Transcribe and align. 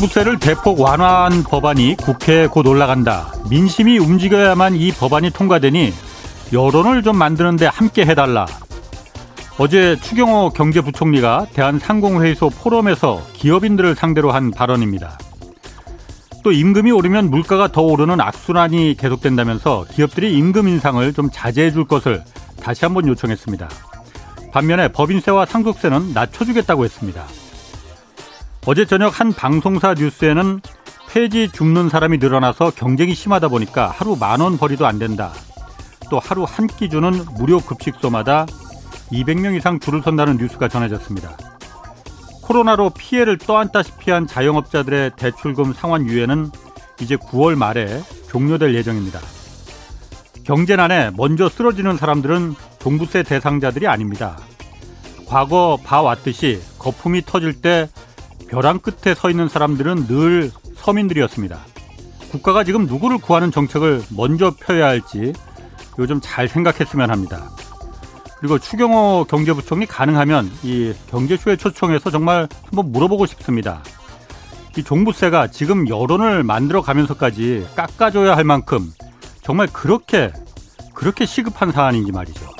종부세를 0.00 0.38
대폭 0.38 0.80
완화한 0.80 1.42
법안이 1.42 1.96
국회에 1.96 2.46
곧 2.46 2.66
올라간다. 2.66 3.34
민심이 3.50 3.98
움직여야만 3.98 4.76
이 4.76 4.92
법안이 4.92 5.30
통과되니 5.30 5.92
여론을 6.52 7.02
좀 7.02 7.16
만드는데 7.18 7.66
함께 7.66 8.06
해달라. 8.06 8.46
어제 9.58 9.96
추경호 10.00 10.50
경제부총리가 10.50 11.48
대한상공회의소 11.52 12.48
포럼에서 12.48 13.20
기업인들을 13.34 13.94
상대로 13.94 14.32
한 14.32 14.50
발언입니다. 14.50 15.18
또 16.42 16.52
임금이 16.52 16.90
오르면 16.92 17.28
물가가 17.28 17.68
더 17.68 17.82
오르는 17.82 18.20
악순환이 18.20 18.96
계속된다면서 18.98 19.84
기업들이 19.92 20.34
임금 20.34 20.66
인상을 20.68 21.12
좀 21.12 21.28
자제해 21.30 21.72
줄 21.72 21.84
것을 21.84 22.22
다시 22.62 22.86
한번 22.86 23.06
요청했습니다. 23.06 23.68
반면에 24.52 24.88
법인세와 24.88 25.44
상속세는 25.44 26.14
낮춰주겠다고 26.14 26.84
했습니다. 26.84 27.24
어제 28.66 28.84
저녁 28.84 29.18
한 29.18 29.32
방송사 29.32 29.94
뉴스에는 29.94 30.60
폐지 31.10 31.48
줍는 31.50 31.88
사람이 31.88 32.18
늘어나서 32.18 32.70
경쟁이 32.70 33.14
심하다 33.14 33.48
보니까 33.48 33.88
하루 33.88 34.16
만 34.16 34.40
원 34.40 34.58
벌이도 34.58 34.86
안 34.86 34.98
된다. 34.98 35.32
또 36.10 36.18
하루 36.18 36.44
한 36.44 36.66
끼 36.66 36.88
주는 36.88 37.10
무료 37.36 37.58
급식소마다 37.60 38.46
200명 39.12 39.56
이상 39.56 39.80
줄을 39.80 40.02
선다는 40.02 40.36
뉴스가 40.36 40.68
전해졌습니다. 40.68 41.36
코로나로 42.42 42.90
피해를 42.90 43.38
떠안다시피 43.38 44.10
한 44.10 44.26
자영업자들의 44.26 45.12
대출금 45.16 45.72
상환 45.72 46.06
유예는 46.06 46.50
이제 47.00 47.16
9월 47.16 47.56
말에 47.56 48.02
종료될 48.28 48.74
예정입니다. 48.74 49.20
경제난에 50.44 51.10
먼저 51.16 51.48
쓰러지는 51.48 51.96
사람들은 51.96 52.54
종부세 52.80 53.22
대상자들이 53.22 53.86
아닙니다. 53.86 54.36
과거 55.26 55.78
봐왔듯이 55.84 56.60
거품이 56.78 57.22
터질 57.24 57.60
때 57.60 57.88
벼랑 58.50 58.80
끝에 58.80 59.14
서 59.14 59.30
있는 59.30 59.48
사람들은 59.48 60.08
늘 60.08 60.50
서민들이었습니다. 60.74 61.58
국가가 62.32 62.64
지금 62.64 62.86
누구를 62.86 63.18
구하는 63.18 63.52
정책을 63.52 64.02
먼저 64.16 64.52
펴야 64.60 64.88
할지 64.88 65.32
요즘 65.98 66.20
잘 66.20 66.48
생각했으면 66.48 67.10
합니다. 67.10 67.48
그리고 68.38 68.58
추경호 68.58 69.26
경제부총리 69.28 69.86
가능하면 69.86 70.50
이 70.64 70.92
경제쇼에 71.10 71.56
초청해서 71.56 72.10
정말 72.10 72.48
한번 72.64 72.90
물어보고 72.90 73.26
싶습니다. 73.26 73.82
이 74.76 74.82
종부세가 74.82 75.48
지금 75.48 75.88
여론을 75.88 76.42
만들어 76.42 76.82
가면서까지 76.82 77.68
깎아줘야 77.76 78.36
할 78.36 78.44
만큼 78.44 78.92
정말 79.42 79.68
그렇게 79.72 80.32
그렇게 80.94 81.24
시급한 81.24 81.70
사안인지 81.70 82.12
말이죠. 82.12 82.59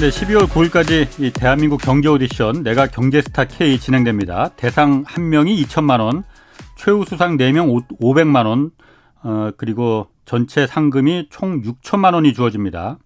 네, 0.00 0.08
12월 0.08 0.46
9일까지 0.46 1.20
이 1.20 1.30
대한민국 1.30 1.76
경제 1.82 2.08
오디션 2.08 2.62
내가 2.62 2.86
경제스타 2.86 3.44
K 3.44 3.78
진행됩니다. 3.78 4.48
대상 4.56 5.04
1명이 5.04 5.62
2천만 5.62 6.00
원, 6.00 6.24
최우 6.74 7.04
수상 7.04 7.36
4명 7.36 7.86
500만 8.00 8.46
원, 8.46 8.70
어, 9.22 9.50
그리고 9.58 10.08
전체 10.24 10.66
상금이 10.66 11.26
총 11.28 11.60
6천만 11.60 12.14
원이 12.14 12.32
주어집니다. 12.32 12.96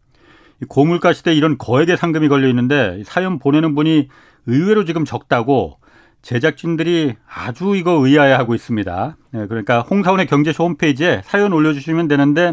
고물가 0.69 1.13
시대 1.13 1.35
이런 1.35 1.59
거액의 1.59 1.97
상금이 1.97 2.29
걸려 2.29 2.47
있는데 2.47 3.03
사연 3.05 3.41
보내는 3.41 3.75
분이 3.75 4.09
의외로 4.47 4.85
지금 4.85 5.05
적다고 5.05 5.81
제작진들이 6.23 7.15
아주 7.29 7.75
이거 7.75 8.07
의아해하고 8.07 8.55
있습니다. 8.55 9.17
네, 9.33 9.47
그러니까 9.49 9.81
홍사원의 9.81 10.29
경제쇼 10.29 10.63
홈페이지에 10.63 11.23
사연 11.25 11.53
올려주시면 11.55 12.07
되는데 12.07 12.53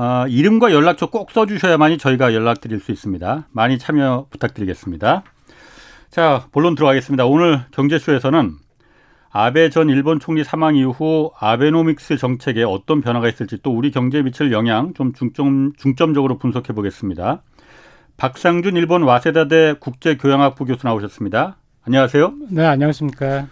어, 0.00 0.26
이름과 0.26 0.72
연락처 0.72 1.10
꼭 1.10 1.30
써주셔야만이 1.30 1.98
저희가 1.98 2.32
연락드릴 2.32 2.80
수 2.80 2.90
있습니다. 2.90 3.48
많이 3.52 3.76
참여 3.76 4.28
부탁드리겠습니다. 4.30 5.24
자, 6.08 6.46
본론 6.52 6.74
들어가겠습니다. 6.74 7.26
오늘 7.26 7.60
경제쇼에서는 7.72 8.52
아베 9.30 9.68
전 9.68 9.90
일본 9.90 10.18
총리 10.18 10.42
사망 10.42 10.74
이후 10.74 11.32
아베노믹스 11.38 12.16
정책에 12.16 12.62
어떤 12.62 13.02
변화가 13.02 13.28
있을지 13.28 13.58
또 13.62 13.76
우리 13.76 13.90
경제에 13.90 14.22
미칠 14.22 14.52
영향 14.52 14.94
좀 14.94 15.12
중점, 15.12 15.74
중점적으로 15.76 16.38
분석해 16.38 16.72
보겠습니다. 16.72 17.42
박상준 18.16 18.76
일본 18.76 19.02
와세다대 19.02 19.74
국제교양학부 19.80 20.64
교수 20.64 20.86
나오셨습니다. 20.86 21.58
안녕하세요. 21.84 22.32
네, 22.48 22.64
안녕하십니까. 22.64 23.48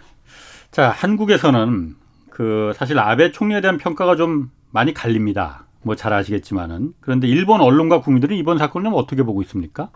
자, 0.71 0.89
한국에서는 0.89 1.93
그 2.31 2.71
사실 2.75 2.97
아베 2.97 3.31
총리에 3.31 3.61
대한 3.61 3.77
평가가 3.77 4.15
좀 4.15 4.49
많이 4.71 4.95
갈립니다. 4.95 5.68
뭐 5.81 5.95
잘 5.95 6.13
아시겠지만은 6.13 6.93
그런데 6.99 7.27
일본 7.27 7.61
언론과 7.61 8.01
국민들은 8.01 8.35
이번 8.37 8.57
사건을 8.57 8.89
좀 8.89 8.93
어떻게 8.95 9.23
보고 9.23 9.41
있습니까? 9.43 9.89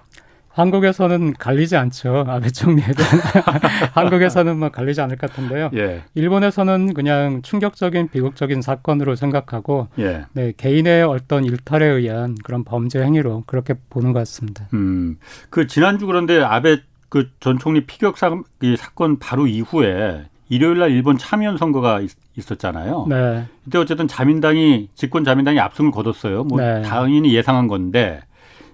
한국에서는 0.50 1.34
갈리지 1.34 1.76
않죠. 1.76 2.26
아베 2.28 2.50
총리에 2.52 2.86
대한 2.86 3.20
한국에서는 3.94 4.58
뭐 4.60 4.70
갈리지 4.70 5.02
않을 5.02 5.18
것 5.18 5.30
같은데요. 5.32 5.72
예. 5.74 6.04
일본에서는 6.14 6.94
그냥 6.94 7.42
충격적인 7.42 8.10
비극적인 8.10 8.62
사건으로 8.62 9.16
생각하고 9.16 9.88
예. 9.98 10.26
네, 10.34 10.54
개인의 10.56 11.04
어떤 11.04 11.44
일탈에 11.44 11.86
의한 11.86 12.36
그런 12.44 12.64
범죄 12.64 13.02
행위로 13.02 13.44
그렇게 13.48 13.74
보는 13.90 14.14
것 14.14 14.20
같습니다. 14.20 14.68
음. 14.74 15.18
그 15.50 15.66
지난주 15.66 16.06
그런데 16.06 16.40
아베 16.42 16.78
그 17.10 17.30
전 17.40 17.60
총리 17.60 17.86
피격 17.86 18.18
사, 18.18 18.32
사건 18.78 19.20
바로 19.20 19.46
이후에 19.48 20.26
일요일 20.54 20.80
날 20.80 20.92
일본 20.92 21.18
참의원 21.18 21.58
선거가 21.58 22.02
있, 22.02 22.12
었잖아요 22.52 23.08
네. 23.10 23.46
이때 23.66 23.78
어쨌든 23.78 24.08
자민당이 24.08 24.90
집권 24.94 25.24
자민당이 25.24 25.60
압승을 25.60 25.92
거뒀어요. 25.92 26.44
뭐 26.44 26.62
네. 26.62 26.82
당연히 26.82 27.34
예상한 27.34 27.68
건데 27.68 28.22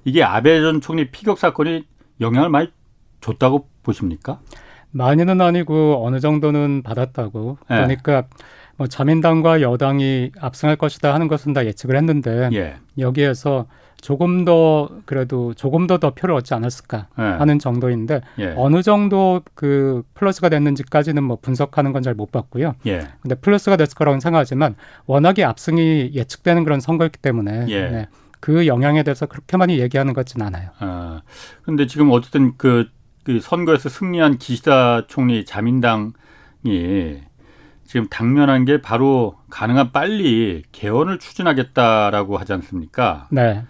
이게 0.04 0.24
아베 0.24 0.60
전 0.62 0.82
총리 0.82 1.10
피격 1.10 1.38
사건이 1.38 1.86
영향을 2.22 2.50
많이 2.50 2.68
줬다고 3.22 3.68
보십니까? 3.84 4.40
많이는 4.92 5.40
아니고 5.40 6.06
어느 6.06 6.20
정도는 6.20 6.84
받았다고. 6.84 7.58
네. 7.70 7.76
그러니까 7.76 8.24
뭐 8.78 8.88
자민당과 8.88 9.62
여당이 9.62 10.32
압승할 10.40 10.78
것이다 10.78 11.14
하는 11.14 11.28
것은 11.28 11.54
다 11.54 11.66
예측을 11.66 11.96
했는데 11.96 12.50
예. 12.54 12.76
여기에서 12.98 13.68
조금 14.02 14.46
더 14.46 14.90
그래도 15.06 15.54
조금 15.54 15.88
더 15.88 15.98
더 15.98 16.14
표를 16.14 16.36
얻지 16.36 16.54
않았을까 16.54 17.08
네. 17.18 17.24
하는 17.24 17.60
정도인데 17.60 18.22
예. 18.40 18.54
어느 18.58 18.82
정도 18.82 19.42
그 19.56 20.04
플러스가 20.14 20.50
됐는지까지는 20.50 21.22
뭐 21.24 21.38
분석하는 21.42 21.92
건 21.94 22.02
잘 22.04 22.14
못 22.16 22.32
봤고요. 22.32 22.76
예. 22.88 23.08
근데 23.22 23.36
플러스가 23.36 23.76
됐을 23.78 23.96
거라고 23.96 24.20
생각하지만 24.20 24.76
워낙에 25.06 25.44
압승이 25.44 26.12
예측되는 26.14 26.64
그런 26.64 26.80
선거였기 26.80 27.20
때문에 27.20 27.66
예. 27.70 27.90
네. 27.90 28.08
그 28.40 28.68
영향에 28.68 29.04
대해서 29.04 29.26
그렇게 29.26 29.58
많이 29.58 29.80
얘기하는 29.80 30.14
것 30.14 30.22
같지는 30.22 30.48
않아요. 30.48 30.70
아, 30.80 31.22
근데 31.64 31.88
지금 31.88 32.10
어쨌든 32.12 32.54
그, 32.56 32.88
그 33.26 33.42
선거에서 33.42 33.90
승리한 33.90 34.38
기시다 34.38 35.08
총리 35.08 35.44
자민당이 35.44 36.14
지금 37.86 38.08
당면한 38.10 38.66
게 38.66 38.82
바로 38.82 39.36
가능한 39.50 39.92
빨리 39.92 40.64
개헌을 40.72 41.20
추진하겠다라고 41.20 42.38
하지 42.38 42.54
않습니까? 42.54 43.28
네. 43.32 43.64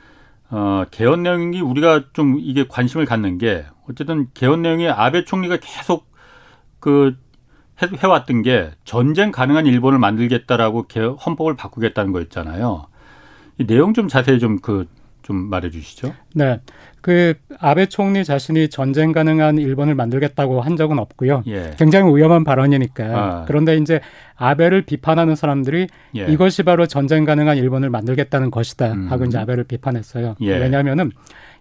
어, 0.52 0.84
개헌 0.92 1.24
내용이 1.24 1.62
우리가 1.62 2.06
좀 2.14 2.38
이게 2.40 2.66
관심을 2.68 3.06
갖는 3.06 3.38
게 3.38 3.66
어쨌든 3.88 4.28
개헌 4.34 4.62
내용이 4.62 4.90
아베 4.90 5.24
총리가 5.24 5.58
계속 5.58 6.10
그 6.80 7.16
해 7.82 8.08
왔던 8.08 8.42
게 8.42 8.72
전쟁 8.84 9.32
가능한 9.32 9.66
일본을 9.66 10.00
만들겠다라고 10.00 10.88
헌법을 11.26 11.56
바꾸겠다는 11.56 12.12
거였잖아요. 12.12 12.88
이 13.58 13.66
내용 13.66 13.94
좀 13.94 14.08
자세히 14.08 14.40
좀 14.40 14.60
그좀 14.60 14.88
좀 15.22 15.50
말해 15.50 15.70
주시죠. 15.70 16.14
네. 16.34 16.60
그 17.02 17.34
아베 17.60 17.86
총리 17.86 18.24
자신이 18.24 18.70
전쟁 18.70 19.12
가능한 19.12 19.58
일본을 19.58 19.96
만들겠다고 19.96 20.62
한 20.62 20.76
적은 20.76 21.00
없고요. 21.00 21.44
예. 21.48 21.72
굉장히 21.78 22.16
위험한 22.16 22.44
발언이니까. 22.44 23.04
아. 23.06 23.46
그런데 23.48 23.78
이제 23.78 24.02
아베를 24.36 24.84
비판하는 24.84 25.36
사람들이 25.36 25.88
예. 26.18 26.26
이것이 26.26 26.64
바로 26.64 26.86
전쟁 26.86 27.26
가능한 27.26 27.58
일본을 27.58 27.90
만들겠다는 27.90 28.52
것이다 28.52 28.96
하고 29.10 29.24
음. 29.24 29.28
이제 29.28 29.38
아베를 29.38 29.64
비판했어요. 29.64 30.36
예. 30.42 30.58
왜냐하면은 30.58 31.12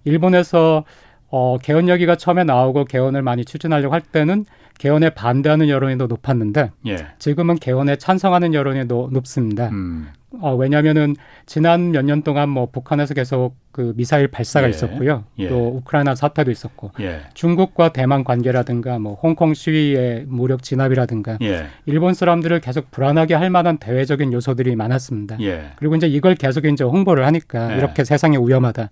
일본에서 0.05 0.85
어, 1.31 1.59
개헌 1.59 1.89
여기가 1.89 2.17
처음에 2.17 2.45
나오고 2.45 2.87
개헌을 2.87 3.23
많이 3.23 3.45
추진하려고 3.45 3.93
할 3.93 4.01
때는 4.01 4.47
개헌에 4.79 5.11
반대하는 5.11 5.69
여론이 5.69 5.99
더 5.99 6.07
높았는데 6.07 6.71
예. 6.87 6.97
지금은 7.19 7.57
개헌에 7.57 7.97
찬성하는 7.97 8.55
여론이 8.55 8.89
더 8.89 9.09
높습니다. 9.13 9.69
음. 9.69 10.09
어, 10.41 10.55
왜냐하면은 10.55 11.17
지난 11.47 11.91
몇 11.93 12.03
년 12.05 12.23
동안 12.23 12.51
뭐 12.51 12.67
북한에서 12.71 13.15
계속 13.15 13.55
그 13.73 13.95
미사일 13.97 14.29
발사가 14.29 14.67
예. 14.67 14.71
있었고요. 14.71 15.25
예. 15.39 15.49
또 15.49 15.69
우크라이나 15.77 16.15
사태도 16.15 16.51
있었고 16.51 16.91
예. 17.01 17.21
중국과 17.35 17.93
대만 17.93 18.25
관계라든가 18.25 18.99
뭐 18.99 19.15
홍콩 19.15 19.55
시위의 19.55 20.25
무력 20.27 20.63
진압이라든가 20.63 21.39
예. 21.43 21.67
일본 21.87 22.13
사람들을 22.13 22.61
계속 22.61 22.91
불안하게 22.91 23.35
할 23.35 23.49
만한 23.51 23.79
대외적인 23.79 24.33
요소들이 24.33 24.77
많았습니다. 24.77 25.39
예. 25.41 25.71
그리고 25.77 25.95
이제 25.97 26.07
이걸 26.07 26.35
계속 26.35 26.67
이제 26.67 26.85
홍보를 26.85 27.25
하니까 27.27 27.73
예. 27.73 27.79
이렇게 27.79 28.05
세상에 28.05 28.37
위험하다. 28.37 28.91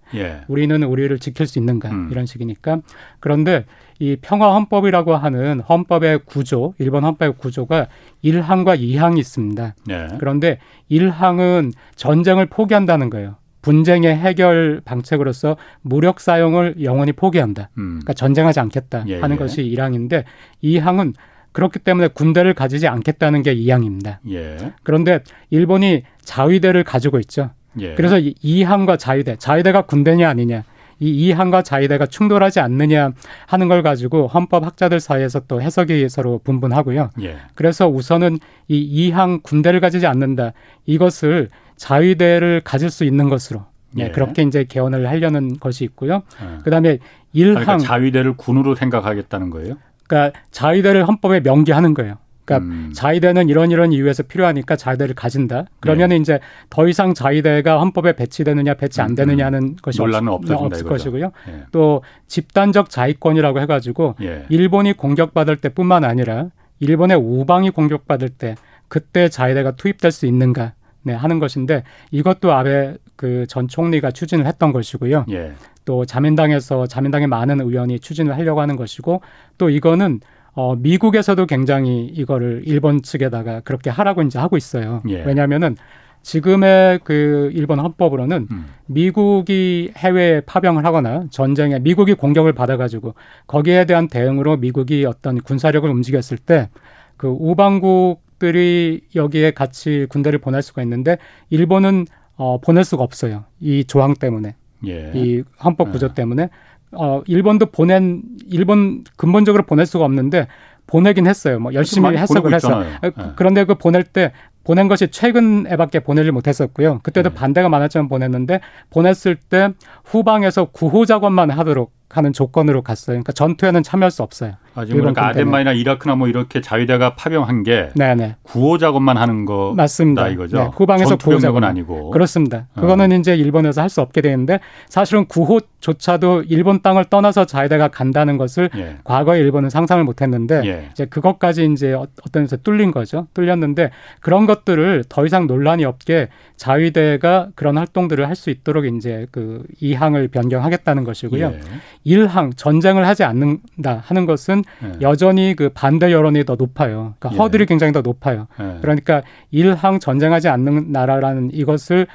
우리는 0.49 0.83
우리를 0.83 1.19
지킬 1.19 1.47
수 1.47 1.59
있는가 1.59 1.91
음. 1.91 2.09
이런 2.11 2.25
식이니까 2.25 2.81
그런데 3.21 3.65
이 3.99 4.17
평화 4.21 4.53
헌법이라고 4.55 5.17
하는 5.17 5.61
헌법의 5.61 6.21
구조, 6.27 6.75
일본 6.79 7.05
헌법의 7.05 7.35
구조가 7.39 7.87
1항과 8.25 8.79
2항이 8.79 9.19
있습니다. 9.19 9.75
네. 9.87 10.09
그런데 10.19 10.59
1항은 10.91 11.73
전쟁을 11.95 12.47
포기한다는 12.47 13.11
거예요. 13.11 13.37
분쟁의 13.63 14.17
해결 14.17 14.81
방책으로서 14.85 15.57
무력 15.83 16.21
사용을 16.21 16.77
영원히 16.85 17.13
포기한다. 17.13 17.71
음. 17.79 17.99
그러니까 18.01 18.13
전쟁하지 18.13 18.61
않겠다 18.61 19.05
예, 19.09 19.21
하는 19.21 19.35
예. 19.35 19.39
것이 19.39 19.63
1항인데 19.63 20.23
2항은 20.63 21.15
그렇기 21.51 21.81
때문에 21.81 22.09
군대를 22.09 22.55
가지지 22.55 22.87
않겠다는 22.87 23.43
게 23.43 23.57
2항입니다. 23.57 24.19
예. 24.31 24.73
그런데 24.85 25.21
일본이 25.51 26.05
자위대를 26.23 26.85
가지고 26.85 27.19
있죠. 27.21 27.51
예. 27.81 27.95
그래서 27.95 28.19
2항과 28.19 28.99
자위대, 28.99 29.37
자위대가 29.37 29.83
군대냐 29.83 30.29
아니냐 30.29 30.63
이 30.99 31.11
이항과 31.11 31.63
자위대가 31.63 32.07
충돌하지 32.07 32.61
않느냐 32.61 33.13
하는 33.47 33.69
걸 33.69 33.83
가지고 33.83 34.27
헌법 34.27 34.65
학자들 34.65 35.01
사이에서 35.01 35.41
또 35.47 35.61
해석이 35.61 36.09
서로 36.09 36.41
분분하고요. 36.43 37.11
예. 37.23 37.37
그래서 37.55 37.89
우선은 37.89 38.39
이 38.69 38.79
이항 38.79 39.41
군대를 39.43 39.81
가지지 39.81 40.07
않는다. 40.07 40.53
이것을 40.87 41.51
자위대를 41.77 42.63
가질 42.65 42.91
수 42.91 43.05
있는 43.05 43.29
것으로 43.29 43.65
예. 43.99 44.05
예. 44.05 44.11
그렇게 44.11 44.43
이제 44.43 44.65
개헌을 44.65 45.09
하려는 45.09 45.59
것이 45.59 45.85
있고요. 45.85 46.23
예. 46.43 46.63
그다음에 46.63 46.99
일항 47.33 47.63
그러니까 47.63 47.79
자위대를 47.79 48.37
군으로 48.37 48.75
생각하겠다는 48.75 49.51
거예요? 49.51 49.77
그러니까 50.07 50.39
자위대를 50.51 51.07
헌법에 51.07 51.41
명기하는 51.41 51.95
거예요. 51.95 52.17
그러니까 52.47 52.73
음. 52.73 52.93
자위대는 52.95 53.49
이런 53.49 53.71
이런 53.71 53.93
이유에서 53.93 54.23
필요하니까 54.23 54.77
자위대를 54.77 55.15
가진다. 55.15 55.67
그러면 55.81 56.11
네. 56.11 56.17
이제 56.17 56.41
더 56.71 56.89
이상 56.89 57.13
자위대가 57.13 57.81
헌법에 57.81 58.15
배치되느냐 58.15 58.75
배치 58.75 59.03
안 59.03 59.11
음, 59.11 59.15
되느냐는 59.17 59.63
음. 59.63 59.77
것이 59.83 59.99
논란은 59.99 60.33
없, 60.33 60.49
없을 60.51 60.87
것이고요. 60.87 61.33
예. 61.49 61.65
또 61.73 62.03
집단적 62.29 62.89
자위권이라고 62.89 63.61
해가지고 63.61 64.15
예. 64.23 64.47
일본이 64.49 64.93
공격받을 64.95 65.57
때뿐만 65.57 66.05
아니라 66.05 66.47
일본의 66.81 67.19
우방이 67.19 67.71
공격받을 67.71 68.29
때 68.31 68.55
그때 68.89 69.29
자위대가 69.29 69.73
투입될 69.73 70.13
수 70.13 70.27
있는가 70.27 70.73
네, 71.03 71.13
하는 71.15 71.39
것인데 71.39 71.83
이것도 72.13 72.53
아베 72.53 72.95
그 73.17 73.47
전 73.49 73.67
총리가 73.67 74.11
추진을 74.11 74.47
했던 74.47 74.73
것이고요. 74.73 75.27
예. 75.31 75.53
또 75.85 76.05
자민당에서 76.05 76.87
자민당의 76.87 77.29
많은 77.29 77.61
의원이 77.61 78.01
추진을 78.01 78.37
하려고 78.37 78.61
하는 78.61 78.77
것이고 78.77 79.23
또 79.57 79.71
이거는 79.71 80.21
어, 80.57 80.75
미국에서도 80.75 81.47
굉장히 81.47 82.07
이거를 82.07 82.63
일본 82.67 83.03
측에다가 83.03 83.61
그렇게 83.61 83.89
하라고 83.91 84.23
이제 84.23 84.39
하고 84.39 84.57
있어요. 84.57 85.03
예. 85.09 85.23
왜냐하면은 85.23 85.77
지금의 86.23 87.01
그 87.05 87.53
일본 87.55 87.79
헌법으로는 87.79 88.49
음. 88.51 88.67
미국이 88.87 89.93
해외에 89.97 90.41
파병을 90.41 90.85
하거나 90.85 91.27
전쟁에 91.31 91.79
미국이 91.79 92.15
공격을 92.15 92.53
받아가지고 92.53 93.15
거기에 93.47 93.85
대한 93.85 94.09
대응으로 94.09 94.57
미국이 94.57 95.05
어떤 95.05 95.41
군사력을 95.41 95.89
움직였을 95.89 96.37
때 96.37 96.69
그 97.17 97.29
우방국들이 97.29 99.03
여기에 99.15 99.53
같이 99.53 100.07
군대를 100.09 100.39
보낼 100.39 100.63
수가 100.63 100.83
있는데 100.83 101.19
일본은 101.51 102.07
어, 102.37 102.61
보낼 102.61 102.85
수가 102.85 103.03
없어요. 103.03 103.45
이 103.61 103.85
조항 103.85 104.15
때문에. 104.15 104.55
예. 104.87 105.11
이 105.15 105.43
헌법 105.65 105.91
구조 105.91 106.07
아. 106.07 106.15
때문에 106.15 106.51
어, 106.93 107.23
일본도 107.27 107.67
보낸 107.67 108.23
일본 108.49 109.05
근본적으로 109.17 109.65
보낼 109.65 109.87
수가 109.87 110.05
없는데 110.05 110.47
보내긴 110.87 111.27
했어요. 111.27 111.59
뭐 111.59 111.75
열심히 111.75 112.17
해석을 112.17 112.55
해서. 112.55 112.85
네. 113.03 113.11
그런데 113.35 113.65
그 113.65 113.75
보낼 113.75 114.05
때 114.05 114.33
보낸 114.63 114.89
것이 114.89 115.09
최근에밖에 115.09 116.01
보내지 116.01 116.31
못했었고요. 116.31 117.01
그때도 117.03 117.31
네. 117.31 117.35
반대가 117.35 117.69
많았지만 117.69 118.09
보냈는데 118.09 118.61
보냈을 118.91 119.37
때 119.37 119.71
후방에서 120.05 120.67
구호 120.67 121.07
작업만 121.07 121.51
하도록 121.51 121.93
하는 122.09 122.33
조건으로 122.33 122.83
갔어요. 122.83 123.15
그러니까 123.15 123.33
전투에는 123.33 123.83
참여할 123.83 124.11
수 124.11 124.23
없어요. 124.23 124.53
아, 124.75 124.85
지금 124.85 125.01
그러니까 125.01 125.27
아덴마이나 125.29 125.73
이라크나 125.73 126.17
뭐 126.17 126.29
이렇게 126.29 126.61
자위대가 126.61 127.15
파병한 127.15 127.63
게 127.63 127.91
네네. 127.95 128.37
구호 128.43 128.79
작업만 128.79 129.17
하는 129.17 129.45
거 129.47 129.73
맞습니다. 129.77 130.29
이거죠. 130.29 130.57
네, 130.59 130.71
후방에서 130.75 131.17
구호 131.17 131.39
작업은 131.39 131.65
아니고 131.65 132.11
그렇습니다. 132.11 132.67
그거는 132.75 133.11
어. 133.13 133.15
이제 133.17 133.35
일본에서 133.35 133.81
할 133.83 133.89
수 133.89 134.01
없게 134.03 134.21
되는데 134.21 134.61
사실은 134.89 135.25
구호조차도 135.27 136.43
일본 136.49 136.83
땅을 136.83 137.07
떠나서 137.07 137.45
자위대가 137.47 137.89
간다는 137.89 138.37
것을 138.37 138.69
예. 138.77 138.97
과거에 139.05 139.39
일본은 139.39 139.71
상상을 139.71 140.03
못했는데 140.05 140.63
예. 140.67 140.89
이제 140.93 141.07
그것까지 141.07 141.69
이제 141.73 141.93
어, 141.95 142.07
어떤 142.27 142.43
데서 142.43 142.57
뚫린 142.59 142.91
거죠. 142.91 143.27
뚫렸는데 143.33 143.91
그런 144.21 144.45
것들을 144.47 145.05
더 145.09 145.25
이상 145.25 145.47
논란이 145.47 145.85
없게 145.85 146.29
자위대가 146.57 147.49
그런 147.55 147.79
활동들을 147.79 148.29
할 148.29 148.37
수 148.37 148.51
있도록 148.51 148.85
이제 148.85 149.27
그 149.33 149.65
이항을 149.81 150.29
변경하겠다는 150.29 151.05
것이고요. 151.05 151.47
예. 151.47 151.61
일항 152.07 152.53
전쟁을 152.53 153.05
하지 153.05 153.25
않는다 153.25 154.01
하는 154.05 154.27
것은 154.27 154.63
예. 154.85 154.93
여전히 155.01 155.55
그 155.57 155.71
반대 155.71 156.13
여론이 156.13 156.45
더 156.45 156.55
높아요. 156.55 157.15
그러니까 157.19 157.33
예. 157.33 157.37
허들이 157.37 157.67
굉장히 157.67 157.93
더 157.93 158.01
높아요. 158.01 158.47
예. 158.61 158.79
그러니까 158.81 159.23
일항 159.51 159.99
전쟁하지 159.99 160.49
않는 160.49 160.93
나라라는 160.93 161.51
이것을 161.53 162.07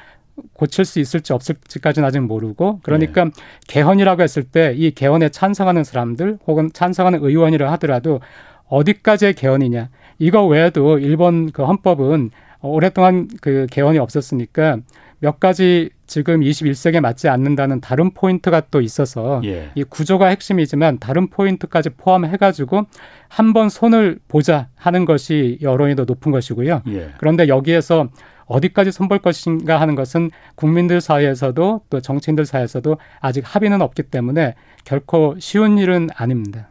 고칠 0.54 0.86
수 0.86 1.01
있을지 1.01 1.34
없을지까지는 1.34 2.08
아직 2.08 2.22
모르고 2.22 2.80
그러니까 2.84 3.25
네. 3.25 3.32
개헌이라고 3.68 4.22
했을 4.24 4.44
때 4.44 4.74
이 4.77 4.92
개헌에 4.92 5.27
찬성하는 5.27 5.84
사람들 5.84 6.39
혹은 6.48 6.70
찬성하는 6.74 7.20
의원이라 7.22 7.70
하더라도 7.74 8.22
어디까지의 8.70 9.34
개헌이냐 9.34 9.89
이거 10.20 10.46
외에도 10.48 11.00
일본 11.00 11.51
그 11.51 11.66
헌법은 11.66 12.32
오랫동안 12.62 13.27
그 13.42 13.68
개헌이 13.70 13.98
없었으니까 13.98 14.77
몇 15.20 15.42
가지 15.42 15.89
지금 16.12 16.41
21세기에 16.41 17.00
맞지 17.00 17.30
않는다는 17.30 17.80
다른 17.80 18.13
포인트가 18.13 18.62
또 18.70 18.82
있어서 18.82 19.39
예. 19.46 19.72
이 19.75 19.84
구조가 19.86 20.27
핵심이지만 20.27 21.00
다른 21.00 21.30
포인트까지 21.30 21.91
포함해가지고 21.91 22.86
한 23.30 23.53
번 23.53 23.70
손을 23.70 24.20
보자 24.27 24.68
하는 24.75 25.06
것이 25.06 25.58
여론이 25.62 25.96
더 25.96 26.03
높은 26.03 26.34
것이고요. 26.34 26.82
예. 26.89 27.13
그런데 27.18 27.48
여기에서 27.48 28.10
어디까지 28.46 28.91
손볼 28.91 29.20
것인가 29.20 29.80
하는 29.80 29.96
것은 29.96 30.32
국민들 30.56 31.00
사이에서도 31.00 31.82
또 31.89 32.01
정치인들 32.01 32.46
사이에서도 32.46 32.98
아직 33.22 33.44
합의는 33.46 33.82
없기 33.82 34.03
때문에 34.03 34.56
결코 34.84 35.36
쉬운 35.39 35.77
일은 35.77 36.10
아닙니다. 36.13 36.68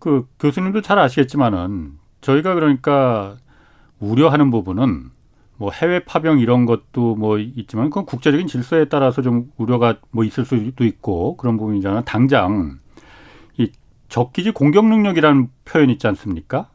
그 0.00 0.26
교수님도 0.40 0.80
잘 0.80 0.98
아시겠지만은 0.98 1.92
저희가 2.20 2.54
그러니까 2.54 3.36
우려하는 4.00 4.50
부분은 4.50 5.10
뭐 5.62 5.70
해외 5.70 6.00
파병 6.00 6.40
이런 6.40 6.66
것도 6.66 7.14
뭐 7.14 7.38
있지만 7.38 7.88
그건 7.88 8.04
국제적인 8.04 8.48
질서에 8.48 8.86
따라서 8.86 9.22
좀 9.22 9.52
우려가 9.56 9.94
뭐 10.10 10.24
있을 10.24 10.44
수도 10.44 10.84
있고 10.84 11.36
그런 11.36 11.56
부분이잖아요. 11.56 12.02
당장 12.02 12.80
이 13.58 13.70
적기지 14.08 14.50
공격 14.50 14.86
능력이라는 14.86 15.50
표현 15.64 15.88
있지 15.90 16.08
않습니까? 16.08 16.68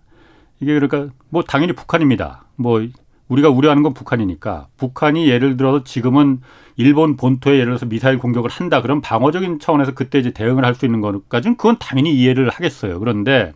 이게 0.62 0.74
그러니까 0.80 1.14
뭐 1.28 1.44
당연히 1.44 1.74
북한입니다. 1.74 2.46
뭐 2.56 2.82
우리가 3.28 3.50
우려하는 3.50 3.84
건 3.84 3.94
북한이니까 3.94 4.68
북한이 4.78 5.28
예를 5.28 5.58
들어서 5.58 5.84
지금은 5.84 6.40
일본 6.78 7.18
본토에 7.18 7.56
예를 7.56 7.66
들어서 7.66 7.88
미사일 7.88 8.18
공격을 8.18 8.50
한다 8.50 8.82
그런 8.82 9.02
방어적인 9.02 9.60
차원에서 9.60 9.96
그때 9.96 10.18
이제 10.18 10.32
대응을 10.32 10.64
할 10.64 10.76
수 10.76 10.86
있는 10.86 11.02
것까지는 11.02 11.58
그건 11.58 11.76
당연히 11.78 12.16
이해를 12.16 12.48
하겠어요. 12.48 13.02
그런데 13.02 13.52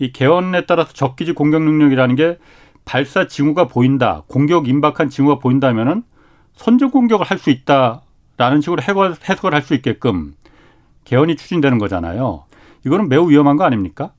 이 0.00 0.10
개헌에 0.10 0.66
따라서 0.66 0.92
적기지 0.92 1.30
공격 1.30 1.62
능력이라는 1.62 2.16
게 2.16 2.38
발사 2.84 3.26
징후가 3.26 3.68
보인다, 3.68 4.22
공격 4.26 4.68
임박한 4.68 5.08
징후가 5.08 5.38
보인다면은 5.38 6.02
선제 6.54 6.86
공격을 6.86 7.26
할 7.26 7.38
수 7.38 7.50
있다라는 7.50 8.60
식으로 8.60 8.82
해석을, 8.82 9.14
해석을 9.28 9.54
할 9.54 9.62
수 9.62 9.74
있게끔 9.74 10.34
개헌이 11.04 11.36
추진되는 11.36 11.78
거잖아요. 11.78 12.44
이거는 12.84 13.08
매우 13.08 13.30
위험한 13.30 13.56
거 13.56 13.64
아닙니까? 13.64 14.12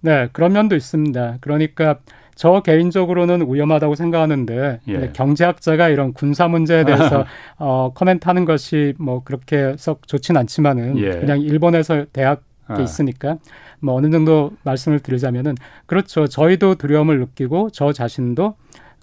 네, 0.00 0.28
그런 0.32 0.52
면도 0.52 0.76
있습니다. 0.76 1.38
그러니까 1.40 1.96
저 2.34 2.60
개인적으로는 2.60 3.52
위험하다고 3.52 3.94
생각하는데 3.96 4.80
예. 4.88 5.10
경제학자가 5.12 5.88
이런 5.90 6.14
군사 6.14 6.48
문제에 6.48 6.84
대해서 6.84 7.26
어, 7.58 7.92
코멘트하는 7.94 8.46
것이 8.46 8.94
뭐 8.98 9.22
그렇게 9.24 9.74
썩 9.76 10.08
좋진 10.08 10.38
않지만은 10.38 10.96
예. 10.98 11.10
그냥 11.10 11.40
일본에서 11.40 12.06
대학 12.12 12.42
에 12.70 12.74
아. 12.74 12.80
있으니까 12.80 13.36
뭐 13.80 13.94
어느 13.94 14.10
정도 14.10 14.52
말씀을 14.64 15.00
드리자면은 15.00 15.54
그렇죠. 15.86 16.26
저희도 16.26 16.74
두려움을 16.76 17.18
느끼고 17.20 17.70
저 17.70 17.92
자신도 17.92 18.54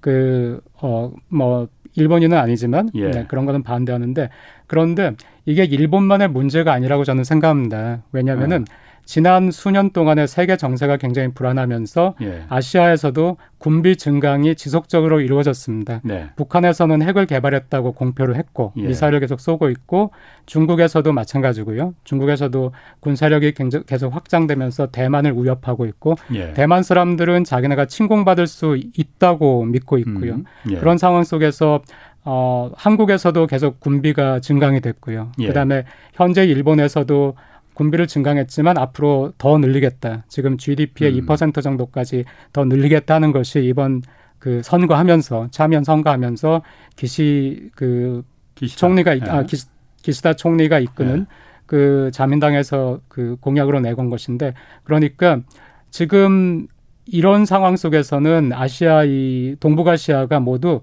그 0.01 0.61
어 0.81 1.11
뭐 1.29 1.67
일본인은 1.95 2.37
아니지만 2.37 2.89
예. 2.93 3.09
네, 3.09 3.25
그런 3.27 3.45
거는 3.47 3.63
반대하는데 3.63 4.29
그런데 4.67 5.13
이게 5.45 5.63
일본만의 5.63 6.27
문제가 6.29 6.71
아니라고 6.73 7.03
저는 7.03 7.23
생각합니다. 7.23 8.03
왜냐하면은 8.11 8.65
아. 8.69 8.86
지난 9.07 9.51
수년 9.51 9.91
동안의 9.91 10.27
세계 10.27 10.57
정세가 10.57 10.97
굉장히 10.97 11.29
불안하면서 11.29 12.15
예. 12.21 12.43
아시아에서도 12.49 13.37
군비 13.57 13.95
증강이 13.95 14.55
지속적으로 14.55 15.21
이루어졌습니다. 15.21 16.01
네. 16.03 16.29
북한에서는 16.35 17.01
핵을 17.01 17.25
개발했다고 17.25 17.93
공표를 17.93 18.35
했고 18.35 18.73
예. 18.75 18.81
미사일을 18.83 19.21
계속 19.21 19.39
쏘고 19.39 19.69
있고 19.69 20.11
중국에서도 20.45 21.09
마찬가지고요. 21.13 21.93
중국에서도 22.03 22.73
군사력이 22.99 23.53
계속 23.87 24.13
확장되면서 24.13 24.87
대만을 24.87 25.41
위협하고 25.41 25.85
있고 25.85 26.15
예. 26.33 26.51
대만 26.51 26.83
사람들은 26.83 27.45
자기네가 27.45 27.85
침공받을 27.85 28.45
수 28.45 28.77
있다고 28.77 29.63
믿고 29.63 29.99
있고요. 29.99 30.33
음. 30.33 30.43
예. 30.71 30.75
그런 30.75 30.97
상황 30.97 31.23
속에서 31.23 31.81
어, 32.25 32.71
한국에서도 32.75 33.47
계속 33.47 33.79
군비가 33.79 34.41
증강이 34.41 34.81
됐고요. 34.81 35.31
예. 35.39 35.47
그다음에 35.47 35.85
현재 36.11 36.43
일본에서도 36.43 37.35
군비를 37.77 38.07
증강했지만 38.07 38.75
앞으로 38.75 39.33
더 39.37 39.59
늘리겠다. 39.59 40.25
지금 40.27 40.57
GDP의 40.57 41.13
음. 41.13 41.25
2% 41.27 41.61
정도까지 41.61 42.25
더 42.51 42.65
늘리겠다는 42.65 43.31
것이 43.31 43.63
이번 43.63 44.01
그 44.39 44.61
선거하면서 44.63 45.49
참여 45.51 45.83
선거하면서 45.83 46.63
기시 46.95 47.69
그 47.75 48.23
기시다. 48.55 48.79
총리가 48.79 49.13
네. 49.13 49.21
아 49.29 49.43
기시, 49.43 49.67
기시다 50.01 50.33
총리가 50.33 50.79
이끄는 50.79 51.19
네. 51.19 51.25
그 51.67 52.09
자민당에서 52.11 52.99
그 53.07 53.37
공약으로 53.41 53.79
내건 53.79 54.09
것인데 54.09 54.55
그러니까 54.83 55.41
지금 55.91 56.65
이런 57.05 57.45
상황 57.45 57.77
속에서는 57.77 58.53
아시아 58.53 59.03
이 59.03 59.55
동북아시아가 59.59 60.39
모두 60.39 60.81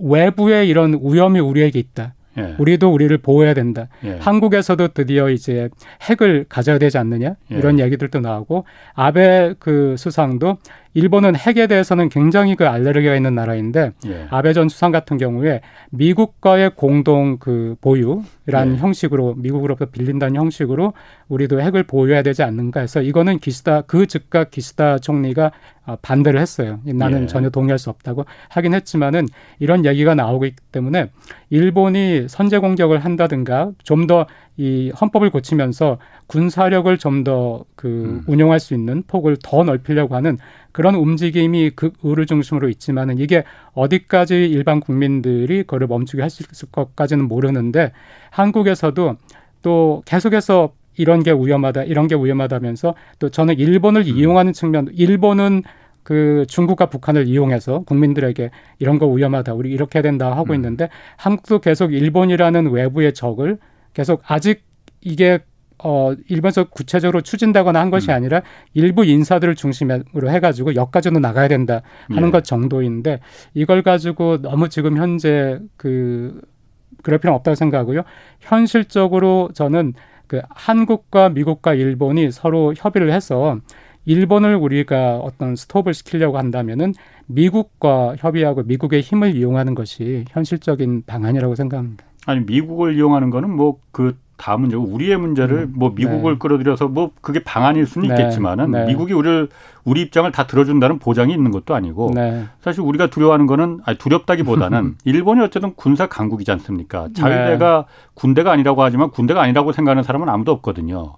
외부의 0.00 0.68
이런 0.68 0.98
위험이 1.00 1.38
우리에게 1.38 1.78
있다. 1.78 2.14
예. 2.38 2.54
우리도 2.58 2.92
우리를 2.92 3.16
보호해야 3.18 3.54
된다. 3.54 3.88
예. 4.04 4.18
한국에서도 4.20 4.88
드디어 4.88 5.30
이제 5.30 5.68
핵을 6.02 6.46
가져야 6.48 6.78
되지 6.78 6.98
않느냐 6.98 7.36
예. 7.52 7.56
이런 7.56 7.78
얘기들도 7.78 8.20
나오고 8.20 8.64
아베 8.94 9.54
그 9.58 9.94
수상도 9.98 10.58
일본은 10.96 11.36
핵에 11.36 11.66
대해서는 11.66 12.08
굉장히 12.08 12.56
그 12.56 12.66
알레르기가 12.66 13.14
있는 13.14 13.34
나라인데 13.34 13.92
예. 14.06 14.26
아베 14.30 14.54
전 14.54 14.70
수상 14.70 14.92
같은 14.92 15.18
경우에 15.18 15.60
미국과의 15.90 16.70
공동 16.74 17.36
그 17.36 17.76
보유라는 17.82 18.76
예. 18.76 18.78
형식으로 18.78 19.34
미국으로부터 19.34 19.90
빌린다는 19.90 20.36
형식으로 20.36 20.94
우리도 21.28 21.60
핵을 21.60 21.82
보유해야 21.82 22.22
되지 22.22 22.42
않는가 22.42 22.80
해서 22.80 23.02
이거는 23.02 23.40
기시다 23.40 23.82
그 23.82 24.06
즉각 24.06 24.50
기시다 24.50 24.96
총리가 24.98 25.52
어, 25.84 25.96
반대를 26.00 26.40
했어요. 26.40 26.80
나는 26.84 27.24
예. 27.24 27.26
전혀 27.26 27.50
동의할 27.50 27.78
수 27.78 27.90
없다고 27.90 28.24
하긴 28.48 28.72
했지만은 28.72 29.28
이런 29.58 29.84
얘기가 29.84 30.14
나오고 30.14 30.46
있기 30.46 30.62
때문에 30.72 31.10
일본이 31.50 32.26
선제 32.26 32.56
공격을 32.58 33.04
한다든가 33.04 33.70
좀더 33.84 34.26
이 34.56 34.90
헌법을 35.00 35.30
고치면서 35.30 35.98
군사력을 36.26 36.96
좀 36.98 37.24
더그 37.24 37.86
음. 37.86 38.24
운용할 38.26 38.58
수 38.60 38.74
있는 38.74 39.02
폭을 39.06 39.36
더 39.42 39.64
넓히려고 39.64 40.14
하는 40.14 40.38
그런 40.72 40.94
움직임이 40.94 41.70
극우를 41.70 42.26
중심으로 42.26 42.68
있지만은 42.70 43.18
이게 43.18 43.44
어디까지 43.74 44.46
일반 44.46 44.80
국민들이 44.80 45.62
그거를 45.62 45.86
멈추게 45.86 46.22
할 46.22 46.30
수 46.30 46.42
있을 46.42 46.68
것까지는 46.70 47.28
모르는데 47.28 47.92
한국에서도 48.30 49.16
또 49.62 50.02
계속해서 50.06 50.72
이런 50.98 51.22
게 51.22 51.32
위험하다, 51.32 51.84
이런 51.84 52.08
게 52.08 52.14
위험하다면서 52.14 52.94
또 53.18 53.28
저는 53.28 53.58
일본을 53.58 54.02
음. 54.02 54.16
이용하는 54.16 54.52
측면, 54.52 54.88
일본은 54.94 55.62
그 56.02 56.44
중국과 56.48 56.86
북한을 56.86 57.26
이용해서 57.26 57.80
국민들에게 57.80 58.50
이런 58.78 58.98
거 58.98 59.06
위험하다, 59.06 59.54
우리 59.54 59.70
이렇게 59.70 59.98
해야 59.98 60.02
된다 60.02 60.30
하고 60.36 60.52
음. 60.52 60.54
있는데 60.56 60.88
한국도 61.16 61.58
계속 61.58 61.92
일본이라는 61.92 62.70
외부의 62.70 63.12
적을 63.12 63.58
계속 63.96 64.20
아직 64.26 64.62
이게 65.00 65.38
어, 65.82 66.12
일본에서 66.28 66.64
구체적으로 66.64 67.22
추진다거나 67.22 67.80
한 67.80 67.90
것이 67.90 68.10
음. 68.10 68.14
아니라 68.14 68.42
일부 68.74 69.06
인사들을 69.06 69.54
중심으로 69.54 70.28
해가지고 70.28 70.74
역까지도 70.74 71.18
나가야 71.18 71.48
된다 71.48 71.80
하는 72.10 72.28
예. 72.28 72.30
것 72.30 72.44
정도인데 72.44 73.20
이걸 73.54 73.82
가지고 73.82 74.42
너무 74.42 74.68
지금 74.68 74.98
현재 74.98 75.58
그 75.78 76.42
그럴 77.02 77.18
필요는 77.18 77.36
없다고 77.36 77.54
생각하고요. 77.54 78.02
현실적으로 78.40 79.48
저는 79.54 79.94
그 80.26 80.42
한국과 80.50 81.30
미국과 81.30 81.72
일본이 81.72 82.30
서로 82.30 82.74
협의를 82.76 83.12
해서 83.12 83.58
일본을 84.04 84.56
우리가 84.56 85.18
어떤 85.18 85.56
스톱을 85.56 85.94
시키려고 85.94 86.36
한다면은 86.36 86.92
미국과 87.26 88.16
협의하고 88.18 88.62
미국의 88.64 89.00
힘을 89.00 89.34
이용하는 89.34 89.74
것이 89.74 90.26
현실적인 90.28 91.04
방안이라고 91.06 91.54
생각합니다. 91.54 92.05
아니 92.26 92.40
미국을 92.40 92.96
이용하는 92.96 93.30
거는 93.30 93.50
뭐그 93.50 94.18
다음 94.36 94.62
문제고 94.62 94.84
우리의 94.84 95.16
문제를 95.16 95.58
음, 95.60 95.72
뭐 95.76 95.92
미국을 95.94 96.34
네. 96.34 96.38
끌어들여서 96.38 96.88
뭐 96.88 97.10
그게 97.22 97.42
방안일 97.42 97.86
수는 97.86 98.08
네. 98.08 98.14
있겠지만은 98.14 98.70
네. 98.70 98.84
미국이 98.84 99.14
우리를 99.14 99.48
우리 99.84 100.02
입장을 100.02 100.30
다 100.30 100.46
들어준다는 100.46 100.98
보장이 100.98 101.32
있는 101.32 101.50
것도 101.52 101.74
아니고 101.74 102.10
네. 102.14 102.44
사실 102.60 102.82
우리가 102.82 103.06
두려워하는 103.06 103.46
거는 103.46 103.80
아니 103.84 103.96
두렵다기보다는 103.96 104.96
일본이 105.06 105.40
어쨌든 105.40 105.72
군사 105.74 106.06
강국이지 106.06 106.50
않습니까? 106.52 107.08
자위대가 107.14 107.86
네. 107.88 108.10
군대가 108.14 108.52
아니라고 108.52 108.82
하지만 108.82 109.10
군대가 109.10 109.40
아니라고 109.40 109.72
생각하는 109.72 110.02
사람은 110.02 110.28
아무도 110.28 110.52
없거든요. 110.52 111.14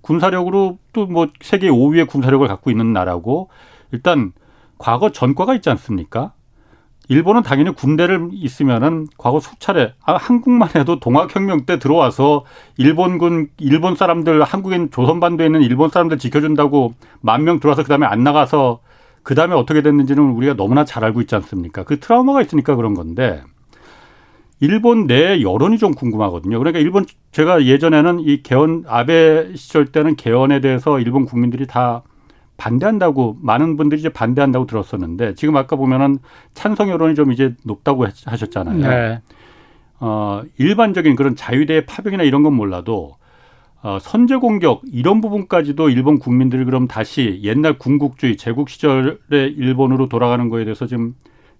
군사력으로 0.00 0.78
또 0.92 1.06
뭐 1.06 1.28
세계 1.40 1.68
5위의 1.68 2.08
군사력을 2.08 2.46
갖고 2.48 2.70
있는 2.70 2.92
나라고 2.92 3.50
일단 3.90 4.32
과거 4.78 5.10
전과가 5.12 5.54
있지 5.54 5.68
않습니까? 5.70 6.32
일본은 7.08 7.42
당연히 7.42 7.74
군대를 7.74 8.30
있으면은 8.32 9.06
과거 9.18 9.40
수차례 9.40 9.92
아, 10.04 10.16
한국만 10.16 10.70
해도 10.76 10.98
동학혁명 11.00 11.66
때 11.66 11.78
들어와서 11.78 12.44
일본군 12.78 13.48
일본 13.58 13.96
사람들 13.96 14.42
한국인 14.44 14.90
조선 14.90 15.20
반도에 15.20 15.46
있는 15.46 15.62
일본 15.62 15.90
사람들 15.90 16.18
지켜준다고 16.18 16.94
만 17.20 17.42
명 17.44 17.58
들어와서 17.60 17.82
그다음에 17.82 18.06
안 18.06 18.22
나가서 18.22 18.80
그다음에 19.24 19.54
어떻게 19.54 19.82
됐는지는 19.82 20.22
우리가 20.30 20.54
너무나 20.54 20.84
잘 20.84 21.04
알고 21.04 21.20
있지 21.22 21.34
않습니까? 21.34 21.84
그 21.84 21.98
트라우마가 22.00 22.40
있으니까 22.42 22.76
그런 22.76 22.94
건데 22.94 23.42
일본 24.60 25.08
내 25.08 25.42
여론이 25.42 25.78
좀 25.78 25.92
궁금하거든요. 25.92 26.58
그러니까 26.58 26.78
일본 26.78 27.04
제가 27.32 27.64
예전에는 27.66 28.20
이 28.20 28.42
개헌 28.44 28.84
아베 28.86 29.54
시절 29.56 29.86
때는 29.86 30.14
개헌에 30.14 30.60
대해서 30.60 31.00
일본 31.00 31.24
국민들이 31.24 31.66
다 31.66 32.02
반대한다고 32.56 33.38
많은 33.40 33.76
분들이 33.76 34.00
이제 34.00 34.08
반대한다고 34.08 34.66
들었었는데 34.66 35.34
지금 35.34 35.56
아까 35.56 35.76
보면은 35.76 36.18
찬성 36.54 36.90
여론이 36.90 37.14
좀 37.14 37.32
이제 37.32 37.54
높다고 37.64 38.06
하셨잖아요. 38.24 38.78
네. 38.78 39.20
어, 40.00 40.42
일반적인 40.58 41.14
그런 41.16 41.36
자유대의 41.36 41.86
파병이나 41.86 42.24
이런 42.24 42.42
건 42.42 42.54
몰라도 42.54 43.16
어, 43.82 43.98
선제 44.00 44.36
공격 44.36 44.82
이런 44.92 45.20
부분까지도 45.20 45.88
일본 45.90 46.18
국민들이 46.18 46.64
그럼 46.64 46.86
다시 46.86 47.40
옛날 47.42 47.78
군국주의 47.78 48.36
제국 48.36 48.68
시절의 48.68 49.52
일본으로 49.56 50.08
돌아가는 50.08 50.48
거에 50.48 50.64
대해서 50.64 50.86
지금 50.86 51.14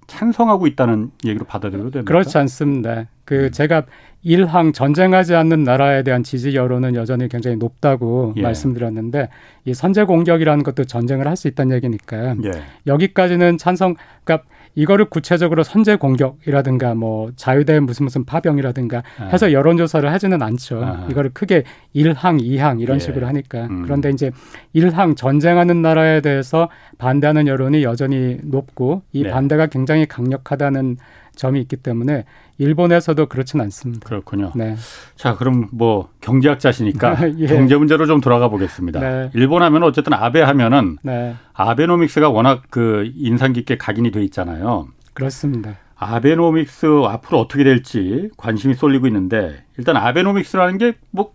찬성하고 0.07 0.67
있다는 0.67 1.11
얘기로 1.25 1.45
받아들여도 1.45 1.91
됩니까? 1.91 2.09
그렇지 2.09 2.39
않습니다. 2.39 3.07
그 3.33 3.47
음. 3.47 3.51
제가 3.51 3.85
일항 4.23 4.73
전쟁하지 4.73 5.35
않는 5.35 5.65
나라에 5.65 6.03
대한 6.03 6.23
지지 6.23 6.55
여론은 6.55 6.95
여전히 6.95 7.29
굉장히 7.29 7.57
높다고 7.57 8.35
예. 8.37 8.43
말씀드렸는데 8.43 9.31
이 9.65 9.73
선제 9.73 10.05
공격이라는 10.05 10.63
것도 10.63 10.85
전쟁을 10.85 11.27
할 11.27 11.33
수 11.35 11.49
있다는 11.49 11.75
얘기니까 11.77 12.37
예. 12.45 12.51
여기까지는 12.87 13.57
찬성 13.57 13.97
그러니까 14.23 14.47
이거를 14.75 15.07
구체적으로 15.07 15.63
선제 15.63 15.97
공격이라든가 15.97 16.95
뭐 16.95 17.31
자유대 17.37 17.81
무슨 17.81 18.05
무슨 18.05 18.25
파병이라든가 18.25 19.03
아. 19.19 19.25
해서 19.25 19.51
여론조사를 19.51 20.11
하지는 20.13 20.43
않죠. 20.43 20.85
아. 20.85 21.07
이거를 21.11 21.31
크게 21.33 21.65
일항, 21.95 22.39
이항 22.41 22.81
이런 22.81 22.97
예. 22.97 22.99
식으로 23.01 23.27
하니까. 23.27 23.65
음. 23.65 23.83
그런데 23.83 24.11
이제 24.11 24.31
일항 24.75 25.15
전쟁하는 25.15 25.81
나라에 25.81 26.21
대해서 26.21 26.69
반대하는 26.99 27.47
여론이 27.47 27.83
여전히 27.83 28.39
높고 28.43 29.03
이 29.13 29.23
네. 29.23 29.31
반대가 29.31 29.67
굉장히 29.67 30.07
강력하다는 30.07 30.99
점이 31.35 31.61
있기 31.63 31.77
때문에 31.77 32.25
일본에서도 32.59 33.27
그렇지는 33.27 33.65
않습니다. 33.65 34.07
그렇군요. 34.09 34.53
네. 34.55 34.77
자, 35.17 35.37
그럼 35.37 35.69
뭐 35.73 36.09
경제학자시니까 36.21 37.17
예. 37.39 37.47
경제 37.47 37.77
문제로 37.77 38.07
좀 38.07 38.21
돌아가 38.21 38.49
보겠습니다. 38.49 39.01
네. 39.01 39.31
일본 39.35 39.63
하면 39.63 39.83
어쨌든 39.83 40.13
아베 40.15 40.41
하면은 40.43 40.99
네. 41.03 41.35
아베노믹스가 41.55 42.29
워낙 42.31 42.63
그 42.71 43.11
인상 43.17 43.53
깊게 43.53 43.79
각인이 43.79 44.11
돼 44.11 44.23
있잖아요. 44.25 44.89
그렇습니다. 45.15 45.77
아베노믹스 45.97 46.87
앞으로 47.07 47.41
어떻게 47.41 47.65
될지 47.65 48.31
관심이 48.37 48.75
쏠리고 48.75 49.07
있는데 49.07 49.65
일단 49.79 49.97
아베노믹스라는 49.97 50.79
게 50.79 50.95
뭐 51.11 51.33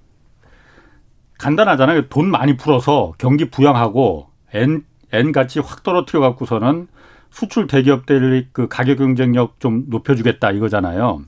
간단하잖아요. 1.38 2.08
돈 2.10 2.30
많이 2.32 2.58
풀어서 2.58 3.13
경기 3.18 3.50
부양하고 3.50 4.27
N 4.54 4.84
N 5.13 5.32
가치 5.32 5.60
확 5.60 5.84
떨어뜨려 5.84 6.20
갖고서는 6.20 6.88
수출 7.29 7.67
대기업들 7.67 8.48
그 8.51 8.67
가격 8.67 8.98
경쟁력 8.98 9.60
좀 9.60 9.86
높여주겠다 9.88 10.51
이거잖아요. 10.51 11.22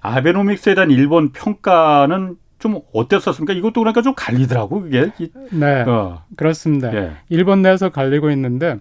아베노믹스에 0.00 0.74
대한 0.74 0.90
일본 0.90 1.32
평가는 1.32 2.36
좀 2.58 2.80
어땠었습니까? 2.92 3.52
이것도 3.52 3.80
그러니까 3.80 4.02
좀 4.02 4.14
갈리더라고 4.14 4.82
그게. 4.82 5.10
네, 5.50 5.82
어. 5.82 6.22
그렇습니다. 6.36 6.94
예. 6.94 7.12
일본 7.28 7.62
내에서 7.62 7.90
갈리고 7.90 8.30
있는데 8.30 8.78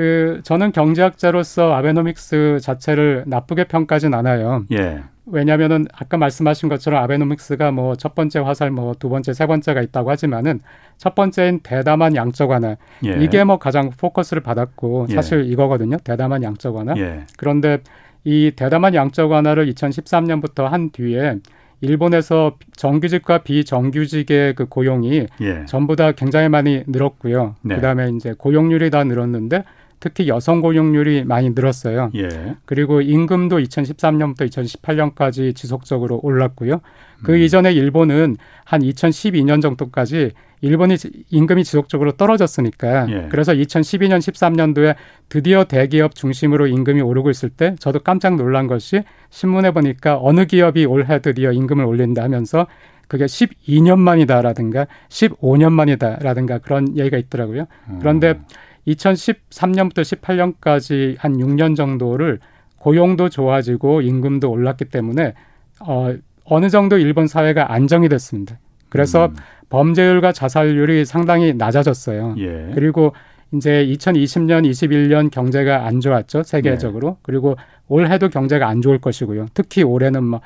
그 0.00 0.40
저는 0.44 0.72
경제학자로서 0.72 1.74
아베노믹스 1.74 2.60
자체를 2.62 3.24
나쁘게 3.26 3.64
평가하진 3.64 4.14
않아요. 4.14 4.64
예. 4.72 5.02
왜냐하면은 5.26 5.86
아까 5.94 6.16
말씀하신 6.16 6.70
것처럼 6.70 7.02
아베노믹스가 7.04 7.70
뭐 7.70 7.94
첫 7.96 8.14
번째 8.14 8.38
화살, 8.38 8.70
뭐 8.70 8.94
두 8.94 9.10
번째, 9.10 9.34
세 9.34 9.46
번째가 9.46 9.82
있다고 9.82 10.10
하지만은 10.10 10.60
첫 10.96 11.14
번째인 11.14 11.60
대담한 11.62 12.16
양적 12.16 12.48
완화 12.48 12.76
예. 13.04 13.22
이게 13.22 13.44
뭐 13.44 13.58
가장 13.58 13.90
포커스를 13.90 14.42
받았고 14.42 15.08
예. 15.10 15.14
사실 15.14 15.44
이거거든요. 15.52 15.98
대담한 15.98 16.42
양적 16.42 16.74
완화. 16.74 16.94
예. 16.96 17.24
그런데 17.36 17.80
이 18.24 18.52
대담한 18.56 18.94
양적 18.94 19.30
완화를 19.30 19.70
2013년부터 19.70 20.62
한 20.64 20.92
뒤에 20.92 21.36
일본에서 21.82 22.56
정규직과 22.74 23.38
비정규직의 23.42 24.54
그 24.54 24.64
고용이 24.64 25.26
예. 25.42 25.64
전부 25.66 25.94
다 25.94 26.12
굉장히 26.12 26.48
많이 26.48 26.84
늘었고요. 26.86 27.56
네. 27.60 27.74
그다음에 27.74 28.08
이제 28.16 28.32
고용률이 28.36 28.88
다 28.88 29.04
늘었는데 29.04 29.64
특히 30.00 30.28
여성 30.28 30.62
고용률이 30.62 31.24
많이 31.24 31.50
늘었어요. 31.50 32.10
예. 32.16 32.56
그리고 32.64 33.02
임금도 33.02 33.58
2013년부터 33.58 34.48
2018년까지 34.48 35.54
지속적으로 35.54 36.18
올랐고요. 36.22 36.80
그 37.22 37.34
음. 37.34 37.38
이전에 37.38 37.72
일본은 37.72 38.36
한 38.64 38.80
2012년 38.80 39.60
정도까지 39.60 40.32
일본이 40.62 40.96
임금이 41.30 41.64
지속적으로 41.64 42.12
떨어졌으니까 42.12 43.10
예. 43.10 43.28
그래서 43.30 43.52
2012년 43.52 44.18
13년도에 44.18 44.94
드디어 45.28 45.64
대기업 45.64 46.14
중심으로 46.14 46.66
임금이 46.66 47.02
오르고 47.02 47.30
있을 47.30 47.50
때 47.50 47.76
저도 47.78 48.00
깜짝 48.00 48.36
놀란 48.36 48.66
것이 48.66 49.02
신문에 49.28 49.70
보니까 49.70 50.18
어느 50.20 50.46
기업이 50.46 50.86
올해 50.86 51.20
드디어 51.20 51.52
임금을 51.52 51.84
올린다 51.84 52.22
하면서 52.22 52.66
그게 53.06 53.24
12년 53.24 53.98
만이다라든가 53.98 54.86
15년 55.08 55.72
만이다라든가 55.72 56.58
그런 56.58 56.96
얘기가 56.96 57.16
있더라고요. 57.18 57.66
그런데 57.98 58.30
음. 58.30 58.44
2013년부터 58.86 60.00
18년까지 60.02 61.16
한 61.18 61.36
6년 61.36 61.76
정도를 61.76 62.40
고용도 62.78 63.28
좋아지고 63.28 64.00
임금도 64.02 64.50
올랐기 64.50 64.86
때문에 64.86 65.34
어, 65.80 66.14
어느 66.44 66.68
정도 66.68 66.98
일본 66.98 67.26
사회가 67.26 67.72
안정이 67.72 68.08
됐습니다. 68.08 68.58
그래서 68.88 69.26
음. 69.26 69.34
범죄율과 69.68 70.32
자살률이 70.32 71.04
상당히 71.04 71.54
낮아졌어요. 71.54 72.34
예. 72.38 72.72
그리고 72.74 73.12
이제 73.52 73.86
2020년, 73.86 74.68
21년 74.68 75.30
경제가 75.30 75.86
안 75.86 76.00
좋았죠 76.00 76.42
세계적으로. 76.42 77.08
네. 77.10 77.16
그리고 77.22 77.56
올해도 77.88 78.28
경제가 78.30 78.66
안 78.68 78.82
좋을 78.82 78.98
것이고요. 78.98 79.46
특히 79.54 79.82
올해는 79.82 80.24
뭐 80.24 80.40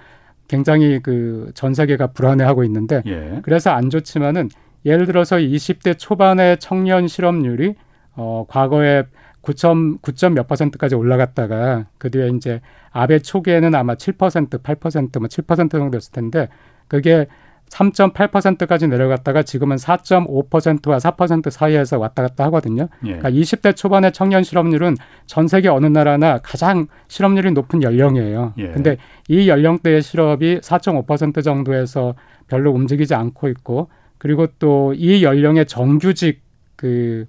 굉장히 0.49 1.01
그 1.01 1.35
전 1.55 1.73
세계가 1.75 2.09
불안해하고 2.09 2.65
있는데 2.65 3.03
예. 3.07 3.41
그래서 3.43 3.71
안 3.71 3.91
좋지만은 3.91 4.51
예를 4.85 5.07
들어서 5.07 5.37
20대 5.37 5.99
초반의 5.99 6.59
청년 6.59 7.09
실업률이 7.09 7.75
어, 8.17 8.45
과거에 8.49 9.05
9점, 9.43 10.01
9점 10.01 10.33
몇 10.33 10.49
퍼센트까지 10.49 10.95
올라갔다가 10.95 11.87
그 11.99 12.11
뒤에 12.11 12.29
이제 12.37 12.61
아베 12.91 13.19
초기에는 13.19 13.75
아마 13.75 13.95
7%, 13.95 14.63
8%, 14.63 15.11
뭐7% 15.13 15.71
정도였을 15.71 16.13
텐데 16.13 16.49
그게 16.89 17.27
3.8%까지 17.71 18.87
내려갔다가 18.89 19.43
지금은 19.43 19.77
4.5%와 19.77 20.99
4% 20.99 21.51
사이에서 21.51 21.99
왔다 21.99 22.23
갔다 22.23 22.45
하거든요. 22.45 22.89
예. 23.05 23.17
그러니까 23.17 23.31
20대 23.31 23.75
초반의 23.75 24.13
청년 24.13 24.43
실업률은 24.45 24.97
전 25.27 25.49
세계 25.49 25.69
어느 25.69 25.87
나라나 25.87 26.39
가장 26.39 26.87
실업률이 27.09 27.53
높은 27.53 27.83
연령이에요. 27.83 28.55
예. 28.59 28.69
근데 28.69 28.97
이 29.29 29.49
연령대의 29.49 30.03
실업이 30.03 30.61
4.5% 30.61 31.43
정도에서 31.43 32.15
별로 32.49 32.71
움직이지 32.71 33.15
않고 33.15 33.49
있고 33.49 33.89
그리고 34.19 34.47
또 34.59 34.93
이 34.95 35.25
연령의 35.25 35.67
정규직 35.67 36.43
그 36.77 37.27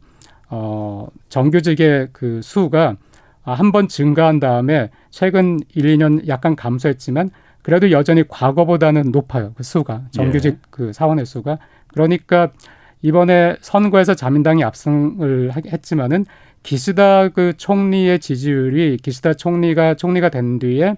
어, 0.50 1.08
정규직의 1.30 2.10
그 2.14 2.42
수가 2.42 2.98
한 3.44 3.72
번 3.72 3.88
증가한 3.88 4.40
다음에 4.40 4.90
최근 5.12 5.60
1, 5.76 5.98
2년 5.98 6.28
약간 6.28 6.56
감소했지만 6.56 7.30
그래도 7.62 7.92
여전히 7.92 8.28
과거보다는 8.28 9.12
높아요. 9.12 9.54
그 9.56 9.64
수가 9.64 10.04
정규직 10.12 10.54
예. 10.54 10.58
그 10.72 10.94
사원의 10.94 11.26
수가 11.26 11.60
그러니까 11.88 12.52
이번에 13.02 13.56
선거에서 13.62 14.16
자민당이 14.16 14.64
압승을 14.64 15.52
했지만은 15.72 16.26
기시다 16.64 17.30
그 17.30 17.54
총리의 17.56 18.18
지지율이 18.20 18.98
기시다 19.04 19.34
총리가 19.34 19.94
총리가 19.94 20.30
된 20.30 20.58
뒤에 20.58 20.96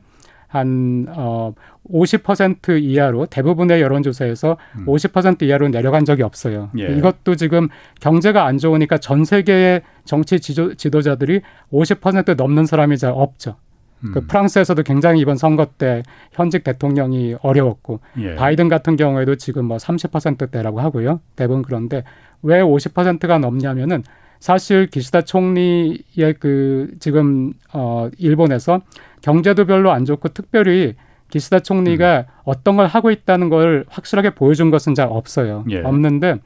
한 0.47 1.05
어, 1.09 1.53
50% 1.91 2.81
이하로 2.81 3.25
대부분의 3.27 3.81
여론조사에서 3.81 4.57
음. 4.77 4.85
50% 4.85 5.43
이하로 5.43 5.69
내려간 5.69 6.05
적이 6.05 6.23
없어요. 6.23 6.69
예. 6.79 6.87
이것도 6.95 7.35
지금 7.35 7.67
경제가 7.99 8.45
안 8.45 8.57
좋으니까 8.57 8.97
전 8.97 9.25
세계의 9.25 9.81
정치 10.05 10.39
지도, 10.39 10.73
지도자들이 10.73 11.41
50% 11.71 12.35
넘는 12.35 12.65
사람이 12.65 12.97
잘 12.97 13.11
없죠. 13.13 13.55
음. 14.03 14.11
그 14.13 14.25
프랑스에서도 14.25 14.83
굉장히 14.83 15.19
이번 15.21 15.37
선거 15.37 15.65
때 15.65 16.03
현직 16.31 16.63
대통령이 16.63 17.35
어려웠고 17.41 17.99
예. 18.19 18.35
바이든 18.35 18.69
같은 18.69 18.95
경우에도 18.95 19.35
지금 19.35 19.65
뭐 19.65 19.77
30%대라고 19.77 20.79
하고요. 20.79 21.19
대부분 21.35 21.61
그런데 21.61 22.03
왜 22.41 22.61
50%가 22.61 23.39
넘냐면은 23.39 24.03
사실 24.39 24.87
기시다 24.87 25.21
총리의 25.21 26.35
그 26.39 26.91
지금 26.99 27.53
어 27.73 28.09
일본에서 28.17 28.81
경제도 29.21 29.65
별로 29.65 29.91
안 29.91 30.05
좋고 30.05 30.29
특별히 30.29 30.95
기시다 31.29 31.59
총리가 31.59 32.19
음. 32.19 32.23
어떤 32.43 32.77
걸 32.77 32.87
하고 32.87 33.11
있다는 33.11 33.49
걸 33.49 33.85
확실하게 33.89 34.31
보여준 34.31 34.71
것은 34.71 34.95
잘 34.95 35.07
없어요. 35.09 35.65
예. 35.69 35.81
없는데 35.81 36.37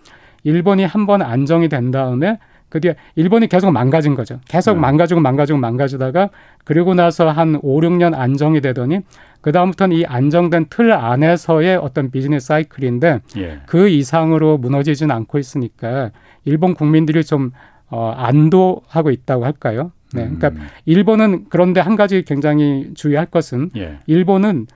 일본이 0.43 0.84
한 0.84 1.06
번 1.06 1.21
안정이 1.21 1.69
된 1.69 1.91
다음에 1.91 2.39
그 2.69 2.80
뒤에 2.80 2.95
일본이 3.15 3.47
계속 3.47 3.69
망가진 3.71 4.15
거죠. 4.15 4.39
계속 4.47 4.77
음. 4.77 4.82
망가지고 4.82 5.19
망가지고 5.19 5.60
망가지다가 5.60 6.30
그리고 6.63 6.93
나서 6.93 7.30
한 7.30 7.60
5, 7.62 7.82
6년 7.82 8.15
안정이 8.17 8.62
되더니 8.62 9.01
그다음부터는 9.41 9.97
이 9.97 10.06
안정된 10.06 10.67
틀 10.69 10.93
안에서의 10.93 11.75
어떤 11.75 12.12
비즈니스 12.12 12.47
사이클인데 12.47 13.19
예. 13.38 13.60
그 13.65 13.89
이상으로 13.89 14.58
무너지지는 14.58 15.13
않고 15.13 15.38
있으니까 15.38 16.12
일본 16.45 16.73
국민들이 16.73 17.23
좀 17.23 17.51
어, 17.91 18.13
안도하고 18.15 19.12
있다고 19.12 19.45
할까요? 19.45 19.91
네. 20.13 20.23
그러니까 20.23 20.49
음. 20.49 20.67
일본은 20.86 21.45
그런데 21.49 21.80
한 21.80 21.95
가지 21.95 22.23
굉장히 22.23 22.89
주의할 22.95 23.27
것은 23.27 23.71
예. 23.77 23.99
일본은 24.08 24.67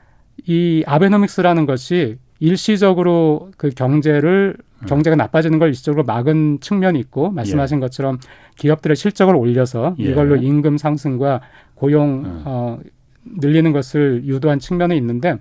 이 0.46 0.84
아베노믹스라는 0.86 1.66
것이 1.66 2.18
일시적으로 2.40 3.52
그 3.58 3.70
경제를 3.70 4.56
음. 4.82 4.86
경제가 4.86 5.16
나빠지는 5.16 5.60
걸 5.60 5.70
일시적으로 5.70 6.04
막은 6.04 6.60
측면이 6.60 7.00
있고 7.00 7.32
말씀하신 7.32 7.78
예. 7.78 7.80
것처럼 7.82 8.20
기업들의 8.58 8.96
실적을 8.96 9.36
올려서 9.36 9.96
예. 10.00 10.04
이걸로 10.04 10.36
임금 10.36 10.78
상승과 10.78 11.42
고용 11.74 12.26
음. 12.26 12.42
어, 12.46 12.80
늘리는 13.26 13.72
것을 13.72 14.24
유도한 14.26 14.60
측면이 14.60 14.96
있는데 14.98 15.38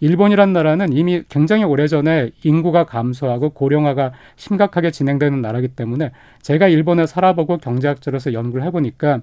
일본이란 0.00 0.52
나라는 0.52 0.92
이미 0.92 1.22
굉장히 1.28 1.64
오래전에 1.64 2.30
인구가 2.44 2.84
감소하고 2.84 3.50
고령화가 3.50 4.12
심각하게 4.36 4.90
진행되는 4.90 5.40
나라기 5.40 5.68
때문에 5.68 6.12
제가 6.42 6.68
일본에 6.68 7.06
살아보고 7.06 7.58
경제학자로서 7.58 8.32
연구를 8.32 8.64
해보니까 8.66 9.20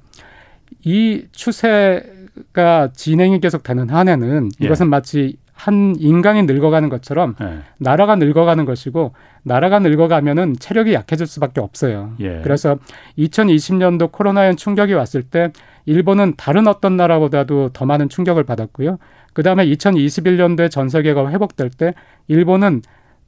이 0.83 1.25
추세가 1.31 2.91
진행이 2.93 3.39
계속 3.39 3.63
되는 3.63 3.89
한에는 3.89 4.49
예. 4.61 4.65
이것은 4.65 4.89
마치 4.89 5.37
한 5.55 5.95
인간이 5.97 6.43
늙어가는 6.43 6.89
것처럼 6.89 7.35
예. 7.41 7.59
나라가 7.77 8.15
늙어가는 8.17 8.65
것이고 8.65 9.13
나라가 9.43 9.79
늙어가면은 9.79 10.57
체력이 10.59 10.93
약해질 10.93 11.25
수밖에 11.25 11.61
없어요. 11.61 12.13
예. 12.19 12.41
그래서 12.43 12.77
2020년도 13.17 14.11
코로나의 14.11 14.57
충격이 14.57 14.93
왔을 14.93 15.23
때 15.23 15.51
일본은 15.85 16.33
다른 16.35 16.67
어떤 16.67 16.97
나라보다도 16.97 17.69
더 17.69 17.85
많은 17.85 18.09
충격을 18.09 18.43
받았고요. 18.43 18.97
그 19.33 19.43
다음에 19.43 19.65
2021년도에 19.65 20.69
전 20.69 20.89
세계가 20.89 21.29
회복될 21.29 21.69
때 21.69 21.93
일본은 22.27 22.81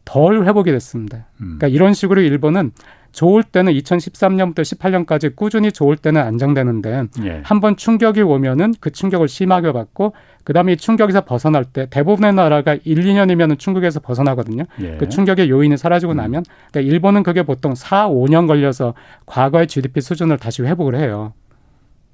덜 0.03 0.45
회복이 0.45 0.71
됐습니다. 0.71 1.25
음. 1.41 1.57
그러니까 1.57 1.67
이런 1.67 1.93
식으로 1.93 2.21
일본은 2.21 2.71
좋을 3.11 3.43
때는 3.43 3.73
2013년부터 3.73 4.59
18년까지 4.59 5.35
꾸준히 5.35 5.71
좋을 5.71 5.97
때는 5.97 6.21
안정되는데 6.21 7.03
예. 7.23 7.41
한번 7.43 7.75
충격이 7.75 8.21
오면은 8.21 8.73
그 8.79 8.91
충격을 8.91 9.27
심하게 9.27 9.71
받고 9.71 10.13
그다음에 10.43 10.73
이 10.73 10.77
충격에서 10.77 11.25
벗어날 11.25 11.65
때 11.65 11.87
대부분의 11.89 12.33
나라가 12.33 12.75
1, 12.75 12.81
2년이면 12.83 13.59
충격에서 13.59 13.99
벗어나거든요. 13.99 14.63
예. 14.81 14.97
그 14.97 15.09
충격의 15.09 15.49
요인이 15.49 15.77
사라지고 15.77 16.13
음. 16.13 16.17
나면 16.17 16.43
그러니까 16.71 16.91
일본은 16.91 17.23
그게 17.23 17.43
보통 17.43 17.75
4, 17.75 18.09
5년 18.09 18.47
걸려서 18.47 18.93
과거의 19.25 19.67
GDP 19.67 20.01
수준을 20.01 20.37
다시 20.37 20.61
회복을 20.63 20.95
해요. 20.95 21.33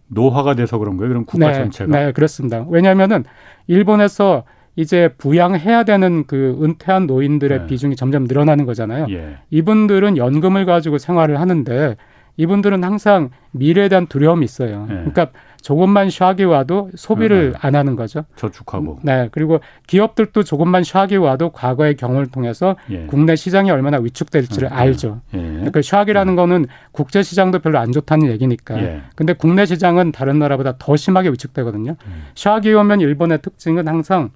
노화가 0.07 0.55
돼서 0.55 0.77
그런 0.77 0.97
거예요? 0.97 1.09
그럼 1.09 1.25
국가 1.25 1.47
네, 1.47 1.53
전체가? 1.53 1.91
네, 1.91 2.11
그렇습니다. 2.11 2.65
왜냐하면은 2.69 3.23
일본에서 3.67 4.43
이제 4.75 5.09
부양해야 5.17 5.83
되는 5.83 6.25
그 6.25 6.57
은퇴한 6.61 7.07
노인들의 7.07 7.59
네. 7.59 7.65
비중이 7.67 7.95
점점 7.95 8.23
늘어나는 8.25 8.65
거잖아요. 8.65 9.07
예. 9.11 9.37
이분들은 9.51 10.17
연금을 10.17 10.65
가지고 10.65 10.97
생활을 10.97 11.39
하는데 11.39 11.95
이분들은 12.37 12.83
항상 12.83 13.29
미래에 13.51 13.89
대한 13.89 14.07
두려움이 14.07 14.43
있어요. 14.43 14.87
네. 14.89 14.95
그러니까 14.95 15.27
조금만 15.61 16.09
샤기 16.09 16.43
와도 16.43 16.89
소비를 16.95 17.51
네. 17.51 17.57
안 17.61 17.75
하는 17.75 17.95
거죠. 17.95 18.25
저축하고. 18.35 18.99
네. 19.03 19.29
그리고 19.31 19.59
기업들도 19.87 20.43
조금만 20.43 20.83
샤기 20.83 21.15
와도 21.15 21.51
과거의 21.51 21.95
경험을 21.95 22.27
통해서 22.27 22.75
예. 22.89 23.05
국내 23.05 23.35
시장이 23.35 23.69
얼마나 23.69 23.97
위축될지를 23.99 24.69
예. 24.71 24.75
알죠. 24.75 25.21
예. 25.35 25.37
그러니까 25.37 25.81
샤기라는 25.81 26.33
예. 26.33 26.35
거는 26.35 26.65
국제 26.91 27.21
시장도 27.21 27.59
별로 27.59 27.77
안 27.77 27.91
좋다는 27.91 28.27
얘기니까. 28.31 28.81
예. 28.81 29.01
근데 29.15 29.33
국내 29.33 29.65
시장은 29.65 30.11
다른 30.11 30.39
나라보다 30.39 30.75
더 30.79 30.97
심하게 30.97 31.29
위축되거든요. 31.29 31.95
음. 32.05 32.23
샤기 32.35 32.73
오면 32.73 32.99
일본의 33.01 33.41
특징은 33.43 33.87
항상 33.87 34.31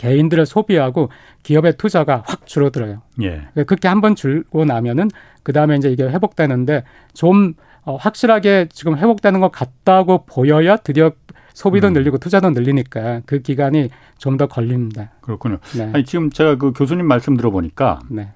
개인들의 0.00 0.46
소비하고 0.46 1.10
기업의 1.42 1.76
투자가 1.76 2.22
확 2.26 2.46
줄어들어요. 2.46 3.02
예. 3.22 3.28
그러니까 3.28 3.64
그렇게 3.64 3.86
한 3.88 4.00
번 4.00 4.14
줄고 4.14 4.64
나면은 4.64 5.10
그 5.42 5.52
다음에 5.52 5.76
이제 5.76 5.90
이게 5.90 6.04
회복되는데 6.04 6.84
좀 7.12 7.52
어, 7.84 7.96
확실하게 7.96 8.68
지금 8.72 8.96
회복되는 8.96 9.40
것 9.40 9.52
같다고 9.52 10.24
보여야 10.24 10.76
드디어 10.76 11.12
소비도 11.52 11.88
음. 11.88 11.92
늘리고 11.92 12.16
투자도 12.18 12.50
늘리니까 12.50 13.20
그 13.26 13.40
기간이 13.42 13.90
좀 14.16 14.36
더 14.38 14.46
걸립니다. 14.46 15.10
그렇군요. 15.20 15.58
네. 15.76 15.90
아니 15.92 16.04
지금 16.04 16.30
제가 16.30 16.56
그 16.56 16.72
교수님 16.72 17.06
말씀 17.06 17.36
들어보니까 17.36 18.00
네. 18.08 18.28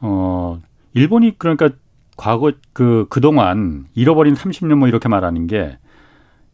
어 0.00 0.58
일본이 0.92 1.38
그러니까 1.38 1.70
과거 2.16 2.52
그 2.74 3.06
그동안 3.08 3.86
잃어버린 3.94 4.34
30년 4.34 4.74
뭐 4.74 4.88
이렇게 4.88 5.08
말하는 5.08 5.46
게 5.46 5.78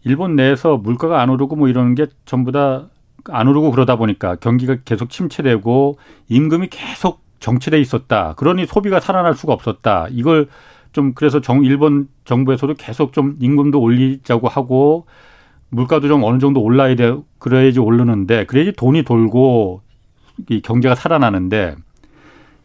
일본 0.04 0.36
내에서 0.36 0.76
물가가 0.76 1.20
안 1.20 1.30
오르고 1.30 1.56
뭐 1.56 1.68
이러는 1.68 1.94
게 1.96 2.06
전부 2.26 2.52
다 2.52 2.86
안 3.30 3.48
오르고 3.48 3.70
그러다 3.70 3.96
보니까 3.96 4.36
경기가 4.36 4.76
계속 4.84 5.10
침체되고 5.10 5.98
임금이 6.28 6.68
계속 6.70 7.22
정체돼 7.40 7.80
있었다. 7.80 8.34
그러니 8.36 8.66
소비가 8.66 9.00
살아날 9.00 9.34
수가 9.34 9.52
없었다. 9.52 10.06
이걸 10.10 10.48
좀 10.92 11.12
그래서 11.14 11.40
정 11.40 11.64
일본 11.64 12.08
정부에서도 12.24 12.74
계속 12.74 13.12
좀 13.12 13.36
임금도 13.40 13.80
올리자고 13.80 14.48
하고 14.48 15.06
물가도 15.68 16.08
좀 16.08 16.24
어느 16.24 16.38
정도 16.38 16.62
올라야 16.62 16.94
돼 16.94 17.16
그래야지 17.38 17.80
오르는데 17.80 18.46
그래야지 18.46 18.72
돈이 18.72 19.02
돌고 19.02 19.82
이 20.48 20.62
경제가 20.62 20.94
살아나는데 20.94 21.76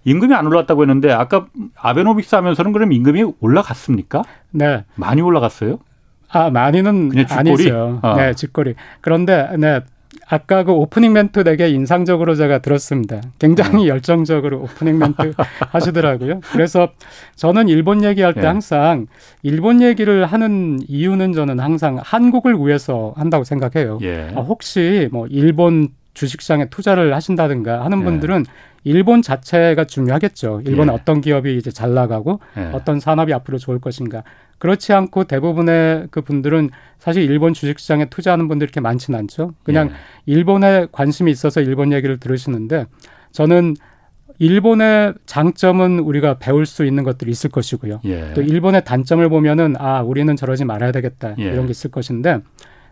임금이 0.04 0.34
안 0.34 0.48
올랐다고 0.48 0.82
했는데 0.84 1.12
아까 1.12 1.46
아베노믹스 1.76 2.36
하면서는 2.36 2.72
그럼 2.72 2.92
임금이 2.92 3.34
올라갔습니까? 3.40 4.24
네. 4.52 4.86
많이 4.96 5.22
올라갔어요? 5.22 5.80
아, 6.30 6.50
많이는 6.50 7.12
아니죠. 7.30 8.00
어. 8.02 8.16
네, 8.16 8.34
직거리. 8.34 8.76
그런데 9.02 9.50
네, 9.58 9.82
아까 10.32 10.64
그 10.64 10.72
오프닝 10.72 11.12
멘트 11.12 11.44
되게 11.44 11.68
인상적으로 11.70 12.36
제가 12.36 12.60
들었습니다. 12.60 13.20
굉장히 13.38 13.84
음. 13.84 13.88
열정적으로 13.90 14.62
오프닝 14.62 14.98
멘트 14.98 15.34
하시더라고요. 15.72 16.40
그래서 16.54 16.88
저는 17.36 17.68
일본 17.68 18.02
얘기할 18.06 18.34
때 18.34 18.44
예. 18.44 18.46
항상 18.46 19.08
일본 19.44 19.82
얘기를 19.82 20.26
하는 20.26 20.80
이유는 20.88 21.34
저는 21.34 21.60
항상 21.60 22.00
한국을 22.02 22.56
위해서 22.56 23.14
한다고 23.18 23.44
생각해요. 23.44 24.00
예. 24.04 24.32
아, 24.34 24.40
혹시 24.40 25.10
뭐 25.12 25.28
일본 25.28 25.90
주식시장에 26.14 26.70
투자를 26.70 27.14
하신다든가 27.14 27.84
하는 27.84 28.00
예. 28.00 28.04
분들은 28.06 28.46
일본 28.84 29.22
자체가 29.22 29.86
중요하겠죠. 29.86 30.62
일본의 30.66 30.94
예. 30.94 31.00
어떤 31.00 31.22
기업이 31.22 31.56
이제 31.58 31.72
잘 31.72 31.94
나가고 31.94 32.40
예. 32.58 32.72
어떤 32.74 33.00
산업이 33.00 33.34
앞으로 33.34 33.58
좋을 33.58 33.80
것인가. 33.80 34.24
그렇지 34.58 34.94
않고 34.94 35.26
대부분의 35.26 36.08
그 36.12 36.22
분들은 36.22 36.70
사실 37.00 37.24
일본 37.24 37.54
주식시장에 37.54 38.06
투자하는 38.06 38.48
분들이 38.48 38.68
이렇게 38.68 38.80
많지는 38.80 39.18
않죠. 39.20 39.54
그냥 39.64 39.90
예. 39.90 39.94
일본에 40.26 40.88
관심이 40.92 41.32
있어서 41.32 41.62
일본 41.62 41.94
얘기를 41.94 42.20
들으시는데 42.20 42.86
저는 43.32 43.76
일본의 44.40 45.14
장점은 45.28 46.00
우리가 46.00 46.40
배울 46.40 46.66
수 46.66 46.84
있는 46.84 47.04
것들이 47.04 47.30
있을 47.30 47.52
것이고요. 47.52 48.02
예. 48.06 48.34
또 48.34 48.42
일본의 48.42 48.84
단점을 48.86 49.28
보면은 49.30 49.76
아 49.78 50.02
우리는 50.02 50.36
저러지 50.36 50.66
말아야 50.66 50.92
되겠다 50.92 51.36
예. 51.38 51.44
이런 51.44 51.68
게 51.68 51.72
있을 51.72 51.92
것인데 51.92 52.40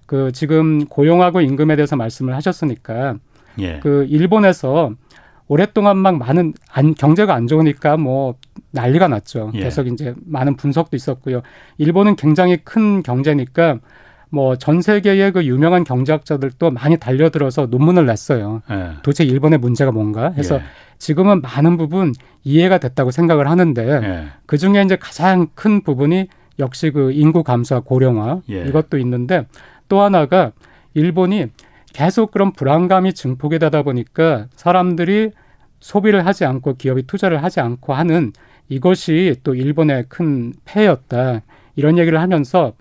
그 0.06 0.32
지금 0.32 0.86
고용하고 0.86 1.41
임금에 1.41 1.75
대해서 1.75 1.95
말씀을 1.95 2.36
하셨으니까 2.36 3.15
예. 3.60 3.80
그 3.80 4.06
일본에서 4.10 4.93
오랫동안 5.49 5.97
막 5.97 6.17
많은 6.17 6.53
안, 6.71 6.93
경제가 6.93 7.33
안 7.33 7.47
좋으니까 7.47 7.97
뭐 7.97 8.35
난리가 8.71 9.07
났죠. 9.09 9.51
예. 9.55 9.62
계속 9.62 9.88
이제 9.88 10.13
많은 10.25 10.55
분석도 10.55 10.95
있었고요. 10.95 11.41
일본은 11.77 12.15
굉장히 12.15 12.57
큰 12.57 13.03
경제니까 13.03 13.79
뭐 14.29 14.55
전 14.55 14.81
세계의 14.81 15.31
그 15.31 15.43
유명한 15.45 15.83
경제학자들도 15.83 16.69
많이 16.69 16.97
달려들어서 16.97 17.65
논문을 17.65 18.05
냈어요. 18.05 18.62
예. 18.69 18.91
도대체 19.01 19.23
일본의 19.23 19.57
문제가 19.59 19.91
뭔가 19.91 20.31
해서 20.31 20.57
예. 20.57 20.62
지금은 20.99 21.41
많은 21.41 21.77
부분 21.77 22.13
이해가 22.43 22.77
됐다고 22.77 23.09
생각을 23.09 23.49
하는데 23.49 23.88
예. 23.88 24.27
그 24.45 24.57
중에 24.59 24.83
이제 24.83 24.95
가장 24.97 25.47
큰 25.55 25.81
부분이 25.81 26.27
역시 26.59 26.91
그 26.91 27.12
인구 27.12 27.43
감소와 27.43 27.81
고령화 27.81 28.41
예. 28.51 28.65
이것도 28.65 28.99
있는데 28.99 29.47
또 29.88 30.01
하나가 30.01 30.51
일본이 30.93 31.47
계속 31.93 32.32
그런 32.32 32.54
불안감이 32.54 33.13
증폭이 33.13 33.60
되다 33.60 33.84
보니까 33.84 34.47
사람들이 34.56 35.32
소비를 35.80 36.25
하지 36.25 36.45
않고 36.45 36.75
기업이 36.75 37.04
투자를 37.04 37.43
하지 37.43 37.60
않고 37.60 37.93
하는 37.93 38.34
이것이 38.67 39.36
또 39.43 39.56
일본의 39.56 40.06
큰 40.10 40.54
폐였다. 40.65 41.41
이런 41.75 41.97
얘기를 41.97 42.19
하면서 42.19 42.73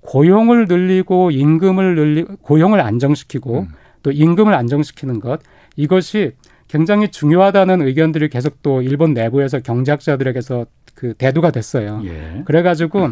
고용을 0.00 0.66
늘리고 0.66 1.32
임금을 1.32 1.94
늘리 1.96 2.24
고용을 2.42 2.80
안정시키고 2.80 3.60
음. 3.60 3.68
또 4.02 4.12
임금을 4.12 4.54
안정시키는 4.54 5.20
것 5.20 5.40
이것이 5.74 6.32
굉장히 6.68 7.08
중요하다는 7.08 7.82
의견들이 7.82 8.28
계속 8.28 8.62
또 8.62 8.82
일본 8.82 9.14
내부에서 9.14 9.60
경제학자들에게서 9.60 10.66
그 10.94 11.14
대두가 11.14 11.50
됐어요. 11.50 12.00
예. 12.04 12.42
그래가지고 12.44 13.10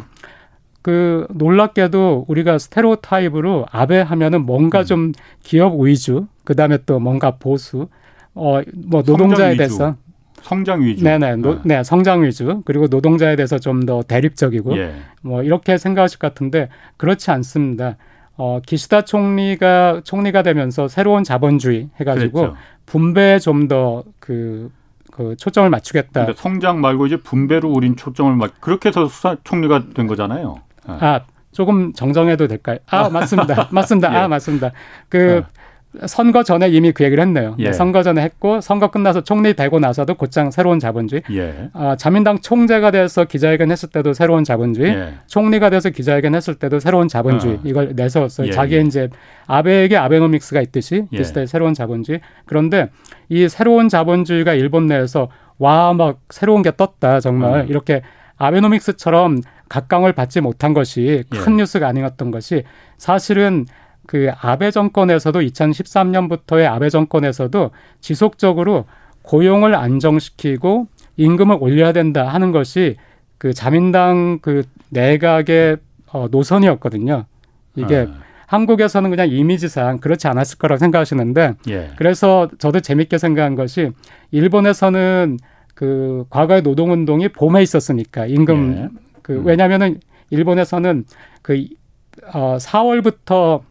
그 0.84 1.26
놀랍게도 1.30 2.26
우리가 2.28 2.58
스테레오 2.58 2.96
타입으로 2.96 3.64
아베 3.72 4.02
하면은 4.02 4.44
뭔가 4.44 4.80
음. 4.80 4.84
좀 4.84 5.12
기업 5.42 5.80
위주, 5.80 6.26
그 6.44 6.54
다음에 6.54 6.76
또 6.84 7.00
뭔가 7.00 7.36
보수, 7.38 7.88
어 8.34 8.60
뭐 8.86 9.02
노동자에 9.04 9.56
대해서 9.56 9.96
성장 10.42 10.82
위주. 10.82 11.02
네네, 11.02 11.36
노, 11.36 11.54
네. 11.62 11.76
네, 11.76 11.82
성장 11.84 12.22
위주. 12.22 12.60
그리고 12.66 12.86
노동자에 12.86 13.34
대해서 13.34 13.58
좀 13.58 13.86
더 13.86 14.02
대립적이고, 14.02 14.76
예. 14.76 14.92
뭐 15.22 15.42
이렇게 15.42 15.78
생각하실 15.78 16.18
것 16.18 16.28
같은데 16.34 16.68
그렇지 16.98 17.30
않습니다. 17.30 17.96
어, 18.36 18.60
기시다 18.66 19.02
총리가 19.06 20.02
총리가 20.04 20.42
되면서 20.42 20.86
새로운 20.88 21.24
자본주의 21.24 21.88
해가지고 21.98 22.40
그랬죠. 22.40 22.56
분배에 22.84 23.38
좀 23.38 23.68
더그 23.68 24.70
그 25.12 25.34
초점을 25.38 25.70
맞추겠다. 25.70 26.26
성장 26.36 26.82
말고 26.82 27.06
이제 27.06 27.16
분배로 27.16 27.70
우린 27.70 27.96
초점을 27.96 28.34
맞. 28.36 28.60
그렇게 28.60 28.90
해서 28.90 29.06
수사 29.06 29.36
총리가 29.44 29.84
된 29.94 30.06
거잖아요. 30.08 30.56
아, 30.86 31.20
조금 31.52 31.92
정정해도 31.92 32.46
될까요? 32.48 32.78
아, 32.90 33.08
맞습니다. 33.08 33.68
맞습니다. 33.72 34.12
예. 34.12 34.16
아, 34.18 34.28
맞습니다. 34.28 34.72
그 35.08 35.42
어. 35.44 36.06
선거 36.06 36.42
전에 36.42 36.68
이미 36.70 36.90
그 36.90 37.04
얘기를 37.04 37.22
했네요. 37.22 37.54
예. 37.60 37.72
선거 37.72 38.02
전에 38.02 38.20
했고 38.20 38.60
선거 38.60 38.90
끝나서 38.90 39.20
총리 39.22 39.54
되고 39.54 39.78
나서도 39.78 40.14
곧장 40.16 40.50
새로운 40.50 40.80
자본주의. 40.80 41.22
예. 41.30 41.70
아, 41.72 41.94
자민당 41.96 42.40
총재가 42.40 42.90
돼서 42.90 43.24
기자회견 43.26 43.70
했을 43.70 43.88
때도 43.90 44.12
새로운 44.12 44.42
자본주의. 44.42 44.90
예. 44.92 45.14
총리가 45.28 45.70
돼서 45.70 45.90
기자회견 45.90 46.34
했을 46.34 46.56
때도 46.56 46.80
새로운 46.80 47.06
자본주의. 47.06 47.54
어. 47.54 47.60
이걸 47.62 47.92
내세웠어요. 47.94 48.48
예. 48.48 48.50
자기의 48.52 48.86
이제 48.86 49.08
아베에게 49.46 49.96
아베노믹스가 49.96 50.60
있듯이 50.62 51.04
예. 51.12 51.16
비슷하게 51.16 51.46
새로운 51.46 51.74
자본주의. 51.74 52.20
그런데 52.44 52.88
이 53.28 53.48
새로운 53.48 53.88
자본주의가 53.88 54.54
일본 54.54 54.86
내에서 54.88 55.28
와 55.58 55.92
막 55.94 56.18
새로운 56.30 56.62
게 56.62 56.72
떴다 56.76 57.20
정말 57.20 57.60
어. 57.60 57.64
이렇게 57.64 58.02
아베노믹스처럼 58.38 59.38
각광을 59.68 60.12
받지 60.12 60.40
못한 60.40 60.74
것이 60.74 61.24
큰 61.30 61.54
예. 61.54 61.56
뉴스가 61.56 61.88
아니었던 61.88 62.30
것이 62.30 62.64
사실은 62.98 63.66
그 64.06 64.30
아베 64.40 64.70
정권에서도 64.70 65.40
2013년부터의 65.40 66.66
아베 66.66 66.90
정권에서도 66.90 67.70
지속적으로 68.00 68.84
고용을 69.22 69.74
안정시키고 69.74 70.86
임금을 71.16 71.56
올려야 71.60 71.92
된다 71.92 72.28
하는 72.28 72.52
것이 72.52 72.96
그 73.38 73.54
자민당 73.54 74.38
그 74.42 74.64
내각의 74.90 75.78
어, 76.12 76.28
노선이었거든요. 76.30 77.24
이게 77.76 78.06
아. 78.08 78.24
한국에서는 78.46 79.10
그냥 79.10 79.28
이미지상 79.30 79.98
그렇지 79.98 80.28
않았을 80.28 80.58
거라고 80.58 80.78
생각하시는데 80.78 81.54
예. 81.68 81.90
그래서 81.96 82.48
저도 82.58 82.80
재밌게 82.80 83.18
생각한 83.18 83.54
것이 83.54 83.90
일본에서는 84.30 85.38
그 85.74 86.24
과거의 86.30 86.62
노동운동이 86.62 87.28
봄에 87.28 87.62
있었으니까 87.62 88.26
임금 88.26 88.76
예. 88.76 89.03
그 89.24 89.32
음. 89.32 89.46
왜냐하면은 89.46 90.00
일본에서는 90.30 91.04
그 91.42 91.66
어, 92.32 92.58
4월부터 92.60 93.62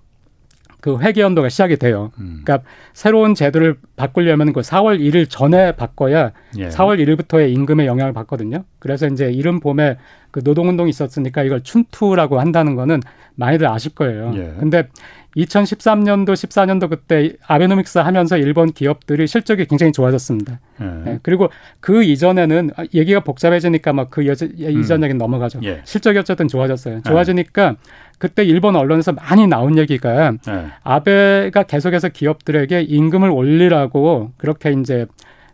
그 0.81 0.99
회계 0.99 1.21
연도가 1.21 1.47
시작이 1.47 1.77
돼요. 1.77 2.11
음. 2.17 2.41
그러니까 2.43 2.67
새로운 2.91 3.35
제도를 3.35 3.77
바꾸려면 3.95 4.51
그 4.51 4.59
4월 4.59 4.99
1일 4.99 5.29
전에 5.29 5.73
바꿔야 5.73 6.31
예. 6.57 6.67
4월 6.67 6.99
1일부터의 6.99 7.53
임금에 7.53 7.85
영향을 7.85 8.11
받거든요. 8.11 8.65
그래서 8.79 9.07
이제 9.07 9.31
이른 9.31 9.61
봄에 9.61 9.97
그 10.31 10.41
노동운동이 10.43 10.89
있었으니까 10.89 11.43
이걸 11.43 11.61
춘투라고 11.61 12.39
한다는 12.39 12.75
거는 12.75 12.99
많이들 13.35 13.65
아실 13.67 13.95
거예요. 13.95 14.33
예. 14.35 14.55
근데 14.59 14.89
2013년도 15.35 16.29
14년도 16.33 16.89
그때 16.89 17.33
아베노믹스 17.45 17.97
하면서 17.97 18.37
일본 18.37 18.71
기업들이 18.71 19.27
실적이 19.27 19.65
굉장히 19.65 19.91
좋아졌습니다. 19.91 20.59
네. 20.79 20.87
네. 21.05 21.19
그리고 21.23 21.49
그 21.79 22.03
이전에는 22.03 22.71
아, 22.77 22.83
얘기가 22.93 23.19
복잡해지니까 23.19 23.91
막 23.93 24.13
그 24.13 24.21
이전 24.21 24.99
음. 24.99 25.03
얘기 25.03 25.13
넘어가죠. 25.15 25.59
예. 25.63 25.81
실적이 25.85 26.19
어쨌든 26.19 26.47
좋아졌어요. 26.47 26.95
네. 26.97 27.01
좋아지니까 27.01 27.71
네. 27.71 27.77
그때 28.19 28.43
일본 28.43 28.75
언론에서 28.75 29.11
많이 29.11 29.47
나온 29.47 29.75
얘기가 29.77 30.31
네. 30.45 30.67
아베가 30.83 31.63
계속해서 31.63 32.09
기업들에게 32.09 32.81
임금을 32.81 33.31
올리라고 33.31 34.31
그렇게 34.37 34.71
이제 34.71 35.07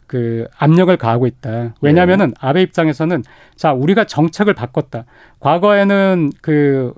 그 0.07 0.45
압력을 0.57 0.95
가하고 0.97 1.25
있다. 1.25 1.75
왜냐하면은 1.81 2.31
예. 2.31 2.33
아베 2.39 2.61
입장에서는 2.63 3.23
자 3.55 3.71
우리가 3.71 4.03
정책을 4.03 4.53
바꿨다. 4.55 5.05
과거에는 5.39 6.31
그 6.41 6.93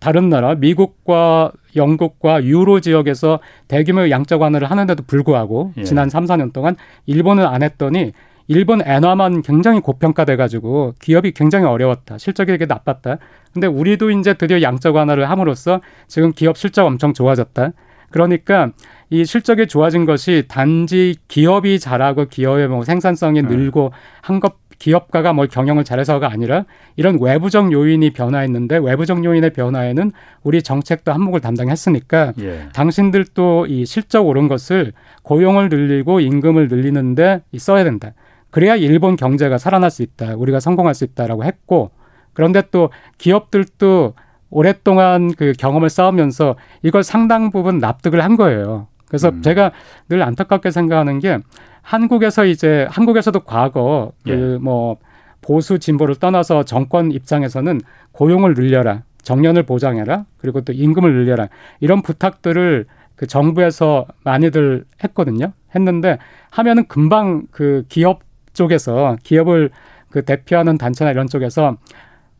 다른 0.00 0.28
나라 0.28 0.54
미국과 0.54 1.52
영국과 1.76 2.44
유로 2.44 2.80
지역에서 2.80 3.40
대규모 3.68 4.10
양적 4.10 4.40
완화를 4.40 4.70
하는데도 4.70 5.04
불구하고 5.06 5.72
예. 5.78 5.84
지난 5.84 6.08
3, 6.10 6.24
4년 6.24 6.52
동안 6.52 6.76
일본은 7.06 7.46
안 7.46 7.62
했더니 7.62 8.12
일본 8.46 8.80
엔화만 8.82 9.42
굉장히 9.42 9.80
고평가돼 9.80 10.36
가지고 10.36 10.94
기업이 11.00 11.32
굉장히 11.32 11.66
어려웠다. 11.66 12.16
실적이 12.16 12.52
되게 12.52 12.64
나빴다. 12.66 13.18
근데 13.52 13.66
우리도 13.66 14.10
이제 14.10 14.34
드디어 14.34 14.62
양적 14.62 14.94
완화를 14.94 15.28
함으로써 15.28 15.80
지금 16.06 16.32
기업 16.32 16.56
실적 16.56 16.86
엄청 16.86 17.12
좋아졌다. 17.12 17.72
그러니까 18.10 18.70
이 19.10 19.26
실적이 19.26 19.66
좋아진 19.66 20.06
것이 20.06 20.44
단지 20.48 21.16
기업이 21.28 21.78
잘하고 21.78 22.24
기업의 22.26 22.68
뭐 22.68 22.84
생산성이 22.84 23.42
네. 23.42 23.48
늘고 23.48 23.92
한 24.22 24.40
것 24.40 24.54
기업가가 24.78 25.32
뭘 25.32 25.48
경영을 25.48 25.84
잘해서가 25.84 26.30
아니라 26.30 26.64
이런 26.96 27.18
외부적 27.20 27.72
요인이 27.72 28.10
변화했는데 28.10 28.78
외부적 28.78 29.24
요인의 29.24 29.50
변화에는 29.50 30.12
우리 30.42 30.62
정책도 30.62 31.12
한몫을 31.12 31.40
담당했으니까 31.40 32.32
예. 32.40 32.68
당신들도 32.72 33.66
이 33.66 33.84
실적 33.84 34.26
오른 34.26 34.48
것을 34.48 34.92
고용을 35.22 35.68
늘리고 35.68 36.20
임금을 36.20 36.68
늘리는데 36.68 37.42
써야 37.58 37.84
된다. 37.84 38.12
그래야 38.50 38.76
일본 38.76 39.16
경제가 39.16 39.58
살아날 39.58 39.90
수 39.90 40.02
있다. 40.02 40.34
우리가 40.36 40.60
성공할 40.60 40.94
수 40.94 41.04
있다라고 41.04 41.44
했고 41.44 41.90
그런데 42.32 42.62
또 42.70 42.90
기업들도 43.18 44.14
오랫동안 44.50 45.32
그 45.34 45.52
경험을 45.58 45.90
쌓으면서 45.90 46.56
이걸 46.82 47.02
상당 47.02 47.50
부분 47.50 47.78
납득을 47.78 48.22
한 48.22 48.36
거예요. 48.36 48.86
그래서 49.08 49.30
음. 49.30 49.42
제가 49.42 49.72
늘 50.08 50.22
안타깝게 50.22 50.70
생각하는 50.70 51.18
게 51.18 51.38
한국에서 51.88 52.44
이제 52.44 52.86
한국에서도 52.90 53.40
과거 53.40 54.12
그 54.22 54.30
예. 54.30 54.36
그뭐 54.36 54.98
보수 55.40 55.78
진보를 55.78 56.16
떠나서 56.16 56.64
정권 56.64 57.10
입장에서는 57.12 57.80
고용을 58.12 58.52
늘려라, 58.52 59.04
정년을 59.22 59.62
보장해라, 59.62 60.26
그리고 60.36 60.60
또 60.60 60.74
임금을 60.74 61.10
늘려라 61.14 61.48
이런 61.80 62.02
부탁들을 62.02 62.84
그 63.16 63.26
정부에서 63.26 64.06
많이들 64.22 64.84
했거든요. 65.02 65.52
했는데 65.74 66.18
하면은 66.50 66.84
금방 66.88 67.46
그 67.50 67.84
기업 67.88 68.20
쪽에서 68.52 69.16
기업을 69.22 69.70
그 70.10 70.26
대표하는 70.26 70.76
단체나 70.76 71.10
이런 71.10 71.26
쪽에서 71.26 71.78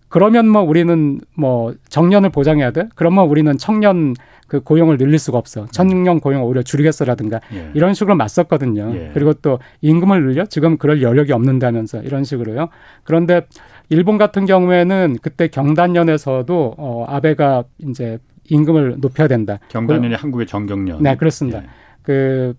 그러면 0.09 0.49
뭐 0.49 0.63
우리는 0.63 1.21
뭐 1.35 1.75
정년을 1.89 2.31
보장해야 2.31 2.71
돼? 2.71 2.89
그러면 2.95 3.27
우리는 3.29 3.57
청년 3.59 4.15
그 4.47 4.61
고용을 4.61 4.97
늘릴 4.97 5.19
수가 5.19 5.37
없어. 5.39 5.67
청년 5.71 6.21
고용을 6.21 6.47
오히려 6.47 6.63
줄이겠어라든가 6.63 7.41
예. 7.53 7.71
이런 7.75 7.93
식으로 7.93 8.17
맞섰거든요. 8.17 8.93
예. 8.95 9.11
그리고 9.13 9.35
또 9.35 9.59
임금을 9.83 10.23
늘려 10.23 10.47
지금 10.47 10.79
그럴 10.79 11.03
여력이 11.03 11.33
없는다면서 11.33 12.03
이런 12.03 12.25
식으로요. 12.25 12.71
그런데 13.05 13.43
일본 13.91 14.17
같은 14.17 14.47
경우에는 14.47 15.19
그때 15.21 15.49
경단련에서도 15.49 16.75
어 16.79 17.05
아베가 17.09 17.65
이제 17.87 18.19
임금을 18.45 18.97
높여야 18.99 19.29
된다. 19.29 19.59
경단련이 19.69 20.15
한국의 20.15 20.47
정경련. 20.47 21.03
네, 21.03 21.17
그렇습니다. 21.17 21.59
예. 21.63 21.67
그 22.03 22.55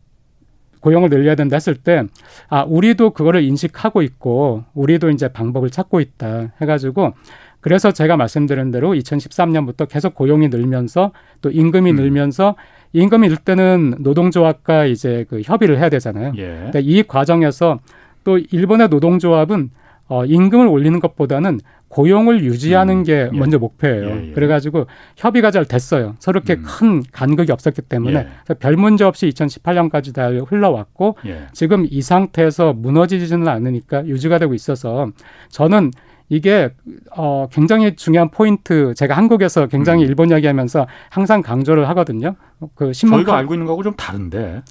고용을 0.79 1.09
늘려야 1.09 1.35
된다 1.35 1.55
했을 1.55 1.75
때, 1.75 2.03
아, 2.47 2.63
우리도 2.63 3.11
그거를 3.11 3.43
인식하고 3.43 4.01
있고, 4.01 4.63
우리도 4.73 5.09
이제 5.09 5.27
방법을 5.27 5.69
찾고 5.69 5.99
있다 5.99 6.53
해가지고, 6.61 7.13
그래서 7.61 7.91
제가 7.91 8.15
말씀드린 8.15 8.71
대로 8.71 8.93
2013년부터 8.93 9.87
계속 9.89 10.15
고용이 10.15 10.47
늘면서 10.47 11.11
또 11.41 11.51
임금이 11.51 11.91
음. 11.91 11.95
늘면서 11.97 12.55
임금이 12.93 13.27
늘 13.27 13.37
때는 13.37 13.95
노동조합과 13.99 14.85
이제 14.85 15.25
그 15.29 15.41
협의를 15.41 15.77
해야 15.77 15.89
되잖아요. 15.89 16.33
예. 16.37 16.59
근데 16.63 16.79
이 16.79 17.03
과정에서 17.03 17.79
또 18.23 18.37
일본의 18.37 18.89
노동조합은 18.89 19.71
어, 20.07 20.25
임금을 20.25 20.67
올리는 20.67 20.99
것보다는 20.99 21.59
고용을 21.89 22.43
유지하는 22.43 22.99
음, 22.99 23.03
게 23.03 23.29
예. 23.33 23.37
먼저 23.37 23.57
목표예요. 23.57 24.09
예, 24.09 24.27
예. 24.29 24.31
그래가지고 24.31 24.85
협의가 25.17 25.51
잘 25.51 25.65
됐어요. 25.65 26.15
서로 26.19 26.39
이렇게 26.39 26.61
음. 26.61 26.65
큰 26.65 27.03
간극이 27.11 27.51
없었기 27.51 27.81
때문에 27.83 28.27
예. 28.49 28.53
별 28.55 28.75
문제 28.77 29.03
없이 29.03 29.27
2018년까지 29.29 30.13
다 30.13 30.27
흘러왔고 30.27 31.17
예. 31.25 31.47
지금 31.51 31.85
이 31.89 32.01
상태에서 32.01 32.73
무너지지는 32.73 33.47
않으니까 33.47 34.05
유지가 34.05 34.37
되고 34.37 34.53
있어서 34.53 35.11
저는 35.49 35.91
이게 36.29 36.69
어 37.17 37.47
굉장히 37.51 37.95
중요한 37.95 38.29
포인트 38.29 38.93
제가 38.93 39.17
한국에서 39.17 39.65
굉장히 39.65 40.03
음. 40.03 40.07
일본 40.07 40.29
이야기하면서 40.29 40.85
항상 41.09 41.41
강조를 41.41 41.89
하거든요. 41.89 42.35
그 42.75 42.93
신문 42.93 43.17
저희가 43.17 43.35
알고 43.35 43.55
있는 43.55 43.65
거하고 43.65 43.81
좀 43.81 43.95
다른데. 43.95 44.61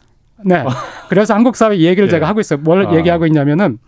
네. 0.44 0.64
그래서 1.10 1.34
한국 1.34 1.56
사회 1.56 1.74
이 1.74 1.84
얘기를 1.84 2.06
예. 2.06 2.10
제가 2.10 2.28
하고 2.28 2.38
있어요. 2.38 2.60
뭘 2.60 2.86
아. 2.86 2.94
얘기하고 2.94 3.26
있냐면은 3.26 3.78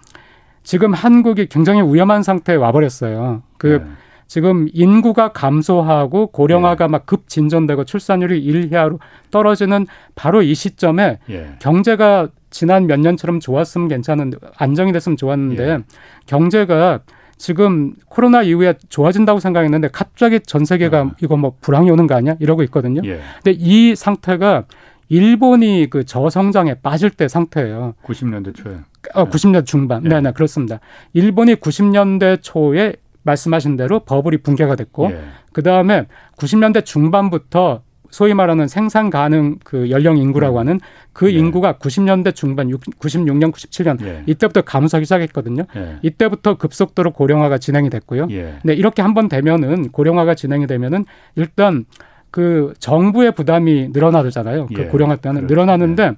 지금 0.63 0.93
한국이 0.93 1.47
굉장히 1.47 1.83
위험한 1.83 2.23
상태에 2.23 2.57
와버렸어요. 2.57 3.43
그 3.59 3.83
네. 3.85 3.91
지금 4.27 4.69
인구가 4.73 5.33
감소하고 5.33 6.29
고령화가 6.29 6.87
네. 6.87 6.91
막급 6.93 7.29
진전되고 7.29 7.85
출산율이 7.85 8.41
일희하로 8.41 9.01
떨어지는 9.33 9.87
바로 10.15 10.43
이 10.43 10.55
시점에 10.55 11.19
예. 11.31 11.55
경제가 11.59 12.29
지난 12.51 12.87
몇 12.87 13.01
년처럼 13.01 13.41
좋았으면 13.41 13.89
괜찮은데 13.89 14.39
안정이 14.57 14.93
됐으면 14.93 15.17
좋았는데 15.17 15.69
예. 15.69 15.79
경제가 16.27 17.01
지금 17.39 17.95
코로나 18.09 18.43
이후에 18.43 18.75
좋아진다고 18.89 19.41
생각했는데 19.41 19.89
갑자기 19.89 20.39
전 20.39 20.65
세계가 20.65 20.99
아. 21.01 21.11
이거 21.23 21.37
뭐 21.37 21.55
불황이 21.61 21.91
오는 21.91 22.07
거 22.07 22.15
아니야? 22.15 22.37
이러고 22.39 22.63
있거든요. 22.65 23.01
예. 23.05 23.21
근데 23.43 23.59
이 23.59 23.97
상태가 23.97 24.65
일본이 25.09 25.89
그 25.91 26.05
저성장에 26.05 26.75
빠질 26.75 27.11
때 27.11 27.27
상태예요. 27.27 27.95
90년대 28.05 28.55
초에. 28.55 28.77
어, 29.15 29.29
90년대 29.29 29.67
중반. 29.67 30.05
예. 30.05 30.09
네, 30.09 30.21
네, 30.21 30.33
그렇습니다. 30.33 30.81
일본이 31.13 31.55
90년대 31.55 32.43
초에 32.43 32.95
말씀하신 33.23 33.77
대로 33.77 34.01
버블이 34.01 34.39
붕괴가 34.39 34.77
됐고, 34.77 35.11
예. 35.11 35.21
그 35.53 35.63
다음에 35.63 36.07
90년대 36.37 36.85
중반부터 36.85 37.83
소위 38.11 38.35
말하는 38.35 38.67
생산 38.69 39.09
가능 39.09 39.59
그 39.65 39.91
연령 39.91 40.19
인구라고 40.19 40.57
음. 40.57 40.61
하는 40.61 40.81
그 41.13 41.27
네. 41.27 41.33
인구가 41.33 41.75
90년대 41.75 42.35
중반 42.35 42.69
96년 42.69 43.53
97년 43.53 44.05
예. 44.05 44.23
이때부터 44.27 44.63
감소하기 44.63 45.05
시작했거든요. 45.05 45.65
예. 45.77 45.99
이때부터 46.03 46.57
급속도로 46.57 47.13
고령화가 47.13 47.59
진행이 47.59 47.89
됐고요. 47.89 48.27
예. 48.31 48.59
네, 48.65 48.75
이렇게 48.75 49.03
한번 49.03 49.29
되면은 49.29 49.91
고령화가 49.91 50.35
진행이 50.35 50.67
되면은 50.67 51.05
일단 51.37 51.85
그 52.31 52.75
정부의 52.79 53.33
부담이 53.33 53.91
늘어나잖아요. 53.93 54.67
그 54.75 54.83
예. 54.83 54.87
고령화 54.87 55.17
때는 55.17 55.47
그렇죠. 55.47 55.55
늘어나는데 55.55 56.03
예. 56.03 56.13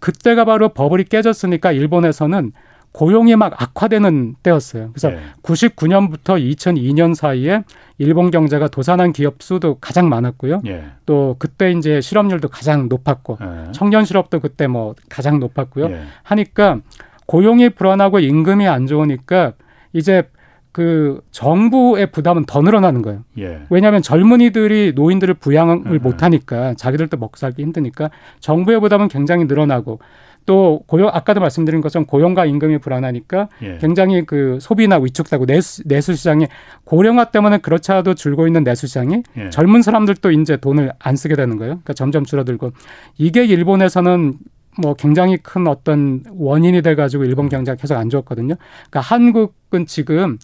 그때가 0.00 0.44
바로 0.44 0.70
버블이 0.70 1.04
깨졌으니까 1.04 1.72
일본에서는 1.72 2.52
고용이 2.92 3.36
막 3.36 3.60
악화되는 3.62 4.36
때였어요. 4.42 4.90
그래서 4.92 5.10
네. 5.10 5.20
99년부터 5.42 6.40
2002년 6.40 7.14
사이에 7.14 7.62
일본 7.98 8.30
경제가 8.30 8.68
도산한 8.68 9.12
기업 9.12 9.42
수도 9.42 9.76
가장 9.80 10.08
많았고요. 10.08 10.60
네. 10.64 10.84
또 11.06 11.36
그때 11.38 11.70
이제 11.70 12.00
실업률도 12.00 12.48
가장 12.48 12.88
높았고 12.88 13.38
네. 13.40 13.72
청년 13.72 14.04
실업도 14.04 14.40
그때 14.40 14.66
뭐 14.66 14.94
가장 15.08 15.38
높았고요. 15.38 15.86
예. 15.90 16.02
하니까 16.24 16.80
고용이 17.26 17.70
불안하고 17.70 18.18
임금이 18.18 18.66
안 18.66 18.88
좋으니까 18.88 19.52
이제 19.92 20.24
그 20.72 21.20
정부의 21.32 22.12
부담은 22.12 22.44
더 22.44 22.62
늘어나는 22.62 23.02
거예요. 23.02 23.24
예. 23.38 23.62
왜냐하면 23.70 24.02
젊은이들이 24.02 24.92
노인들을 24.94 25.34
부양을 25.34 25.82
음. 25.86 25.98
못하니까 26.02 26.74
자기들도 26.74 27.16
먹고 27.16 27.36
살기 27.36 27.62
힘드니까 27.62 28.10
정부의 28.38 28.80
부담은 28.80 29.08
굉장히 29.08 29.46
늘어나고 29.46 29.98
또 30.46 30.82
고용 30.86 31.08
아까도 31.12 31.40
말씀드린 31.40 31.80
것처럼 31.80 32.06
고용과 32.06 32.46
임금이 32.46 32.78
불안하니까 32.78 33.48
예. 33.62 33.78
굉장히 33.80 34.24
그 34.24 34.58
소비나 34.60 34.98
위축되고 34.98 35.46
내수, 35.46 35.86
내수 35.86 36.14
시장이 36.14 36.46
고령화 36.84 37.26
때문에 37.26 37.58
그렇지 37.58 37.92
않아도 37.92 38.14
줄고 38.14 38.46
있는 38.46 38.64
내수 38.64 38.86
시장이 38.86 39.22
예. 39.36 39.50
젊은 39.50 39.82
사람들도 39.82 40.30
이제 40.30 40.56
돈을 40.56 40.92
안 40.98 41.16
쓰게 41.16 41.34
되는 41.34 41.56
거예요. 41.56 41.74
그러니까 41.74 41.92
점점 41.92 42.24
줄어들고 42.24 42.72
이게 43.18 43.44
일본에서는 43.44 44.38
뭐 44.80 44.94
굉장히 44.94 45.36
큰 45.36 45.66
어떤 45.66 46.22
원인이 46.30 46.80
돼 46.82 46.94
가지고 46.94 47.24
일본 47.24 47.48
경제가 47.48 47.76
계속 47.76 47.96
안 47.96 48.08
좋았거든요. 48.08 48.54
그러니까 48.88 49.00
한국은 49.00 49.86
지금 49.86 50.38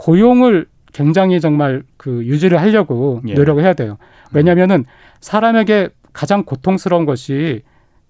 고용을 0.00 0.66
굉장히 0.94 1.40
정말 1.42 1.82
그 1.98 2.24
유지를 2.24 2.58
하려고 2.58 3.20
예. 3.28 3.34
노력을 3.34 3.62
해야 3.62 3.74
돼요. 3.74 3.98
왜냐면은 4.32 4.86
사람에게 5.20 5.90
가장 6.14 6.42
고통스러운 6.44 7.04
것이 7.04 7.60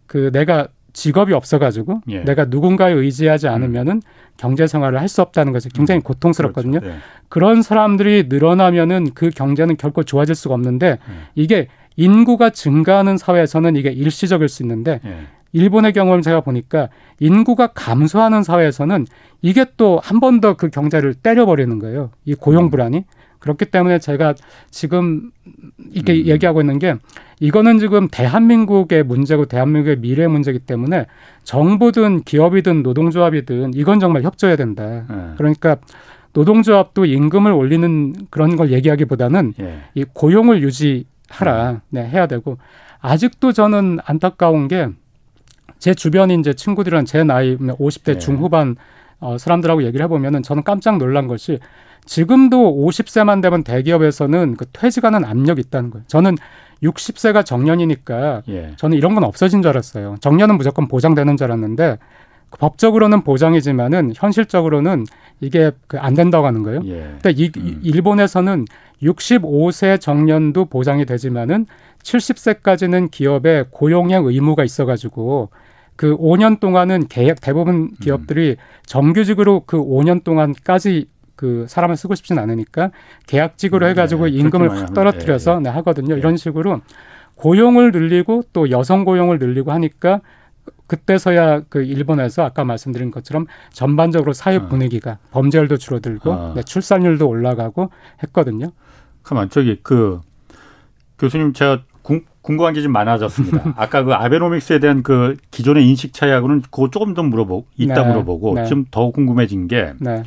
그 0.06 0.30
내가 0.32 0.68
직업이 0.92 1.32
없어가지고 1.32 2.02
예. 2.10 2.20
내가 2.20 2.44
누군가에 2.44 2.92
의지하지 2.92 3.48
음. 3.48 3.54
않으면은 3.54 3.92
음. 3.96 4.02
경제 4.36 4.68
생활을 4.68 5.00
할 5.00 5.08
수 5.08 5.20
없다는 5.20 5.52
것이 5.52 5.68
굉장히 5.68 5.98
음. 5.98 6.02
고통스럽거든요. 6.02 6.78
그렇죠. 6.78 6.94
네. 6.94 7.00
그런 7.28 7.62
사람들이 7.62 8.26
늘어나면은 8.28 9.08
그 9.14 9.30
경제는 9.30 9.76
결코 9.76 10.04
좋아질 10.04 10.36
수가 10.36 10.54
없는데 10.54 10.98
음. 11.08 11.22
이게 11.34 11.66
인구가 11.96 12.50
증가하는 12.50 13.18
사회에서는 13.18 13.74
이게 13.74 13.90
일시적일 13.90 14.48
수 14.48 14.62
있는데 14.62 15.00
예. 15.04 15.26
일본의 15.52 15.92
경우를 15.92 16.22
제가 16.22 16.40
보니까 16.40 16.88
인구가 17.18 17.68
감소하는 17.68 18.42
사회에서는 18.42 19.06
이게 19.42 19.66
또 19.76 20.00
한 20.02 20.20
번 20.20 20.40
더 20.40 20.54
그 20.54 20.68
경제를 20.70 21.14
때려버리는 21.14 21.78
거예요. 21.78 22.10
이 22.24 22.34
고용 22.34 22.64
음. 22.64 22.70
불안이. 22.70 23.04
그렇기 23.40 23.64
때문에 23.66 23.98
제가 23.98 24.34
지금 24.70 25.30
이렇게 25.92 26.12
음. 26.12 26.26
얘기하고 26.26 26.60
있는 26.60 26.78
게 26.78 26.94
이거는 27.40 27.78
지금 27.78 28.06
대한민국의 28.08 29.02
문제고 29.02 29.46
대한민국의 29.46 29.96
미래 30.00 30.26
문제이기 30.26 30.58
때문에 30.60 31.06
정부든 31.44 32.22
기업이든 32.24 32.82
노동조합이든 32.82 33.72
이건 33.74 33.98
정말 33.98 34.22
협조해야 34.24 34.56
된다. 34.56 35.06
네. 35.08 35.16
그러니까 35.38 35.76
노동조합도 36.34 37.06
임금을 37.06 37.50
올리는 37.52 38.14
그런 38.28 38.56
걸 38.56 38.70
얘기하기보다는 38.72 39.54
예. 39.58 39.78
이 39.94 40.04
고용을 40.04 40.62
유지하라 40.62 41.70
음. 41.70 41.80
네, 41.88 42.06
해야 42.06 42.26
되고 42.26 42.58
아직도 43.00 43.52
저는 43.52 43.98
안타까운 44.04 44.68
게 44.68 44.88
제 45.80 45.94
주변에 45.94 46.34
이제 46.34 46.52
친구들은 46.52 47.06
제 47.06 47.24
나이 47.24 47.56
50대 47.56 48.14
예. 48.14 48.18
중후반 48.18 48.76
어, 49.18 49.36
사람들하고 49.38 49.82
얘기를 49.82 50.04
해보면은 50.04 50.42
저는 50.42 50.62
깜짝 50.62 50.98
놀란 50.98 51.26
것이 51.26 51.58
지금도 52.06 52.86
50세만 52.86 53.42
되면 53.42 53.64
대기업에서는 53.64 54.56
그 54.56 54.66
퇴직하는 54.72 55.24
압력이 55.24 55.60
있다는 55.60 55.90
거예요. 55.90 56.04
저는 56.06 56.36
60세가 56.82 57.44
정년이니까 57.44 58.42
예. 58.48 58.72
저는 58.76 58.96
이런 58.96 59.14
건 59.14 59.24
없어진 59.24 59.62
줄 59.62 59.70
알았어요. 59.70 60.16
정년은 60.20 60.56
무조건 60.56 60.86
보장되는 60.88 61.36
줄 61.36 61.46
알았는데 61.46 61.98
그 62.50 62.58
법적으로는 62.58 63.22
보장이지만은 63.22 64.12
현실적으로는 64.16 65.06
이게 65.40 65.70
그 65.86 65.98
안 65.98 66.14
된다고 66.14 66.46
하는 66.46 66.62
거예요. 66.62 66.80
예. 66.84 67.14
근데 67.22 67.30
이, 67.30 67.50
음. 67.56 67.80
일본에서는 67.82 68.66
65세 69.02 70.00
정년도 70.00 70.66
보장이 70.66 71.06
되지만은 71.06 71.66
70세까지는 72.02 73.10
기업에 73.10 73.64
고용의 73.70 74.20
의무가 74.24 74.64
있어가지고 74.64 75.50
그 76.00 76.16
5년 76.16 76.60
동안은 76.60 77.08
계약 77.08 77.42
대부분 77.42 77.74
음. 77.74 77.90
기업들이 78.00 78.56
정규직으로 78.86 79.64
그 79.66 79.76
5년 79.76 80.24
동안까지 80.24 81.04
그 81.36 81.66
사람을 81.68 81.94
쓰고 81.98 82.14
싶진 82.14 82.38
않으니까 82.38 82.90
계약직으로 83.26 83.84
네, 83.84 83.90
해가지고 83.90 84.24
네, 84.24 84.30
임금을 84.30 84.80
확 84.80 84.94
떨어뜨려서 84.94 85.56
네, 85.56 85.64
네, 85.64 85.68
하거든요. 85.68 86.16
이런 86.16 86.38
식으로 86.38 86.80
고용을 87.34 87.92
늘리고 87.92 88.44
또 88.54 88.70
여성 88.70 89.04
고용을 89.04 89.38
늘리고 89.38 89.72
하니까 89.72 90.22
그때서야 90.86 91.64
그 91.68 91.82
일본에서 91.82 92.44
아까 92.44 92.64
말씀드린 92.64 93.10
것처럼 93.10 93.44
전반적으로 93.70 94.32
사회 94.32 94.56
어. 94.56 94.68
분위기가 94.68 95.10
어. 95.10 95.18
범죄율도 95.32 95.76
줄어들고 95.76 96.30
어. 96.30 96.52
네, 96.56 96.62
출산율도 96.62 97.28
올라가고 97.28 97.90
했거든요. 98.22 98.72
가만 99.22 99.50
저기 99.50 99.78
그 99.82 100.22
교수님 101.18 101.52
제가 101.52 101.82
궁, 102.42 102.56
궁금한 102.56 102.74
게 102.74 102.82
좀 102.82 102.92
많아졌습니다. 102.92 103.74
아까 103.76 104.02
그 104.02 104.14
아베노믹스에 104.14 104.78
대한 104.78 105.02
그 105.02 105.36
기존의 105.50 105.86
인식 105.88 106.12
차이하고는 106.12 106.62
그거 106.62 106.90
조금 106.90 107.14
더 107.14 107.22
물어보고 107.22 107.66
이따 107.76 108.02
네. 108.02 108.08
물어보고 108.08 108.54
네. 108.54 108.66
좀더 108.66 109.10
궁금해진 109.10 109.68
게 109.68 109.92
네. 109.98 110.22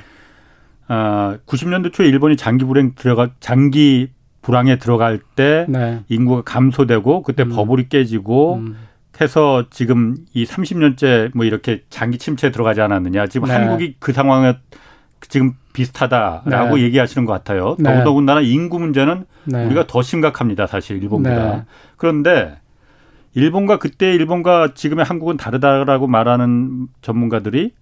아, 0.88 1.38
90년대 1.45 1.93
초에 1.93 2.08
일본이 2.08 2.38
장기 2.38 2.65
불행 2.65 2.93
들어가 2.95 3.30
장기 3.39 4.10
불황에 4.41 4.78
들어갈 4.78 5.19
때 5.36 5.65
네. 5.69 6.02
인구가 6.10 6.41
감소되고 6.43 7.23
그때 7.23 7.43
음. 7.43 7.49
버블이 7.49 7.89
깨지고 7.89 8.56
음. 8.56 8.76
해서 9.21 9.65
지금 9.69 10.15
이 10.34 10.43
30년째 10.43 11.32
뭐 11.34 11.45
이렇게 11.45 11.84
장기 11.89 12.17
침체에 12.17 12.52
들어가지 12.52 12.82
않았느냐. 12.82 13.28
지금 13.28 13.47
네. 13.47 13.54
한국이 13.54 13.95
그 13.99 14.12
상황에 14.12 14.58
지금 15.29 15.53
비슷하다라고 15.73 16.75
네. 16.77 16.83
얘기하시는 16.83 17.25
것 17.25 17.33
같아요. 17.33 17.75
네. 17.79 18.03
더군다나 18.03 18.41
인구 18.41 18.79
문제는 18.79 19.25
네. 19.45 19.65
우리가 19.65 19.88
더 19.88 20.01
심각합니다. 20.01 20.67
사실 20.67 21.01
일본보다. 21.01 21.55
네. 21.55 21.63
그런데 21.97 22.59
일본과 23.33 23.79
그때 23.79 24.13
일본과 24.13 24.73
지금의 24.73 25.05
한국은 25.05 25.38
다르다라고 25.38 26.07
말하는 26.07 26.88
전문가들이 27.01 27.73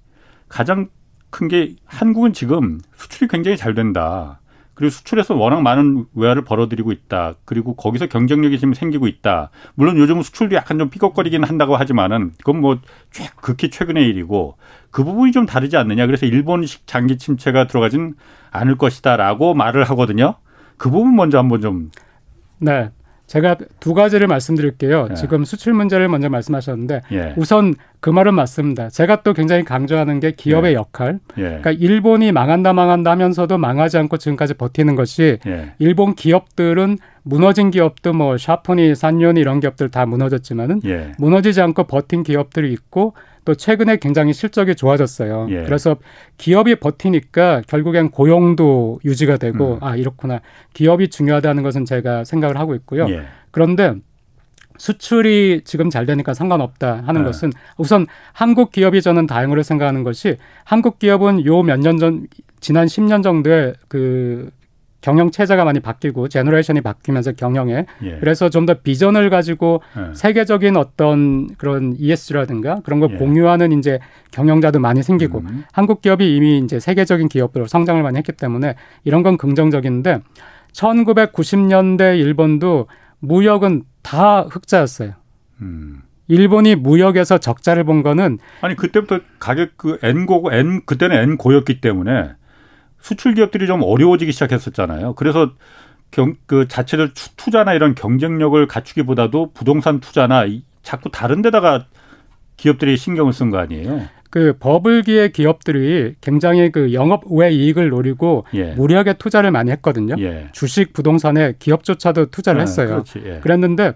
가장 0.48 0.88
큰 1.30 1.48
게 1.48 1.76
한국은 1.86 2.34
지금 2.34 2.80
수출이 2.98 3.30
굉장히 3.30 3.56
잘 3.56 3.74
된다. 3.74 4.41
그리고 4.82 4.90
수출에서 4.90 5.36
워낙 5.36 5.62
많은 5.62 6.06
외화를 6.16 6.44
벌어들이고 6.44 6.92
있다. 6.92 7.36
그리고 7.46 7.76
거기서 7.76 8.08
경쟁력이 8.08 8.58
지금 8.58 8.74
생기고 8.74 9.06
있다. 9.06 9.52
물론 9.76 9.96
요즘은 10.00 10.24
수출도 10.24 10.56
약간 10.56 10.80
좀 10.80 10.90
삐걱거리긴 10.90 11.44
한다고 11.44 11.76
하지만은 11.76 12.32
그건 12.40 12.62
뭐 12.62 12.80
최, 13.12 13.30
극히 13.36 13.70
최근의 13.70 14.08
일이고 14.08 14.58
그 14.90 15.04
부분이 15.04 15.34
좀 15.34 15.46
다르지 15.46 15.78
않느냐. 15.78 16.08
그래서 16.08 16.26
일본식 16.26 16.88
장기 16.88 17.20
침체가 17.20 17.68
들어가진 17.68 18.16
않을 18.50 18.76
것이다라고 18.80 19.54
말을 19.54 19.84
하거든요. 19.84 20.34
그 20.78 20.90
부분 20.90 21.16
먼저 21.16 21.38
한번 21.38 21.62
좀. 21.62 21.92
네. 22.58 22.90
제가 23.32 23.56
두 23.80 23.94
가지를 23.94 24.28
말씀드릴게요. 24.28 25.08
예. 25.12 25.14
지금 25.14 25.46
수출 25.46 25.74
문제를 25.74 26.10
먼저 26.10 26.28
말씀하셨는데 26.28 27.02
예. 27.14 27.34
우선 27.38 27.76
그 28.02 28.10
말은 28.10 28.34
맞습니다. 28.34 28.90
제가 28.90 29.24
또 29.24 29.34
굉장히 29.34 29.64
강조하는 29.64 30.20
게 30.20 30.32
기업의 30.32 30.72
예. 30.72 30.76
역할. 30.76 31.20
예. 31.38 31.44
그러니까 31.44 31.72
일본이 31.72 32.34
망한다 32.34 32.74
망한다 32.74 33.10
하면서도 33.12 33.58
망하지 33.58 33.98
않고 34.00 34.18
지금까지 34.18 34.56
버티는 34.56 34.98
것이 34.98 35.40
예. 35.48 35.72
일본 35.80 36.14
기업들은 36.16 36.98
무너진 37.24 37.72
기업도 37.72 38.14
뭐 38.14 38.38
샤프니, 38.38 38.96
산요니 38.96 39.40
이런 39.40 39.60
기업들 39.60 39.90
다 39.90 40.06
무너졌지만은 40.06 40.82
예. 40.86 41.12
무너지지 41.18 41.62
않고 41.62 41.84
버틴 41.84 42.24
기업들이 42.24 42.72
있고 42.74 43.14
또 43.46 43.56
최근에 43.56 43.98
굉장히 43.98 44.34
실적이 44.34 44.76
좋아졌어요. 44.76 45.48
예. 45.50 45.64
그래서 45.64 45.96
기업이 46.38 46.76
버티니까 46.76 47.64
결국엔 47.68 48.10
고용도 48.12 49.00
유지가 49.06 49.38
되고 49.38 49.76
음. 49.76 49.78
아 49.82 49.96
이렇구나 49.96 50.42
기업이 50.74 51.10
중요하다는 51.10 51.64
것은 51.64 51.86
제가 51.86 52.24
생각을 52.24 52.58
하고 52.58 52.76
있고요. 52.76 53.10
예. 53.10 53.24
그런데 53.52 53.96
수출이 54.78 55.62
지금 55.64 55.90
잘 55.90 56.06
되니까 56.06 56.34
상관없다 56.34 57.04
하는 57.06 57.22
네. 57.22 57.28
것은 57.28 57.52
우선 57.78 58.08
한국 58.34 58.72
기업이 58.72 59.02
저는 59.02 59.28
다행으로 59.28 59.62
생각하는 59.64 60.04
것이 60.04 60.38
한국 60.64 60.98
기업은 60.98 61.46
요 61.46 61.62
몇 61.62 61.80
년 61.80 61.98
전 62.00 62.28
지난 62.62 62.88
10년 62.88 63.22
정도에 63.24 63.74
그 63.88 64.50
경영 65.02 65.32
체제가 65.32 65.66
많이 65.66 65.80
바뀌고 65.80 66.28
generation이 66.30 66.82
바뀌면서 66.82 67.34
경영에 67.34 67.86
예. 68.04 68.18
그래서 68.20 68.50
좀 68.50 68.62
더 68.62 68.76
비전을 68.76 69.32
가지고 69.32 69.82
예. 69.98 70.14
세계적인 70.14 70.78
어떤 70.78 71.48
그런 71.56 71.96
ESG라든가 71.98 72.82
그런 72.84 73.00
걸 73.00 73.14
예. 73.14 73.18
공유하는 73.18 73.72
이제 73.72 74.00
경영자도 74.30 74.80
많이 74.80 75.02
생기고 75.02 75.40
음. 75.40 75.64
한국 75.72 76.02
기업이 76.02 76.36
이미 76.36 76.60
이제 76.60 76.80
세계적인 76.80 77.28
기업으로 77.28 77.66
성장을 77.66 78.02
많이 78.04 78.18
했기 78.18 78.32
때문에 78.32 78.76
이런 79.04 79.24
건 79.24 79.38
긍정적인데 79.38 80.20
1990년대 80.74 82.20
일본도 82.20 82.88
무역은 83.20 83.84
다 84.04 84.42
흑자였어요. 84.42 85.14
음. 85.62 86.02
일본이 86.28 86.76
무역에서 86.76 87.40
적자를 87.40 87.84
본 87.84 88.04
거는 88.04 88.38
아니 88.62 88.76
그때부터 88.76 89.20
가격 89.40 89.72
그 89.76 89.98
N고고 90.02 90.54
N 90.54 90.86
그때는 90.86 91.18
N고였기 91.18 91.82
때문에 91.82 92.32
수출 93.02 93.34
기업들이 93.34 93.68
좀 93.68 93.82
어려워지기 93.84 94.32
시작했었잖아요. 94.32 95.16
그래서 95.16 95.52
경, 96.12 96.36
그 96.46 96.68
자체들 96.68 97.12
투자나 97.36 97.74
이런 97.74 97.96
경쟁력을 97.96 98.66
갖추기보다도 98.68 99.52
부동산 99.54 100.00
투자나 100.00 100.46
이, 100.46 100.64
자꾸 100.84 101.10
다른 101.10 101.42
데다가 101.42 101.86
기업들이 102.58 102.98
신경을 102.98 103.34
쓴 103.34 103.50
거 103.50 103.58
아니에요? 103.58 104.02
그 104.30 104.54
버블기의 104.60 105.34
기업들이 105.34 106.16
굉장히 106.22 106.72
그 106.72 106.94
영업 106.94 107.24
외 107.30 107.52
이익을 107.52 107.90
노리고 107.90 108.46
예. 108.54 108.74
무리하게 108.74 109.14
투자를 109.14 109.52
많이 109.52 109.72
했거든요. 109.72 110.16
예. 110.20 110.48
주식, 110.54 110.94
부동산에 110.94 111.56
기업조차도 111.60 112.28
투자를 112.28 112.62
아, 112.62 112.64
했어요. 112.64 112.88
그렇지, 112.88 113.22
예. 113.26 113.40
그랬는데 113.42 113.94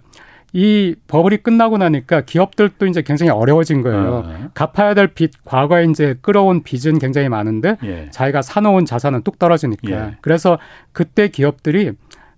이 0.58 0.96
버블이 1.08 1.44
끝나고 1.44 1.78
나니까 1.78 2.22
기업들도 2.22 2.86
이제 2.86 3.02
굉장히 3.02 3.30
어려워진 3.30 3.82
거예요. 3.82 4.24
어. 4.26 4.50
갚아야 4.54 4.94
될 4.94 5.08
빚, 5.08 5.32
과거에 5.44 5.84
이제 5.84 6.16
끌어온 6.22 6.64
빚은 6.64 6.98
굉장히 7.00 7.28
많은데 7.28 7.76
예. 7.84 8.08
자기가 8.10 8.42
사놓은 8.42 8.86
자산은 8.86 9.24
뚝 9.24 9.38
떨어지니까. 9.38 9.92
예. 9.92 10.18
그래서 10.22 10.58
그때 10.94 11.28
기업들이 11.28 11.92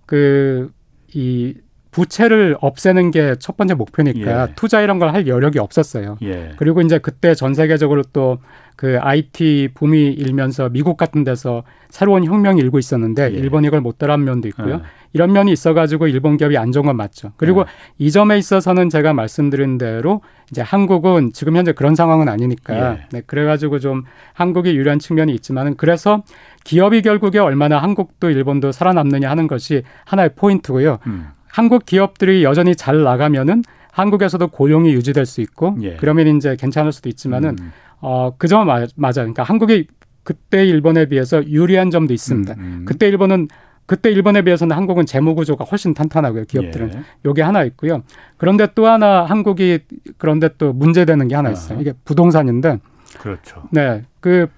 그이 0.06 1.54
부채를 1.98 2.56
없애는 2.60 3.10
게 3.10 3.34
첫 3.40 3.56
번째 3.56 3.74
목표니까 3.74 4.48
예. 4.48 4.52
투자 4.54 4.80
이런 4.80 4.98
걸 4.98 5.08
할 5.08 5.26
여력이 5.26 5.58
없었어요. 5.58 6.18
예. 6.22 6.52
그리고 6.56 6.80
이제 6.82 6.98
그때 6.98 7.34
전 7.34 7.54
세계적으로 7.54 8.02
또 8.12 8.38
그 8.78 8.96
IT 9.00 9.70
붐이 9.74 10.12
일면서 10.12 10.68
미국 10.68 10.96
같은 10.96 11.24
데서 11.24 11.64
새로운 11.88 12.24
혁명이 12.24 12.60
일고 12.60 12.78
있었는데 12.78 13.24
예. 13.24 13.36
일본이 13.36 13.66
이걸 13.66 13.80
못 13.80 13.98
따라한 13.98 14.22
면도 14.22 14.46
있고요. 14.48 14.74
예. 14.74 14.80
이런 15.12 15.32
면이 15.32 15.50
있어가지고 15.50 16.06
일본 16.06 16.36
기업이 16.36 16.56
안 16.56 16.70
좋은 16.70 16.86
건 16.86 16.96
맞죠. 16.96 17.32
그리고 17.38 17.62
예. 17.62 17.64
이 17.98 18.12
점에 18.12 18.38
있어서는 18.38 18.88
제가 18.88 19.14
말씀드린 19.14 19.78
대로 19.78 20.20
이제 20.52 20.62
한국은 20.62 21.32
지금 21.32 21.56
현재 21.56 21.72
그런 21.72 21.96
상황은 21.96 22.28
아니니까 22.28 22.92
예. 22.92 23.06
네, 23.10 23.22
그래가지고 23.26 23.80
좀 23.80 24.04
한국이 24.34 24.76
유리한 24.76 25.00
측면이 25.00 25.34
있지만은 25.34 25.74
그래서 25.76 26.22
기업이 26.62 27.02
결국에 27.02 27.40
얼마나 27.40 27.78
한국도 27.82 28.30
일본도 28.30 28.70
살아남느냐 28.70 29.28
하는 29.28 29.48
것이 29.48 29.82
하나의 30.04 30.36
포인트고요. 30.36 31.00
음. 31.08 31.26
한국 31.50 31.86
기업들이 31.86 32.44
여전히 32.44 32.74
잘 32.76 33.02
나가면은 33.02 33.62
한국에서도 33.92 34.46
고용이 34.48 34.92
유지될 34.92 35.26
수 35.26 35.40
있고 35.40 35.76
예. 35.82 35.96
그러면 35.96 36.36
이제 36.36 36.56
괜찮을 36.56 36.92
수도 36.92 37.08
있지만은 37.08 37.56
음. 37.60 37.72
어, 38.00 38.32
그 38.38 38.46
점은 38.46 38.66
맞아요. 38.66 39.12
그러니까 39.14 39.42
한국이 39.42 39.88
그때 40.22 40.66
일본에 40.66 41.06
비해서 41.06 41.44
유리한 41.46 41.90
점도 41.90 42.12
있습니다. 42.12 42.54
음, 42.54 42.60
음. 42.60 42.84
그때 42.84 43.08
일본은 43.08 43.48
그때 43.86 44.10
일본에 44.10 44.42
비해서는 44.42 44.76
한국은 44.76 45.06
재무 45.06 45.34
구조가 45.34 45.64
훨씬 45.64 45.94
탄탄하고요. 45.94 46.44
기업들은 46.44 46.92
예. 46.94 47.02
요게 47.24 47.40
하나 47.40 47.64
있고요. 47.64 48.02
그런데 48.36 48.68
또 48.74 48.86
하나 48.86 49.24
한국이 49.24 49.80
그런데 50.18 50.50
또 50.58 50.74
문제되는 50.74 51.26
게 51.26 51.34
하나 51.34 51.50
있어요. 51.50 51.80
이게 51.80 51.94
부동산인데 52.04 52.80
그렇죠. 53.18 53.62
네. 53.72 54.02
그 54.20 54.48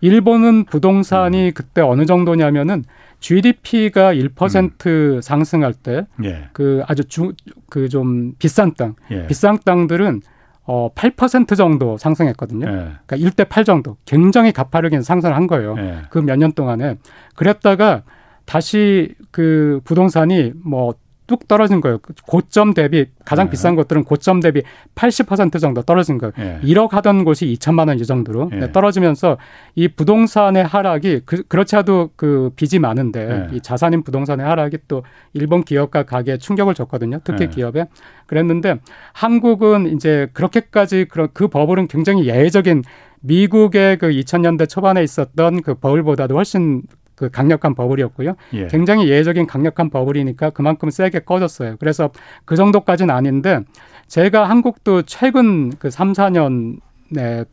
일본은 0.00 0.64
부동산이 0.64 1.48
음. 1.48 1.52
그때 1.54 1.82
어느 1.82 2.06
정도냐면은 2.06 2.84
GDP가 3.20 4.14
1% 4.14 4.86
음. 4.86 5.20
상승할 5.20 5.74
때, 5.74 6.06
예. 6.24 6.48
그 6.52 6.82
아주 6.86 7.04
주, 7.04 7.32
그좀 7.68 8.34
비싼 8.38 8.74
땅, 8.74 8.94
예. 9.10 9.26
비싼 9.26 9.58
땅들은 9.64 10.22
어, 10.64 10.92
8% 10.94 11.56
정도 11.56 11.96
상승했거든요. 11.96 12.66
예. 12.66 12.72
그러니까 13.06 13.16
1대 13.16 13.48
8 13.48 13.64
정도. 13.64 13.96
굉장히 14.04 14.52
가파르게 14.52 15.00
상승을 15.00 15.34
한 15.34 15.46
거예요. 15.46 15.74
예. 15.78 16.02
그몇 16.10 16.38
년 16.38 16.52
동안에. 16.52 16.96
그랬다가 17.34 18.02
다시 18.44 19.14
그 19.30 19.80
부동산이 19.84 20.52
뭐 20.62 20.94
뚝 21.28 21.46
떨어진 21.46 21.80
거예요. 21.80 21.98
고점 22.26 22.74
대비 22.74 23.06
가장 23.24 23.46
네. 23.46 23.50
비싼 23.52 23.76
것들은 23.76 24.02
고점 24.04 24.40
대비 24.40 24.62
80% 24.96 25.60
정도 25.60 25.82
떨어진 25.82 26.18
거예요. 26.18 26.32
네. 26.36 26.58
1억 26.64 26.90
하던 26.90 27.22
곳이 27.24 27.46
2천만 27.46 27.86
원 27.86 27.98
이 27.98 28.04
정도로 28.04 28.50
네. 28.50 28.72
떨어지면서 28.72 29.38
이 29.74 29.88
부동산의 29.88 30.64
하락이 30.64 31.22
그, 31.26 31.42
그렇지 31.44 31.76
않아도 31.76 32.10
그 32.16 32.50
빚이 32.56 32.78
많은데 32.78 33.26
네. 33.26 33.56
이 33.56 33.60
자산인 33.60 34.02
부동산의 34.02 34.46
하락이 34.46 34.78
또 34.88 35.02
일본 35.34 35.64
기업과 35.64 36.04
가게에 36.04 36.38
충격을 36.38 36.74
줬거든요. 36.74 37.20
특히 37.24 37.46
네. 37.46 37.48
기업에 37.48 37.86
그랬는데 38.26 38.78
한국은 39.12 39.94
이제 39.94 40.28
그렇게까지 40.32 41.06
그런 41.10 41.28
그 41.32 41.48
버블은 41.48 41.88
굉장히 41.88 42.26
예외적인 42.26 42.82
미국의 43.20 43.98
그 43.98 44.08
2000년대 44.10 44.68
초반에 44.68 45.02
있었던 45.02 45.62
그 45.62 45.74
버블보다도 45.74 46.36
훨씬 46.36 46.82
그 47.18 47.30
강력한 47.30 47.74
버블이었고요. 47.74 48.34
예. 48.54 48.66
굉장히 48.68 49.08
예외적인 49.08 49.46
강력한 49.46 49.90
버블이니까 49.90 50.50
그만큼 50.50 50.90
세게 50.90 51.20
꺼졌어요. 51.20 51.76
그래서 51.78 52.10
그 52.44 52.54
정도까지는 52.54 53.12
아닌데 53.12 53.60
제가 54.06 54.48
한국도 54.48 55.02
최근 55.02 55.70
그 55.78 55.90
3, 55.90 56.12
4년에 56.12 57.46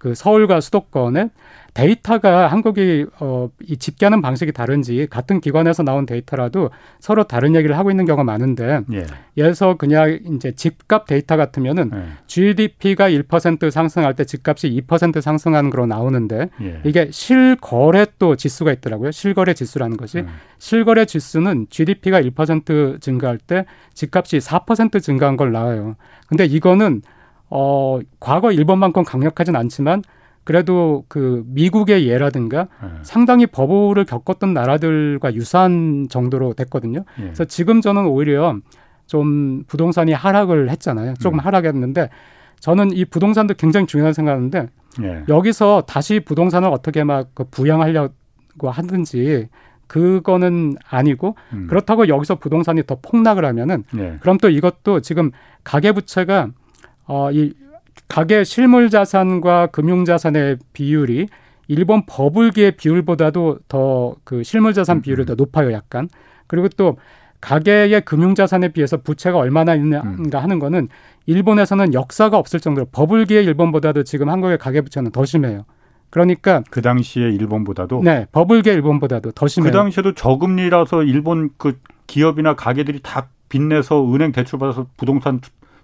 그 0.00 0.14
서울과 0.14 0.62
수도권에 0.62 1.28
데이터가 1.74 2.48
한국이 2.48 3.04
어, 3.20 3.50
이 3.62 3.76
집계하는 3.76 4.22
방식이 4.22 4.50
다른지 4.50 5.06
같은 5.10 5.40
기관에서 5.40 5.82
나온 5.82 6.06
데이터라도 6.06 6.70
서로 6.98 7.24
다른 7.24 7.54
얘기를 7.54 7.76
하고 7.76 7.90
있는 7.90 8.06
경우가 8.06 8.24
많은데 8.24 8.80
예. 8.94 9.06
예서 9.36 9.76
그냥 9.76 10.18
이제 10.34 10.52
집값 10.52 11.06
데이터 11.06 11.36
같으면은 11.36 11.90
예. 11.92 12.02
GDP가 12.26 13.10
1% 13.10 13.70
상승할 13.70 14.16
때 14.16 14.24
집값이 14.24 14.70
2% 14.88 15.20
상승하는 15.20 15.68
거로 15.68 15.84
나오는데 15.84 16.48
예. 16.62 16.80
이게 16.84 17.10
실거래 17.12 18.06
또 18.18 18.36
지수가 18.36 18.72
있더라고요. 18.72 19.10
실거래 19.10 19.52
지수라는 19.52 19.98
것이 19.98 20.20
음. 20.20 20.28
실거래 20.58 21.04
지수는 21.04 21.66
GDP가 21.68 22.22
1% 22.22 23.02
증가할 23.02 23.36
때 23.36 23.66
집값이 23.92 24.38
4% 24.38 25.02
증가한 25.02 25.36
걸 25.36 25.52
나와요. 25.52 25.96
근데 26.26 26.46
이거는 26.46 27.02
어 27.50 27.98
과거 28.20 28.52
일본만큼 28.52 29.04
강력하진 29.04 29.56
않지만 29.56 30.02
그래도 30.44 31.04
그 31.08 31.44
미국의 31.46 32.06
예라든가 32.08 32.68
네. 32.82 32.88
상당히 33.02 33.46
버블을 33.46 34.04
겪었던 34.04 34.54
나라들과 34.54 35.34
유사한 35.34 36.06
정도로 36.08 36.54
됐거든요. 36.54 37.04
예. 37.18 37.22
그래서 37.22 37.44
지금 37.44 37.80
저는 37.80 38.06
오히려 38.06 38.56
좀 39.06 39.64
부동산이 39.66 40.12
하락을 40.12 40.70
했잖아요. 40.70 41.14
조금 41.14 41.38
음. 41.38 41.44
하락했는데 41.44 42.08
저는 42.60 42.92
이 42.92 43.04
부동산도 43.04 43.54
굉장히 43.54 43.86
중요한 43.86 44.12
생각하는데 44.12 44.68
예. 45.02 45.24
여기서 45.28 45.82
다시 45.86 46.20
부동산을 46.20 46.68
어떻게 46.70 47.04
막그 47.04 47.44
부양하려고 47.50 48.70
하든지 48.70 49.48
그거는 49.86 50.76
아니고 50.88 51.36
음. 51.52 51.66
그렇다고 51.68 52.08
여기서 52.08 52.36
부동산이 52.36 52.86
더 52.86 52.96
폭락을 53.02 53.44
하면은 53.44 53.84
예. 53.98 54.18
그럼 54.20 54.38
또 54.38 54.48
이것도 54.48 55.00
지금 55.00 55.32
가계부채가 55.64 56.50
어 57.10 57.30
이 57.32 57.52
가계 58.08 58.44
실물 58.44 58.90
자산과 58.90 59.68
금융 59.68 60.04
자산의 60.04 60.58
비율이 60.72 61.28
일본 61.68 62.04
버블기의 62.06 62.72
비율보다도 62.72 63.58
더 63.68 64.16
그 64.24 64.42
실물 64.42 64.74
자산 64.74 64.98
음, 64.98 65.02
비율이 65.02 65.22
음. 65.22 65.26
더 65.26 65.34
높아요, 65.34 65.72
약간. 65.72 66.08
그리고 66.46 66.68
또 66.68 66.96
가계의 67.40 68.02
금융 68.04 68.34
자산에 68.34 68.68
비해서 68.68 68.96
부채가 68.98 69.38
얼마나 69.38 69.74
있는가 69.74 70.02
음. 70.04 70.30
하는 70.32 70.58
거는 70.58 70.88
일본에서는 71.26 71.94
역사가 71.94 72.36
없을 72.36 72.60
정도로 72.60 72.86
버블기의 72.92 73.44
일본보다도 73.44 74.02
지금 74.04 74.28
한국의 74.28 74.58
가계 74.58 74.80
부채는 74.82 75.10
더 75.12 75.24
심해요. 75.24 75.64
그러니까 76.10 76.62
그 76.70 76.82
당시에 76.82 77.30
일본보다도 77.30 78.02
네 78.02 78.26
버블계 78.32 78.72
일본보다도 78.72 79.30
더 79.32 79.46
심해요. 79.46 79.70
그 79.70 79.76
당시에도 79.76 80.14
저금리라서 80.14 81.04
일본 81.04 81.50
그 81.56 81.78
기업이나 82.08 82.56
가게들이 82.56 83.00
다 83.02 83.28
빚내서 83.48 84.12
은행 84.12 84.32
대출 84.32 84.58
받아서 84.58 84.86
부동산 84.96 85.40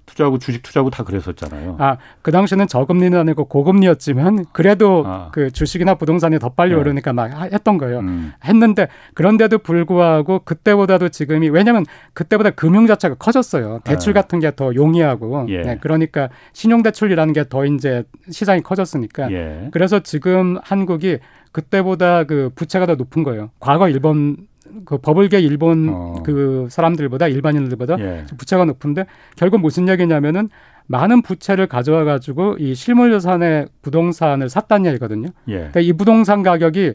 투자하고 0.06 0.38
주식 0.38 0.62
투자하고 0.62 0.90
다 0.90 1.02
그랬었잖아요. 1.02 1.76
아, 1.78 1.96
그 2.22 2.30
당시는 2.30 2.68
저금리는 2.68 3.18
아니고 3.18 3.46
고금리였지만 3.46 4.46
그래도 4.52 5.02
아. 5.06 5.28
그 5.32 5.50
주식이나 5.50 5.96
부동산이 5.96 6.38
더 6.38 6.48
빨리 6.48 6.70
네. 6.74 6.76
오르니까 6.80 7.12
막 7.12 7.30
했던 7.52 7.76
거예요. 7.78 7.98
음. 8.00 8.32
했는데 8.44 8.88
그런데도 9.14 9.58
불구하고 9.58 10.40
그때보다도 10.44 11.08
지금이 11.10 11.48
왜냐면 11.50 11.84
그때보다 12.14 12.50
금융 12.50 12.86
자체가 12.86 13.16
커졌어요. 13.16 13.80
대출 13.84 14.12
네. 14.14 14.20
같은 14.20 14.40
게 14.40 14.46
더 14.56 14.74
용이하고 14.74 15.46
예. 15.48 15.60
네, 15.62 15.78
그러니까 15.80 16.28
신용 16.52 16.82
대출이라는 16.82 17.32
게 17.34 17.44
더 17.48 17.64
이제 17.66 18.04
시장이 18.30 18.62
커졌으니까 18.62 19.30
예. 19.32 19.68
그래서 19.72 20.00
지금 20.00 20.56
한국이 20.62 21.18
그때보다 21.52 22.24
그 22.24 22.50
부채가 22.54 22.86
더 22.86 22.94
높은 22.94 23.22
거예요. 23.24 23.50
과거 23.60 23.88
일본 23.88 24.36
그 24.84 24.98
버블계 24.98 25.40
일본 25.40 25.88
어. 25.88 26.14
그 26.24 26.66
사람들보다 26.70 27.28
일반인들보다 27.28 27.98
예. 27.98 28.24
부채가 28.36 28.64
높은데 28.64 29.06
결국 29.36 29.60
무슨 29.60 29.88
얘기냐면은 29.88 30.48
많은 30.86 31.22
부채를 31.22 31.66
가져와 31.66 32.04
가지고 32.04 32.56
이 32.58 32.74
실물 32.74 33.10
자산의 33.12 33.68
부동산을 33.82 34.48
샀다는 34.48 34.86
얘기거든요. 34.90 35.28
예. 35.48 35.54
그러니까 35.54 35.80
이 35.80 35.92
부동산 35.92 36.42
가격이 36.42 36.94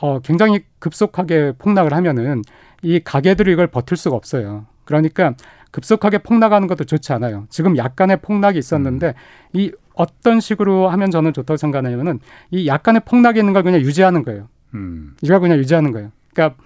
어 0.00 0.20
굉장히 0.20 0.60
급속하게 0.78 1.52
폭락을 1.58 1.92
하면은 1.92 2.42
이 2.82 3.00
가게들이 3.00 3.52
이걸 3.52 3.66
버틸 3.66 3.96
수가 3.96 4.16
없어요. 4.16 4.66
그러니까 4.84 5.34
급속하게 5.70 6.18
폭락하는 6.18 6.68
것도 6.68 6.84
좋지 6.84 7.12
않아요. 7.14 7.46
지금 7.48 7.76
약간의 7.76 8.18
폭락이 8.22 8.58
있었는데 8.58 9.08
음. 9.08 9.12
이 9.52 9.72
어떤 9.94 10.40
식으로 10.40 10.88
하면 10.88 11.10
저는 11.10 11.32
좋다고 11.32 11.56
생각하냐면은 11.56 12.20
이 12.50 12.66
약간의 12.66 13.02
폭락이 13.04 13.40
있는 13.40 13.52
걸 13.52 13.62
그냥 13.62 13.80
유지하는 13.80 14.22
거예요. 14.22 14.48
음. 14.74 15.14
이걸 15.22 15.40
그냥 15.40 15.58
유지하는 15.58 15.92
거예요. 15.92 16.10
그러니까 16.32 16.56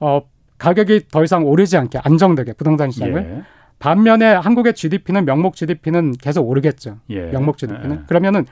어, 0.00 0.22
가격이 0.58 1.08
더 1.08 1.24
이상 1.24 1.44
오르지 1.44 1.76
않게 1.76 1.98
안정되게 2.02 2.52
부동산 2.54 2.90
시장을 2.90 3.22
예. 3.22 3.42
반면에 3.78 4.26
한국의 4.34 4.74
GDP는 4.74 5.24
명목 5.24 5.56
GDP는 5.56 6.12
계속 6.12 6.48
오르겠죠. 6.48 6.98
예. 7.10 7.30
명목 7.30 7.58
GDP는 7.58 8.00
예. 8.02 8.06
그러면은 8.06 8.46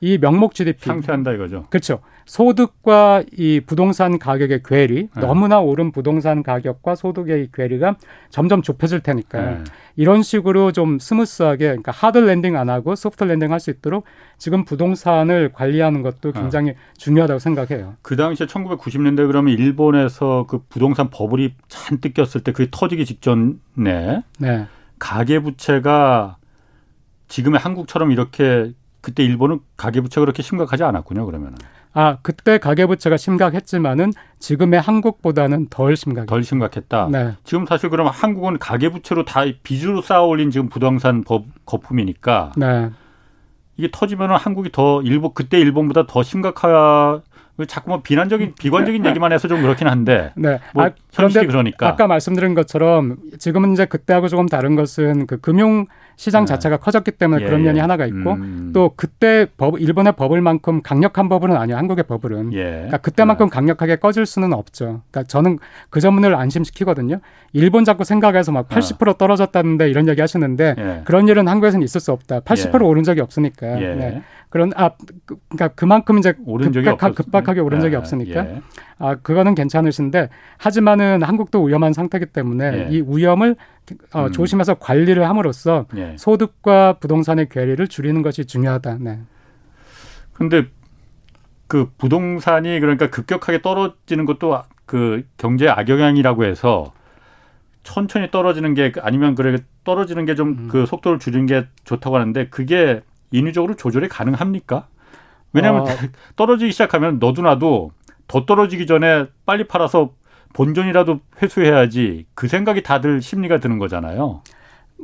이 0.00 0.18
명목 0.18 0.54
GDP 0.54 0.84
상쇄한다 0.86 1.32
이거죠. 1.32 1.66
그렇죠. 1.70 2.00
소득과 2.24 3.24
이 3.32 3.60
부동산 3.66 4.18
가격의 4.18 4.62
괴리 4.62 5.08
네. 5.14 5.20
너무나 5.20 5.60
오른 5.60 5.92
부동산 5.92 6.42
가격과 6.42 6.94
소득의 6.94 7.48
괴리가 7.54 7.96
점점 8.28 8.60
좁혀질 8.60 9.00
테니까 9.00 9.40
네. 9.40 9.64
이런 9.96 10.22
식으로 10.22 10.72
좀 10.72 10.98
smooth하게 10.98 11.66
그러니까 11.68 11.90
hard 11.90 12.18
landing 12.18 12.56
안 12.56 12.68
하고 12.68 12.94
soft 12.94 13.24
landing 13.24 13.50
할 13.50 13.58
수 13.58 13.70
있도록 13.70 14.04
지금 14.36 14.64
부동산을 14.64 15.52
관리하는 15.52 16.02
것도 16.02 16.32
아. 16.34 16.40
굉장히 16.40 16.70
어. 16.70 16.74
중요하다고 16.98 17.38
생각해요. 17.40 17.96
그 18.02 18.14
당시에 18.14 18.46
1990년대 18.46 19.26
그러면 19.26 19.54
일본에서 19.58 20.46
그 20.48 20.60
부동산 20.68 21.08
버블이 21.10 21.54
잔뜩 21.68 22.14
꼈을 22.14 22.42
때 22.44 22.52
그게 22.52 22.68
터지기 22.70 23.04
직전에 23.06 24.22
네. 24.38 24.66
가계 24.98 25.40
부채가 25.40 26.36
지금의 27.28 27.58
한국처럼 27.58 28.10
이렇게 28.12 28.72
그때 29.08 29.24
일본은 29.24 29.60
가계부채가 29.78 30.26
그렇게 30.26 30.42
심각하지 30.42 30.84
않았군요. 30.84 31.24
그러면은. 31.24 31.56
아 31.94 32.18
그때 32.20 32.58
가계부채가 32.58 33.16
심각했지만은 33.16 34.12
지금의 34.38 34.82
한국보다는 34.82 35.68
덜 35.70 35.96
심각. 35.96 36.26
덜 36.26 36.44
심각했다. 36.44 37.08
네. 37.10 37.32
지금 37.42 37.64
사실 37.64 37.88
그러면 37.88 38.12
한국은 38.12 38.58
가계부채로 38.58 39.24
다 39.24 39.44
빚으로 39.62 40.02
쌓아올린 40.02 40.50
지금 40.50 40.68
부동산 40.68 41.24
법 41.24 41.46
거품이니까. 41.64 42.52
네. 42.58 42.90
이게 43.78 43.88
터지면은 43.90 44.36
한국이 44.36 44.70
더 44.72 45.00
일본 45.02 45.32
그때 45.32 45.58
일본보다 45.58 46.06
더 46.06 46.22
심각하 46.22 47.22
자꾸 47.66 47.90
뭐 47.90 48.02
비난적인 48.02 48.54
비관적인 48.58 49.06
얘기만 49.06 49.32
해서 49.32 49.48
좀 49.48 49.62
그렇긴 49.62 49.88
한데. 49.88 50.32
네. 50.36 50.60
뭐 50.74 50.84
아, 50.84 50.90
그런데 51.16 51.46
그러니까. 51.46 51.88
아까 51.88 52.06
말씀드린 52.06 52.54
것처럼 52.54 53.16
지금은 53.38 53.72
이제 53.72 53.86
그때하고 53.86 54.28
조금 54.28 54.46
다른 54.46 54.76
것은 54.76 55.26
그 55.26 55.38
금융 55.38 55.86
시장 56.18 56.44
네. 56.44 56.46
자체가 56.46 56.78
커졌기 56.78 57.12
때문에 57.12 57.44
예. 57.44 57.46
그런 57.46 57.62
면이 57.62 57.78
하나가 57.78 58.04
있고 58.04 58.32
음. 58.32 58.72
또 58.74 58.90
그때 58.96 59.46
법 59.56 59.80
일본의 59.80 60.14
버블만큼 60.16 60.82
강력한 60.82 61.28
버블은 61.28 61.56
아니에요. 61.56 61.78
한국의 61.78 62.04
버블은. 62.08 62.52
예. 62.54 62.64
그러니까 62.64 62.96
그때만큼 62.96 63.46
네. 63.46 63.50
강력하게 63.50 63.96
꺼질 63.96 64.26
수는 64.26 64.52
없죠. 64.52 65.02
그러니까 65.10 65.22
저는 65.28 65.60
그 65.90 66.00
점을 66.00 66.34
안심시키거든요. 66.34 67.20
일본 67.52 67.84
자꾸 67.84 68.02
생각해서 68.02 68.50
막 68.50 68.68
80% 68.68 69.08
아. 69.08 69.12
떨어졌다는데 69.12 69.88
이런 69.88 70.08
얘기 70.08 70.20
하시는데 70.20 70.74
예. 70.76 71.02
그런 71.04 71.28
일은 71.28 71.46
한국에서는 71.46 71.84
있을 71.84 72.00
수 72.00 72.10
없다. 72.10 72.40
80% 72.40 72.80
예. 72.82 72.84
오른 72.84 73.04
적이 73.04 73.20
없으니까. 73.20 73.80
예. 73.80 73.94
네. 73.94 74.22
그런 74.50 74.72
아 74.74 74.90
그, 75.24 75.36
그러니까 75.48 75.68
그만큼 75.68 76.18
이제 76.18 76.34
오른 76.46 76.72
적이 76.72 76.86
급박, 76.86 77.14
급박한 77.14 77.14
급격하게 77.14 77.60
오른 77.60 77.80
적이 77.80 77.94
예, 77.94 77.96
없으니까 77.98 78.46
예. 78.46 78.62
아 78.98 79.14
그거는 79.14 79.54
괜찮으신데 79.54 80.28
하지만은 80.56 81.22
한국도 81.22 81.62
위험한 81.62 81.92
상태이기 81.92 82.26
때문에 82.26 82.88
예. 82.88 82.88
이 82.90 83.02
위험을 83.06 83.56
어, 84.12 84.26
음. 84.26 84.32
조심해서 84.32 84.74
관리를 84.74 85.28
함으로써 85.28 85.86
예. 85.96 86.14
소득과 86.18 86.94
부동산의 86.94 87.48
괴리를 87.48 87.86
줄이는 87.86 88.22
것이 88.22 88.44
중요하다. 88.44 88.98
네. 89.00 89.20
근데 90.32 90.66
그 91.68 91.90
부동산이 91.98 92.80
그러니까 92.80 93.10
급격하게 93.10 93.62
떨어지는 93.62 94.24
것도 94.24 94.62
그 94.84 95.22
경제 95.36 95.68
악영향이라고 95.68 96.44
해서 96.44 96.92
천천히 97.82 98.30
떨어지는 98.30 98.74
게 98.74 98.92
아니면 99.00 99.34
그래 99.34 99.58
떨어지는 99.84 100.24
게 100.24 100.34
좀그 100.34 100.62
음. 100.62 100.68
그 100.68 100.86
속도를 100.86 101.18
줄이는 101.18 101.46
게 101.46 101.66
좋다고 101.84 102.16
하는데 102.16 102.48
그게 102.48 103.02
인위적으로 103.30 103.76
조절이 103.76 104.08
가능합니까? 104.08 104.88
왜냐하면 105.52 105.82
어. 105.82 105.86
떨어지기 106.36 106.72
시작하면 106.72 107.18
너도 107.18 107.42
나도 107.42 107.92
더 108.28 108.46
떨어지기 108.46 108.86
전에 108.86 109.26
빨리 109.44 109.66
팔아서 109.66 110.12
본전이라도 110.52 111.20
회수해야지 111.42 112.26
그 112.34 112.48
생각이 112.48 112.82
다들 112.82 113.20
심리가 113.20 113.58
드는 113.58 113.78
거잖아요. 113.78 114.42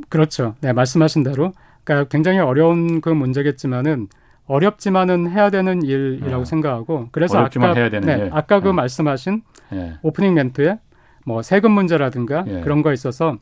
그렇죠. 0.09 0.55
네, 0.61 0.73
말씀하신 0.73 1.23
대로 1.23 1.53
그러니까 1.85 2.09
굉장히 2.09 2.39
어려운 2.39 3.01
그 3.01 3.09
문제겠지만은 3.09 4.09
어렵지만은 4.47 5.31
해야 5.31 5.51
되는 5.51 5.83
일이라고 5.83 6.39
네. 6.39 6.45
생각하고 6.45 7.09
그래서 7.13 7.39
아까 7.39 7.73
해야 7.75 7.89
되는 7.89 8.07
네, 8.07 8.25
일. 8.25 8.31
아까 8.33 8.61
그 8.61 8.69
네. 8.69 8.73
말씀하신 8.75 9.43
네. 9.71 9.95
오프닝 10.03 10.35
멘트에 10.35 10.79
뭐 11.25 11.41
세금 11.43 11.73
문제라든가 11.73 12.45
예. 12.47 12.61
그런 12.61 12.83
거 12.83 12.93
있어서 12.93 13.39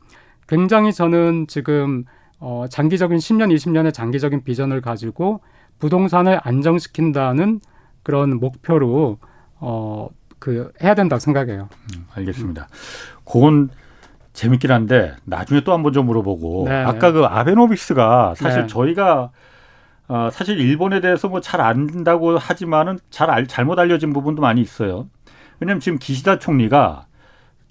굉장히 0.47 0.93
저는 0.93 1.47
지금 1.47 2.05
어 2.39 2.65
장기적인 2.69 3.17
10년, 3.17 3.53
20년의 3.53 3.93
장기적인 3.93 4.43
비전을 4.43 4.81
가지고 4.81 5.41
부동산을 5.79 6.39
안정시킨다는 6.43 7.59
그런 8.03 8.39
목표로 8.39 9.17
어 9.63 10.09
그 10.39 10.73
해야 10.83 10.93
된다고 10.93 11.21
생각해요. 11.21 11.69
음, 11.95 12.05
알겠습니다. 12.15 12.67
그건 13.23 13.69
재밌긴 14.33 14.71
한데 14.71 15.15
나중에 15.23 15.61
또 15.61 15.71
한 15.71 15.83
번 15.83 15.93
좀 15.93 16.05
물어보고 16.07 16.65
네. 16.67 16.83
아까 16.83 17.13
그 17.13 17.23
아베노믹스가 17.23 18.33
사실 18.35 18.61
네. 18.63 18.67
저희가 18.67 19.29
어, 20.09 20.29
사실 20.33 20.59
일본에 20.59 20.99
대해서 20.99 21.29
뭐 21.29 21.39
잘 21.39 21.61
안다고 21.61 22.37
하지만은 22.37 22.99
잘 23.09 23.29
알, 23.29 23.47
잘못 23.47 23.79
알려진 23.79 24.11
부분도 24.11 24.41
많이 24.41 24.59
있어요. 24.59 25.07
왜냐하면 25.61 25.79
지금 25.79 25.97
기시다 25.97 26.39
총리가 26.39 27.05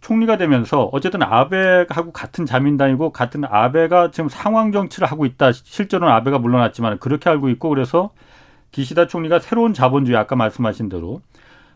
총리가 0.01 0.39
되면서 0.39 0.89
어쨌든 0.93 1.23
아베하고 1.23 2.13
같은 2.13 2.47
자민당이고 2.47 3.11
같은 3.13 3.45
아베가 3.45 4.11
지금 4.13 4.31
상황 4.31 4.73
정치를 4.73 5.07
하고 5.11 5.27
있다. 5.27 5.53
실제로는 5.53 6.11
아베가 6.11 6.39
물러났지만 6.39 7.01
그렇게 7.01 7.29
알고 7.29 7.51
있고 7.51 7.69
그래서 7.69 8.13
기시다 8.71 9.07
총리가 9.09 9.41
새로운 9.41 9.75
자본주의 9.75 10.17
아까 10.17 10.37
말씀하신 10.37 10.89
대로 10.89 11.21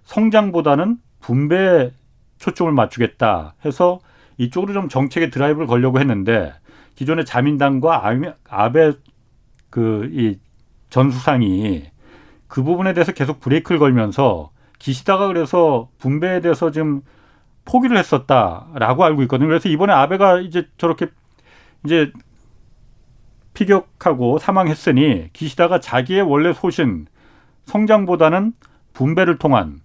성장보다는 0.06 0.98
분배에 1.20 1.92
초점을 2.38 2.72
맞추겠다 2.72 3.54
해서 3.64 4.00
이쪽으로 4.38 4.72
좀 4.72 4.88
정책의 4.88 5.30
드라이브를 5.30 5.66
걸려고 5.66 6.00
했는데 6.00 6.52
기존의 6.96 7.24
자민당과 7.24 8.02
아베 8.48 8.92
그 9.70 10.08
이 10.12 10.38
전 10.90 11.10
수상이 11.10 11.90
그 12.48 12.62
부분에 12.62 12.92
대해서 12.94 13.12
계속 13.12 13.40
브레이크를 13.40 13.78
걸면서 13.78 14.50
기시다가 14.78 15.26
그래서 15.26 15.90
분배에 15.98 16.40
대해서 16.40 16.70
지금 16.70 17.02
포기를 17.64 17.98
했었다라고 17.98 19.04
알고 19.04 19.22
있거든요. 19.22 19.48
그래서 19.48 19.68
이번에 19.68 19.92
아베가 19.92 20.40
이제 20.40 20.68
저렇게 20.78 21.08
이제 21.84 22.12
피격하고 23.54 24.38
사망했으니 24.38 25.30
기시다가 25.32 25.80
자기의 25.80 26.22
원래 26.22 26.52
소신 26.52 27.06
성장보다는 27.64 28.52
분배를 28.92 29.38
통한 29.38 29.80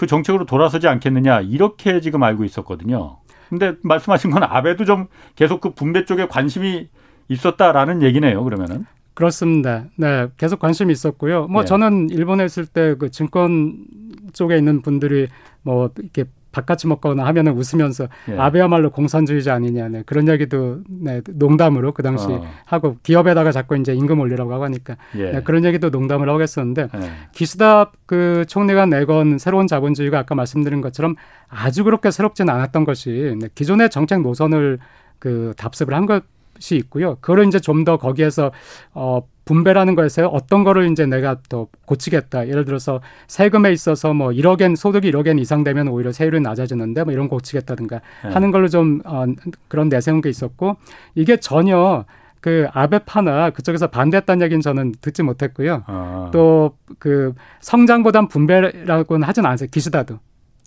그 0.00 0.06
정책으로 0.06 0.46
돌아서지 0.46 0.88
않겠느냐 0.88 1.42
이렇게 1.42 2.00
지금 2.00 2.22
알고 2.22 2.44
있었거든요. 2.44 3.18
근데 3.50 3.74
말씀하신 3.82 4.30
건 4.30 4.44
아베도 4.44 4.86
좀 4.86 5.08
계속 5.36 5.60
그 5.60 5.74
분배 5.74 6.06
쪽에 6.06 6.26
관심이 6.26 6.88
있었다라는 7.28 8.00
얘기네요. 8.00 8.42
그러면은 8.42 8.86
그렇습니다. 9.12 9.84
네, 9.96 10.28
계속 10.38 10.58
관심이 10.58 10.90
있었고요. 10.90 11.48
뭐 11.48 11.60
예. 11.60 11.64
저는 11.66 12.08
일본에 12.08 12.46
있을 12.46 12.64
때 12.64 12.94
그 12.98 13.10
증권 13.10 13.84
쪽에 14.32 14.56
있는 14.56 14.80
분들이 14.80 15.28
뭐 15.60 15.90
이렇게 15.98 16.24
바깥이 16.52 16.86
먹거나 16.88 17.24
하면은 17.26 17.52
웃으면서 17.52 18.08
예. 18.28 18.36
아베야말로 18.36 18.90
공산주의자 18.90 19.54
아니냐 19.54 19.88
네, 19.88 20.02
그런 20.06 20.28
얘기도 20.28 20.80
네, 20.88 21.20
농담으로 21.30 21.92
그 21.92 22.02
당시 22.02 22.26
어. 22.26 22.42
하고 22.66 22.96
기업에다가 23.02 23.52
자꾸 23.52 23.76
이제 23.76 23.94
임금 23.94 24.18
올리라고 24.20 24.52
하고 24.52 24.64
하니까 24.64 24.96
예. 25.16 25.32
네, 25.32 25.42
그런 25.42 25.64
얘기도 25.64 25.90
농담을 25.90 26.28
하겠었는데 26.28 26.88
예. 26.94 27.10
기스다 27.32 27.92
그 28.06 28.44
총리가 28.48 28.86
내건 28.86 29.38
새로운 29.38 29.66
자본주의가 29.66 30.18
아까 30.18 30.34
말씀드린 30.34 30.80
것처럼 30.80 31.16
아주 31.48 31.84
그렇게 31.84 32.10
새롭지는 32.10 32.52
않았던 32.52 32.84
것이 32.84 33.36
네, 33.40 33.48
기존의 33.54 33.90
정책 33.90 34.22
노선을 34.22 34.78
그 35.18 35.54
답습을 35.56 35.94
한 35.94 36.06
것 36.06 36.24
이 36.60 36.76
있고요. 36.76 37.16
그걸 37.20 37.46
이제 37.46 37.58
좀 37.58 37.84
더 37.84 37.96
거기에서 37.96 38.52
어 38.92 39.22
분배라는 39.46 39.94
거에서 39.96 40.28
어떤 40.28 40.62
거를 40.62 40.90
이제 40.92 41.06
내가 41.06 41.36
더 41.48 41.66
고치겠다. 41.86 42.46
예를 42.48 42.64
들어서 42.64 43.00
세금에 43.26 43.72
있어서 43.72 44.12
뭐 44.14 44.28
1억엔 44.28 44.76
소득이 44.76 45.10
1억엔 45.10 45.40
이상 45.40 45.64
되면 45.64 45.88
오히려 45.88 46.12
세율이 46.12 46.40
낮아지는데 46.40 47.04
뭐 47.04 47.12
이런 47.12 47.28
거 47.28 47.36
고치겠다든가 47.36 48.00
네. 48.24 48.30
하는 48.30 48.50
걸로 48.50 48.68
좀 48.68 49.00
어, 49.04 49.24
그런 49.68 49.88
내세운 49.88 50.20
게 50.20 50.28
있었고 50.28 50.76
이게 51.14 51.38
전혀 51.38 52.04
그 52.40 52.68
아베파나 52.72 53.50
그쪽에서 53.50 53.88
반대했다는 53.88 54.44
얘기는 54.44 54.60
저는 54.60 54.92
듣지 55.00 55.22
못했고요. 55.22 55.82
아. 55.86 56.30
또그 56.32 57.34
성장보단 57.60 58.28
분배라고는 58.28 59.26
하진 59.26 59.46
않았어요. 59.46 59.68
기시다도. 59.72 60.18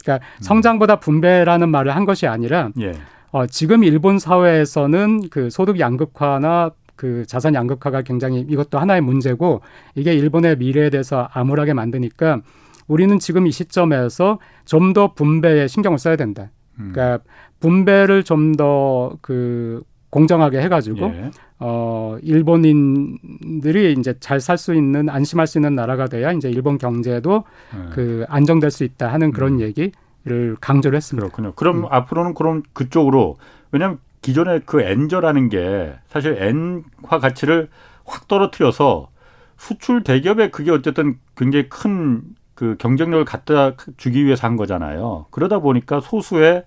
그러니까 0.04 0.26
음. 0.26 0.42
성장보다 0.42 1.00
분배라는 1.00 1.70
말을 1.70 1.96
한 1.96 2.06
것이 2.06 2.28
아니라 2.28 2.70
예. 2.82 2.94
어, 3.34 3.48
지금 3.48 3.84
일본 3.84 4.20
사회에서는 4.20 5.30
그 5.30 5.50
소득 5.50 5.80
양극화나 5.80 6.72
그 6.96 7.26
자산 7.26 7.56
양극화가 7.56 8.04
굉장히 8.04 8.46
이것도 8.48 8.78
하나의 8.80 9.02
문제고 9.02 9.62
이게 9.96 10.14
일본의 10.14 10.58
미래에 10.58 10.92
대해서 10.92 11.28
암울하게 11.34 11.74
만드니까 11.74 12.42
우리는 12.88 13.18
지금 13.18 13.48
이 13.48 13.52
시점에서 13.52 14.38
좀 14.66 14.94
더 14.94 15.14
분배에 15.16 15.68
신경을 15.68 15.98
써야 15.98 16.16
된다. 16.16 16.52
음. 16.80 16.92
그러니까 16.94 17.24
분배를 17.60 18.24
좀 18.24 18.54
더 18.56 19.18
그 19.22 19.82
공정하게 20.12 20.62
해가지고 20.62 21.08
예. 21.08 21.32
어 21.58 22.18
일본인들이 22.22 23.94
이제 23.98 24.14
잘 24.20 24.40
살 24.40 24.58
수 24.58 24.76
있는 24.76 25.10
안심할 25.10 25.48
수 25.48 25.58
있는 25.58 25.74
나라가 25.76 26.06
돼야 26.08 26.32
이제 26.32 26.50
일본 26.50 26.78
경제도 26.78 27.46
예. 27.76 27.90
그 27.96 28.26
안정될 28.30 28.70
수 28.70 28.84
있다 28.84 29.12
하는 29.12 29.32
그런 29.32 29.54
음. 29.54 29.62
얘기 29.62 29.92
를 30.26 30.56
강조를 30.62 30.96
했습니다. 30.96 31.28
그렇군요. 31.28 31.52
그럼 31.56 31.80
음. 31.80 31.86
앞으로는 31.90 32.34
그럼 32.34 32.64
그쪽으로 32.72 33.36
왜냐하면 33.74 34.00
기존의 34.22 34.62
그 34.66 34.80
엔저라는 34.82 35.50
게 35.50 35.96
사실 36.08 36.38
엔화 36.40 37.20
가치를 37.20 37.68
확 38.06 38.30
떨어뜨려서 38.30 39.10
수출 39.58 40.04
대기업에 40.04 40.50
그게 40.50 40.72
어쨌든 40.72 41.20
굉장히 41.36 41.68
큰 41.68 42.36
그 42.56 42.76
경쟁력을 42.78 43.26
갖다 43.26 43.76
주기 43.98 44.26
위해서 44.26 44.48
한 44.48 44.58
거잖아요. 44.58 45.26
그러다 45.32 45.60
보니까 45.60 46.00
소수의 46.00 46.64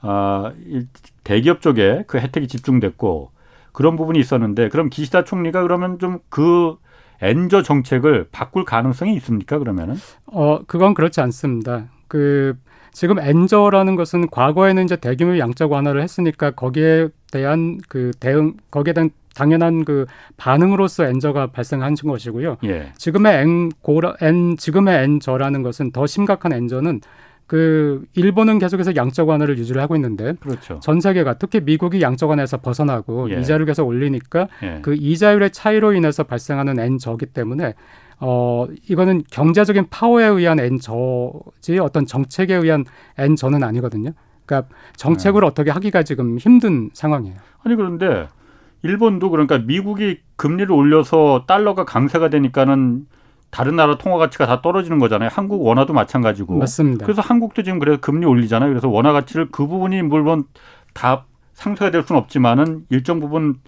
아 0.00 0.52
대기업 1.24 1.60
쪽에 1.60 2.04
그 2.06 2.18
혜택이 2.18 2.46
집중됐고 2.46 3.30
그런 3.72 3.96
부분이 3.96 4.18
있었는데 4.18 4.68
그럼 4.68 4.90
기시다 4.90 5.24
총리가 5.24 5.62
그러면 5.62 5.98
좀그 5.98 6.76
엔저 7.20 7.62
정책을 7.62 8.28
바꿀 8.30 8.64
가능성이 8.64 9.14
있습니까? 9.16 9.58
그러면은? 9.58 9.96
어 10.26 10.60
그건 10.66 10.94
그렇지 10.94 11.20
않습니다. 11.20 11.86
그 12.06 12.56
지금 12.94 13.18
엔저라는 13.18 13.96
것은 13.96 14.28
과거에는 14.30 14.84
이제 14.84 14.96
대규모 14.96 15.38
양적 15.38 15.70
완화를 15.70 16.00
했으니까 16.00 16.52
거기에 16.52 17.08
대한 17.30 17.80
그 17.88 18.12
대응 18.20 18.54
거기에 18.70 18.94
대한 18.94 19.10
당연한 19.34 19.84
그 19.84 20.06
반응으로서 20.36 21.04
엔저가 21.06 21.48
발생한 21.48 21.96
것이고요. 21.96 22.58
예. 22.64 22.92
지금의 22.96 23.42
엔 23.42 23.68
고라 23.82 24.14
엔 24.22 24.56
지금의 24.56 25.02
엔저라는 25.04 25.62
것은 25.62 25.90
더 25.90 26.06
심각한 26.06 26.52
엔저는 26.52 27.00
그 27.48 28.04
일본은 28.14 28.60
계속해서 28.60 28.94
양적 28.94 29.28
완화를 29.28 29.58
유지를 29.58 29.82
하고 29.82 29.96
있는데 29.96 30.34
그렇죠. 30.40 30.78
전 30.80 31.00
세계가 31.00 31.34
특히 31.38 31.60
미국이 31.60 32.00
양적 32.00 32.30
완화에서 32.30 32.58
벗어나고 32.58 33.30
예. 33.32 33.40
이자율을 33.40 33.66
계속 33.66 33.88
올리니까 33.88 34.46
예. 34.62 34.78
그 34.82 34.94
이자율의 34.94 35.50
차이로 35.50 35.94
인해서 35.94 36.22
발생하는 36.22 36.78
엔저기 36.78 37.26
때문에 37.26 37.74
어, 38.20 38.66
이거는 38.88 39.24
경제적인 39.30 39.86
파워에 39.90 40.26
의한 40.26 40.60
엔 40.60 40.78
저지 40.78 41.78
어떤 41.80 42.06
정책에 42.06 42.54
의한 42.54 42.84
엔 43.18 43.36
저는 43.36 43.62
아니거든요. 43.62 44.12
그러니까 44.46 44.68
정책을 44.96 45.40
네. 45.40 45.46
어떻게 45.46 45.70
하기가 45.70 46.02
지금 46.02 46.38
힘든 46.38 46.90
상황이에요. 46.92 47.36
아니 47.62 47.76
그런데 47.76 48.28
일본도 48.82 49.30
그러니까 49.30 49.58
미국이 49.58 50.20
금리를 50.36 50.70
올려서 50.70 51.44
달러가 51.46 51.84
강세가 51.84 52.28
되니까는 52.28 53.06
다른 53.50 53.76
나라 53.76 53.96
통화 53.96 54.18
가치가 54.18 54.46
다 54.46 54.60
떨어지는 54.62 54.98
거잖아요. 54.98 55.30
한국 55.32 55.64
원화도 55.64 55.92
마찬가지고. 55.92 56.58
맞습니다. 56.58 57.06
그래서 57.06 57.22
한국도 57.22 57.62
지금 57.62 57.78
그래서 57.78 58.00
금리 58.00 58.26
올리잖아요. 58.26 58.68
그래서 58.68 58.88
원화 58.88 59.12
가치를 59.12 59.48
그 59.50 59.66
부분이 59.66 60.02
물론 60.02 60.44
다 60.92 61.24
상쇄가 61.54 61.90
될 61.90 62.02
수는 62.02 62.20
없지만은 62.20 62.84
일정 62.90 63.20
부분 63.20 63.60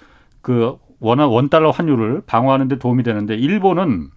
그 0.43 0.77
원화 0.99 1.27
원 1.27 1.49
달러 1.49 1.71
환율을 1.71 2.23
방어하는 2.27 2.69
데 2.69 2.79
도움이 2.79 3.03
되는데 3.03 3.37
일본은 3.37 4.09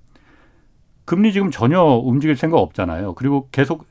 금리 1.10 1.34
지금 1.34 1.50
전혀 1.50 1.82
움직일 1.82 2.36
생각 2.36 2.58
없잖아요. 2.58 3.16
그리고 3.16 3.48
계속 3.52 3.88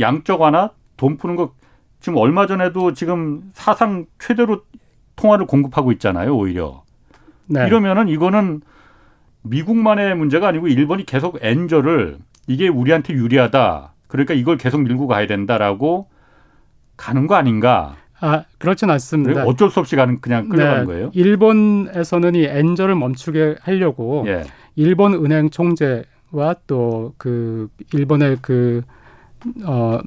양적 0.00 0.40
완화 0.40 0.70
돈 0.96 1.16
푸는 1.16 1.36
거 1.36 1.52
지금 2.00 2.18
얼마 2.18 2.48
전에도 2.48 2.92
지금 2.92 3.52
사상 3.54 4.06
최대로 4.18 4.62
통화를 5.14 5.46
공급하고 5.46 5.92
있잖아요. 5.92 6.36
오히려 6.36 6.82
네. 7.46 7.68
이러면은 7.68 8.08
이거는 8.08 8.62
미국만의 9.42 10.16
문제가 10.16 10.48
아니고 10.48 10.66
일본이 10.66 11.06
계속 11.06 11.38
엔저를 11.40 12.18
이게 12.48 12.66
우리한테 12.66 13.14
유리하다. 13.14 13.92
그러니까 14.08 14.34
이걸 14.34 14.58
계속 14.58 14.80
밀고 14.80 15.06
가야 15.06 15.28
된다라고 15.28 16.08
가는 16.96 17.28
거 17.28 17.36
아닌가? 17.36 17.94
아 18.18 18.42
그렇진 18.58 18.90
않습니다. 18.90 19.44
어쩔 19.44 19.70
수 19.70 19.78
없이 19.78 19.94
가는 19.94 20.20
그냥 20.20 20.48
끌려가는 20.48 20.80
네, 20.80 20.86
거예요. 20.86 21.10
일본에서는 21.14 22.34
이 22.34 22.44
엔저를 22.44 22.96
멈추게 22.96 23.58
하려고 23.60 24.24
예. 24.26 24.42
일본 24.74 25.14
은행 25.14 25.50
총재와 25.50 26.02
또 26.66 27.14
그 27.18 27.68
일본의 27.92 28.38
그 28.42 28.82
어. 29.64 30.00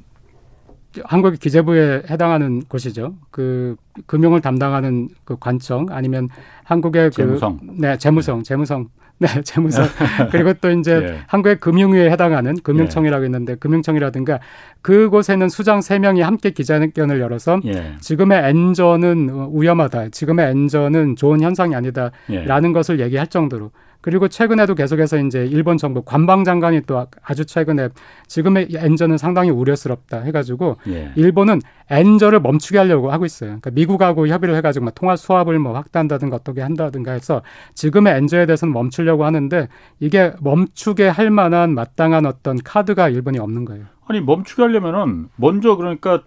한국의 1.04 1.38
기재부에 1.38 2.02
해당하는 2.10 2.62
곳이죠. 2.64 3.14
그 3.30 3.76
금융을 4.06 4.40
담당하는 4.40 5.08
그 5.24 5.36
관청 5.38 5.86
아니면 5.90 6.28
한국의 6.64 7.10
그 7.10 7.16
재무성. 7.16 7.60
네, 7.78 7.96
재무성, 7.96 8.42
재무성 8.42 8.88
네, 9.20 9.28
재무서 9.44 9.82
그리고 10.32 10.54
또 10.54 10.70
이제 10.70 10.92
예. 10.92 11.18
한국의 11.28 11.58
금융위에 11.60 12.10
해당하는 12.10 12.56
금융청이라고 12.62 13.24
있는데 13.26 13.54
금융청이라든가 13.54 14.40
그곳에는 14.80 15.48
수장 15.50 15.82
세명이 15.82 16.22
함께 16.22 16.50
기자회견을 16.50 17.20
열어서 17.20 17.60
예. 17.66 17.96
지금의 18.00 18.48
엔저는 18.48 19.50
위험하다. 19.52 20.08
지금의 20.08 20.50
엔저는 20.50 21.16
좋은 21.16 21.42
현상이 21.42 21.74
아니다라는 21.74 22.70
예. 22.70 22.72
것을 22.72 22.98
얘기할 23.00 23.26
정도로 23.26 23.70
그리고 24.00 24.28
최근에도 24.28 24.74
계속해서 24.74 25.18
이제 25.18 25.46
일본 25.46 25.76
정부 25.76 26.02
관방 26.02 26.44
장관이 26.44 26.82
또 26.86 27.06
아주 27.22 27.44
최근에 27.44 27.90
지금의 28.26 28.68
엔저는 28.74 29.18
상당히 29.18 29.50
우려스럽다 29.50 30.20
해가지고 30.20 30.76
예. 30.88 31.12
일본은 31.16 31.60
엔저를 31.90 32.40
멈추게 32.40 32.78
하려고 32.78 33.12
하고 33.12 33.26
있어요. 33.26 33.48
그러니까 33.48 33.70
미국하고 33.70 34.28
협의를 34.28 34.54
해가지고 34.56 34.86
막 34.86 34.94
통화 34.94 35.16
수합을 35.16 35.58
뭐 35.58 35.74
확대한다든가 35.74 36.36
어떻게 36.36 36.62
한다든가 36.62 37.12
해서 37.12 37.42
지금의 37.74 38.16
엔저에 38.16 38.46
대해서는 38.46 38.72
멈추려고 38.72 39.24
하는데 39.24 39.68
이게 39.98 40.32
멈추게 40.40 41.08
할 41.08 41.30
만한 41.30 41.74
마땅한 41.74 42.26
어떤 42.26 42.58
카드가 42.62 43.08
일본이 43.08 43.38
없는 43.38 43.64
거예요. 43.64 43.84
아니 44.06 44.20
멈추게 44.20 44.62
하려면은 44.62 45.28
먼저 45.36 45.76
그러니까 45.76 46.22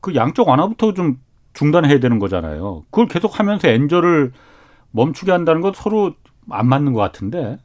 그 0.00 0.14
양쪽 0.14 0.48
완화부터 0.48 0.94
좀 0.94 1.18
중단해야 1.54 1.98
되는 1.98 2.18
거잖아요. 2.18 2.84
그걸 2.90 3.08
계속 3.08 3.40
하면서 3.40 3.68
엔저를 3.68 4.32
멈추게 4.90 5.32
한다는 5.32 5.62
건 5.62 5.72
서로 5.74 6.14
안 6.50 6.68
맞는 6.68 6.92
것 6.92 7.00
같은데. 7.00 7.58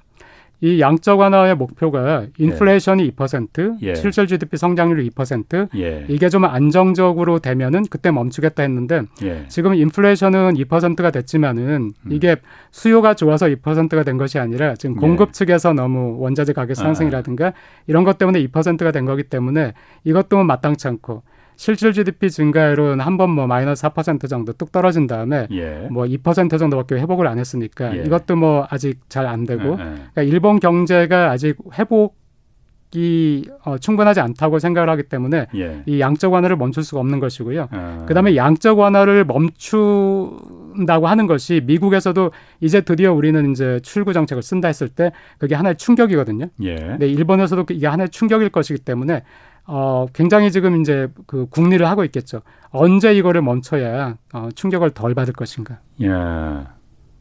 이 0.63 0.79
양적 0.79 1.19
완화의 1.19 1.55
목표가 1.55 2.27
인플레이션이 2.37 3.05
예. 3.05 3.09
2%, 3.09 3.77
예. 3.81 3.95
실질 3.95 4.27
GDP 4.27 4.57
성장률이 4.57 5.09
2%, 5.09 5.69
예. 5.75 6.05
이게 6.07 6.29
좀 6.29 6.45
안정적으로 6.45 7.39
되면은 7.39 7.85
그때 7.89 8.11
멈추겠다 8.11 8.61
했는데 8.61 9.01
예. 9.23 9.45
지금 9.47 9.73
인플레이션은 9.73 10.53
2%가 10.53 11.09
됐지만은 11.09 11.91
음. 12.05 12.11
이게 12.11 12.35
수요가 12.69 13.15
좋아서 13.15 13.47
2%가 13.47 14.03
된 14.03 14.17
것이 14.17 14.37
아니라 14.37 14.75
지금 14.75 14.95
공급 14.97 15.29
예. 15.29 15.31
측에서 15.31 15.73
너무 15.73 16.17
원자재 16.19 16.53
가격 16.53 16.75
상승이라든가 16.75 17.47
아. 17.47 17.53
이런 17.87 18.03
것 18.03 18.19
때문에 18.19 18.39
2%가 18.45 18.91
된 18.91 19.05
거기 19.05 19.23
때문에 19.23 19.73
이것도 20.03 20.43
마땅치 20.43 20.87
않고 20.87 21.23
실질 21.61 21.93
GDP 21.93 22.31
증가율은 22.31 22.99
한 23.01 23.17
번 23.17 23.29
뭐 23.29 23.45
마이너스 23.45 23.83
4% 23.83 24.27
정도 24.27 24.51
뚝 24.53 24.71
떨어진 24.71 25.05
다음에 25.05 25.45
예. 25.51 25.87
뭐2% 25.91 26.57
정도밖에 26.57 26.95
회복을 26.95 27.27
안 27.27 27.37
했으니까 27.37 27.95
예. 27.97 28.03
이것도 28.03 28.35
뭐 28.35 28.65
아직 28.71 28.99
잘 29.09 29.27
안 29.27 29.45
되고 29.45 29.63
예, 29.63 29.69
예. 29.71 29.75
그러니까 29.75 30.21
일본 30.23 30.59
경제가 30.59 31.29
아직 31.29 31.55
회복 31.77 32.19
이 32.93 33.47
어, 33.63 33.77
충분하지 33.77 34.19
않다고 34.19 34.57
생각을 34.59 34.89
하기 34.89 35.03
때문에 35.03 35.47
예. 35.55 35.83
이 35.85 35.99
양적 36.01 36.33
완화를 36.33 36.57
멈출 36.57 36.83
수가 36.83 36.99
없는 36.99 37.19
것이고요. 37.19 37.67
아. 37.71 38.05
그다음에 38.07 38.35
양적 38.35 38.79
완화를 38.79 39.23
멈춘다고 39.25 41.07
하는 41.07 41.27
것이 41.27 41.61
미국에서도 41.63 42.31
이제 42.59 42.81
드디어 42.81 43.13
우리는 43.13 43.51
이제 43.51 43.79
출구 43.83 44.13
정책을 44.13 44.41
쓴다 44.43 44.67
했을 44.67 44.89
때 44.89 45.11
그게 45.37 45.55
하나의 45.55 45.77
충격이거든요. 45.77 46.47
예. 46.63 46.75
근데 46.75 47.07
일본에서도 47.07 47.65
이게 47.69 47.87
하나의 47.87 48.09
충격일 48.09 48.49
것이기 48.49 48.79
때문에 48.79 49.23
어, 49.73 50.05
굉장히 50.13 50.51
지금 50.51 50.81
이제 50.81 51.07
그 51.25 51.45
국리를 51.49 51.87
하고 51.87 52.03
있겠죠. 52.03 52.41
언제 52.71 53.15
이거를 53.15 53.41
멈춰야 53.41 54.17
어, 54.33 54.49
충격을 54.53 54.89
덜 54.89 55.15
받을 55.15 55.31
것인가. 55.33 55.79
예. 56.01 56.09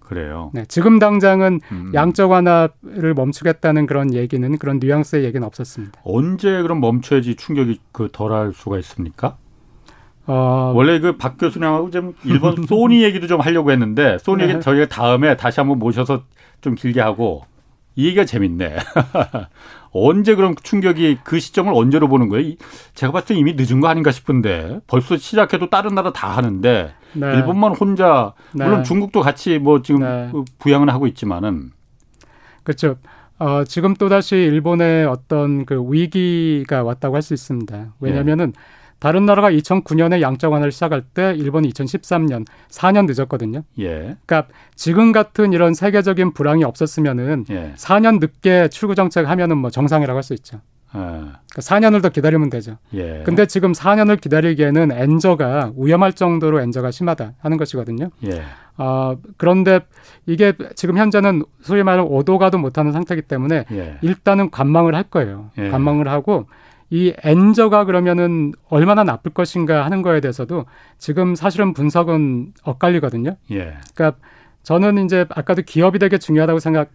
그래요. 0.00 0.50
네, 0.52 0.64
지금 0.66 0.98
당장은 0.98 1.60
음. 1.70 1.92
양적 1.94 2.32
완화를 2.32 3.14
멈추겠다는 3.14 3.86
그런 3.86 4.12
얘기는 4.12 4.58
그런 4.58 4.80
뉘앙스의 4.80 5.22
얘기는 5.22 5.46
없었습니다. 5.46 6.00
언제 6.02 6.60
그럼 6.62 6.80
멈춰야지 6.80 7.36
충격이 7.36 7.78
그 7.92 8.08
덜할 8.10 8.52
수가 8.52 8.78
있습니까? 8.80 9.36
어... 10.26 10.72
원래 10.74 10.98
그 10.98 11.16
박 11.16 11.38
교수님하고 11.38 11.90
좀 11.90 12.14
일본 12.24 12.56
소니 12.66 13.04
얘기도 13.04 13.28
좀 13.28 13.40
하려고 13.40 13.70
했는데 13.70 14.18
소니 14.18 14.42
얘기 14.42 14.54
네. 14.54 14.60
저희가 14.60 14.88
다음에 14.88 15.36
다시 15.36 15.60
한번 15.60 15.78
모셔서 15.78 16.24
좀 16.60 16.74
길게 16.74 17.00
하고 17.00 17.44
이 18.00 18.06
얘기가 18.06 18.24
재밌네. 18.24 18.76
언제 19.92 20.34
그럼 20.36 20.54
충격이 20.62 21.18
그 21.24 21.38
시점을 21.40 21.72
언제로 21.74 22.08
보는 22.08 22.28
거예요? 22.28 22.54
제가 22.94 23.12
봤을 23.12 23.28
때 23.28 23.34
이미 23.34 23.54
늦은 23.54 23.80
거 23.80 23.88
아닌가 23.88 24.10
싶은데 24.12 24.80
벌써 24.86 25.16
시작해도 25.16 25.68
다른 25.68 25.94
나라 25.94 26.12
다 26.12 26.36
하는데 26.36 26.94
네. 27.12 27.34
일본만 27.34 27.74
혼자 27.74 28.34
네. 28.54 28.64
물론 28.64 28.84
중국도 28.84 29.20
같이 29.20 29.58
뭐 29.58 29.82
지금 29.82 30.00
네. 30.02 30.28
그 30.32 30.44
부양은 30.60 30.88
하고 30.88 31.06
있지만은 31.08 31.72
그렇죠. 32.62 32.96
어, 33.38 33.64
지금 33.64 33.94
또 33.94 34.08
다시 34.08 34.36
일본의 34.36 35.06
어떤 35.06 35.64
그 35.64 35.82
위기가 35.88 36.82
왔다고 36.82 37.16
할 37.16 37.22
수 37.22 37.34
있습니다. 37.34 37.94
왜냐하면은 38.00 38.52
네. 38.52 38.60
다른 39.00 39.26
나라가 39.26 39.50
2009년에 39.50 40.20
양적 40.20 40.52
완화를 40.52 40.70
시작할 40.70 41.02
때 41.02 41.34
일본이 41.36 41.70
2013년 41.72 42.46
4년 42.68 43.06
늦었거든요. 43.12 43.62
예. 43.80 44.16
그러니까 44.26 44.46
지금 44.76 45.10
같은 45.12 45.52
이런 45.52 45.74
세계적인 45.74 46.32
불황이 46.34 46.62
없었으면은 46.64 47.46
예. 47.50 47.72
4년 47.76 48.20
늦게 48.20 48.68
출구 48.68 48.94
정책 48.94 49.28
하면은 49.28 49.56
뭐 49.58 49.70
정상이라고 49.70 50.16
할 50.16 50.22
수 50.22 50.34
있죠. 50.34 50.60
아. 50.92 51.38
그러니까 51.50 51.60
4년을 51.60 52.02
더 52.02 52.08
기다리면 52.10 52.50
되죠. 52.50 52.76
예. 52.94 53.22
근데 53.24 53.46
지금 53.46 53.72
4년을 53.72 54.20
기다리기에는 54.20 54.92
엔저가 54.92 55.72
위험할 55.76 56.12
정도로 56.12 56.60
엔저가 56.60 56.90
심하다 56.90 57.34
하는 57.38 57.56
것이거든요. 57.56 58.10
예. 58.26 58.42
어, 58.76 59.16
그런데 59.36 59.80
이게 60.26 60.52
지금 60.74 60.98
현재는 60.98 61.44
소위 61.62 61.82
말하는 61.82 62.10
오도가도 62.10 62.58
못하는 62.58 62.92
상태이기 62.92 63.22
때문에 63.28 63.64
예. 63.72 63.98
일단은 64.02 64.50
관망을 64.50 64.94
할 64.94 65.04
거예요. 65.04 65.50
예. 65.58 65.70
관망을 65.70 66.08
하고 66.08 66.46
이 66.90 67.12
엔저가 67.22 67.84
그러면은 67.84 68.52
얼마나 68.68 69.04
나쁠 69.04 69.32
것인가 69.32 69.84
하는 69.84 70.02
거에 70.02 70.20
대해서도 70.20 70.66
지금 70.98 71.34
사실은 71.34 71.72
분석은 71.72 72.52
엇갈리거든요. 72.64 73.36
예. 73.52 73.74
그러니까 73.94 74.18
저는 74.64 75.04
이제 75.04 75.24
아까도 75.30 75.62
기업이 75.62 75.98
되게 75.98 76.18
중요하다고 76.18 76.58
생각 76.58 76.90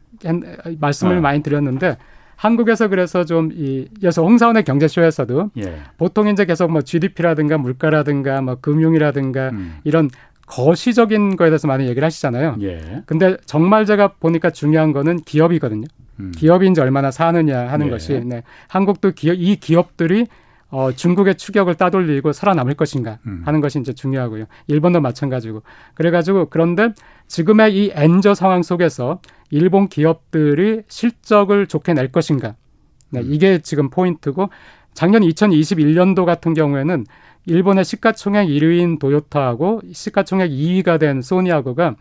말씀을 0.79 1.17
어. 1.17 1.21
많이 1.21 1.41
드렸는데 1.41 1.97
한국에서 2.35 2.89
그래서 2.89 3.23
좀이 3.23 3.87
여서 4.03 4.21
홍사원의 4.21 4.63
경제쇼에서도 4.65 5.51
예. 5.57 5.77
보통 5.97 6.27
이제 6.27 6.45
계속 6.45 6.69
뭐 6.71 6.81
GDP라든가 6.81 7.57
물가라든가 7.57 8.41
뭐 8.41 8.55
금융이라든가 8.55 9.49
음. 9.49 9.77
이런 9.85 10.09
거시적인 10.47 11.37
거에 11.37 11.49
대해서 11.49 11.67
많이 11.67 11.87
얘기를 11.87 12.05
하시잖아요. 12.05 12.57
예. 12.61 13.03
근데 13.05 13.37
정말 13.45 13.85
제가 13.85 14.09
보니까 14.19 14.49
중요한 14.49 14.91
거는 14.91 15.17
기업이거든요. 15.21 15.87
음. 16.19 16.31
이제 16.35 16.81
얼마나 16.81 17.11
사느냐 17.11 17.67
하는 17.67 17.87
네. 17.87 17.91
것이 17.91 18.21
네. 18.25 18.43
한국도 18.67 19.11
기업 19.11 19.35
이 19.35 19.55
기업들이 19.57 20.27
어, 20.69 20.91
중국의 20.91 21.35
추격을 21.35 21.75
따돌리고 21.75 22.33
살아남을 22.33 22.73
것인가 22.73 23.19
음. 23.27 23.43
하는 23.45 23.61
것이 23.61 23.79
이제 23.79 23.93
중요하고요. 23.93 24.45
일본도 24.67 24.99
마찬가지고. 24.99 25.63
그래가지고 25.93 26.49
그런데 26.49 26.89
지금의 27.27 27.75
이 27.75 27.91
엔저 27.93 28.33
상황 28.33 28.63
속에서 28.63 29.21
일본 29.51 29.87
기업들이 29.87 30.81
실적을 30.87 31.67
좋게 31.67 31.93
낼 31.93 32.11
것인가. 32.11 32.55
네, 33.11 33.21
음. 33.21 33.27
이게 33.29 33.59
지금 33.59 33.89
포인트고 33.89 34.49
작년 34.93 35.21
2021년도 35.21 36.25
같은 36.25 36.53
경우에는 36.53 37.05
일본의 37.45 37.85
시가총액 37.85 38.47
1위인 38.47 38.99
도요타하고 38.99 39.81
시가총액 39.91 40.49
2위가 40.49 40.99
된 40.99 41.21
소니하고가 41.21 41.95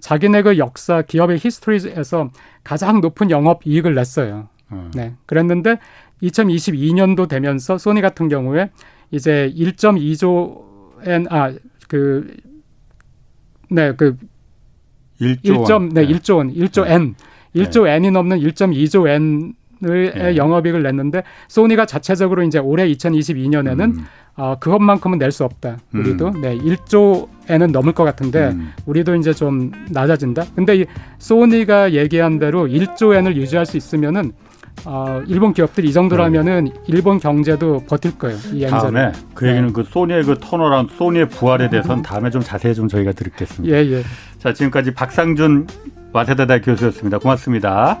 자기네 0.00 0.42
그 0.42 0.58
역사 0.58 1.02
기업의 1.02 1.38
history에서 1.38 2.30
가장 2.64 3.00
높은 3.00 3.30
영업 3.30 3.66
이익을 3.66 3.94
냈어요. 3.94 4.48
음. 4.72 4.90
네. 4.94 5.14
그랬는데 5.26 5.78
2022년도 6.22 7.28
되면서 7.28 7.78
소니 7.78 8.00
같은 8.00 8.28
경우에 8.28 8.70
이제 9.10 9.52
1.2조 9.56 10.68
엔 11.06 11.26
아그 11.30 12.36
네, 13.70 13.94
그 13.94 14.16
1조 15.20 15.42
1점 15.42 15.92
네, 15.92 16.06
네, 16.06 16.12
1조 16.12 16.36
원, 16.36 16.52
1조 16.52 16.84
네. 16.84 16.94
엔. 16.94 17.14
1조 17.54 17.84
네. 17.84 17.94
엔이 17.94 18.10
넘는 18.10 18.40
1.2조 18.40 19.08
엔을 19.08 20.12
예. 20.16 20.36
영업이익을 20.36 20.82
냈는데 20.82 21.22
소니가 21.46 21.86
자체적으로 21.86 22.42
이제 22.42 22.58
올해 22.58 22.88
2022년에는 22.88 23.80
음. 23.80 24.04
어, 24.36 24.56
그것만큼은 24.58 25.18
낼 25.18 25.30
수 25.30 25.44
없다. 25.44 25.76
우리도 25.94 26.28
음. 26.28 26.40
네 26.40 26.56
1조에는 26.58 27.70
넘을 27.70 27.92
것 27.92 28.02
같은데 28.02 28.48
음. 28.48 28.72
우리도 28.86 29.14
이제 29.16 29.32
좀 29.32 29.70
낮아진다. 29.90 30.46
근데 30.56 30.76
이 30.78 30.84
소니가 31.18 31.92
얘기한 31.92 32.38
대로 32.40 32.66
1조엔을 32.66 33.36
유지할 33.36 33.66
수 33.66 33.76
있으면은 33.76 34.32
어, 34.84 35.22
일본 35.26 35.52
기업들이 35.52 35.88
이 35.88 35.92
정도라면은 35.92 36.68
음. 36.68 36.82
일본 36.86 37.18
경제도 37.18 37.84
버틸 37.88 38.18
거예요. 38.18 38.36
이 38.52 38.62
다음에 38.66 39.12
그 39.34 39.46
얘기는 39.46 39.66
네. 39.66 39.72
그 39.72 39.82
소니의 39.84 40.24
그 40.24 40.36
turnaround, 40.40 40.92
소니의 40.96 41.28
부활에 41.28 41.68
대해서는 41.68 42.02
다음에 42.02 42.30
좀 42.30 42.42
자세히 42.42 42.74
좀 42.74 42.88
저희가 42.88 43.12
드리겠습니다. 43.12 43.76
예, 43.76 43.80
예. 43.92 44.02
자, 44.38 44.52
지금까지 44.52 44.92
박상준 44.94 45.66
와세다대 46.12 46.60
교수였습니다. 46.60 47.18
고맙습니다. 47.18 48.00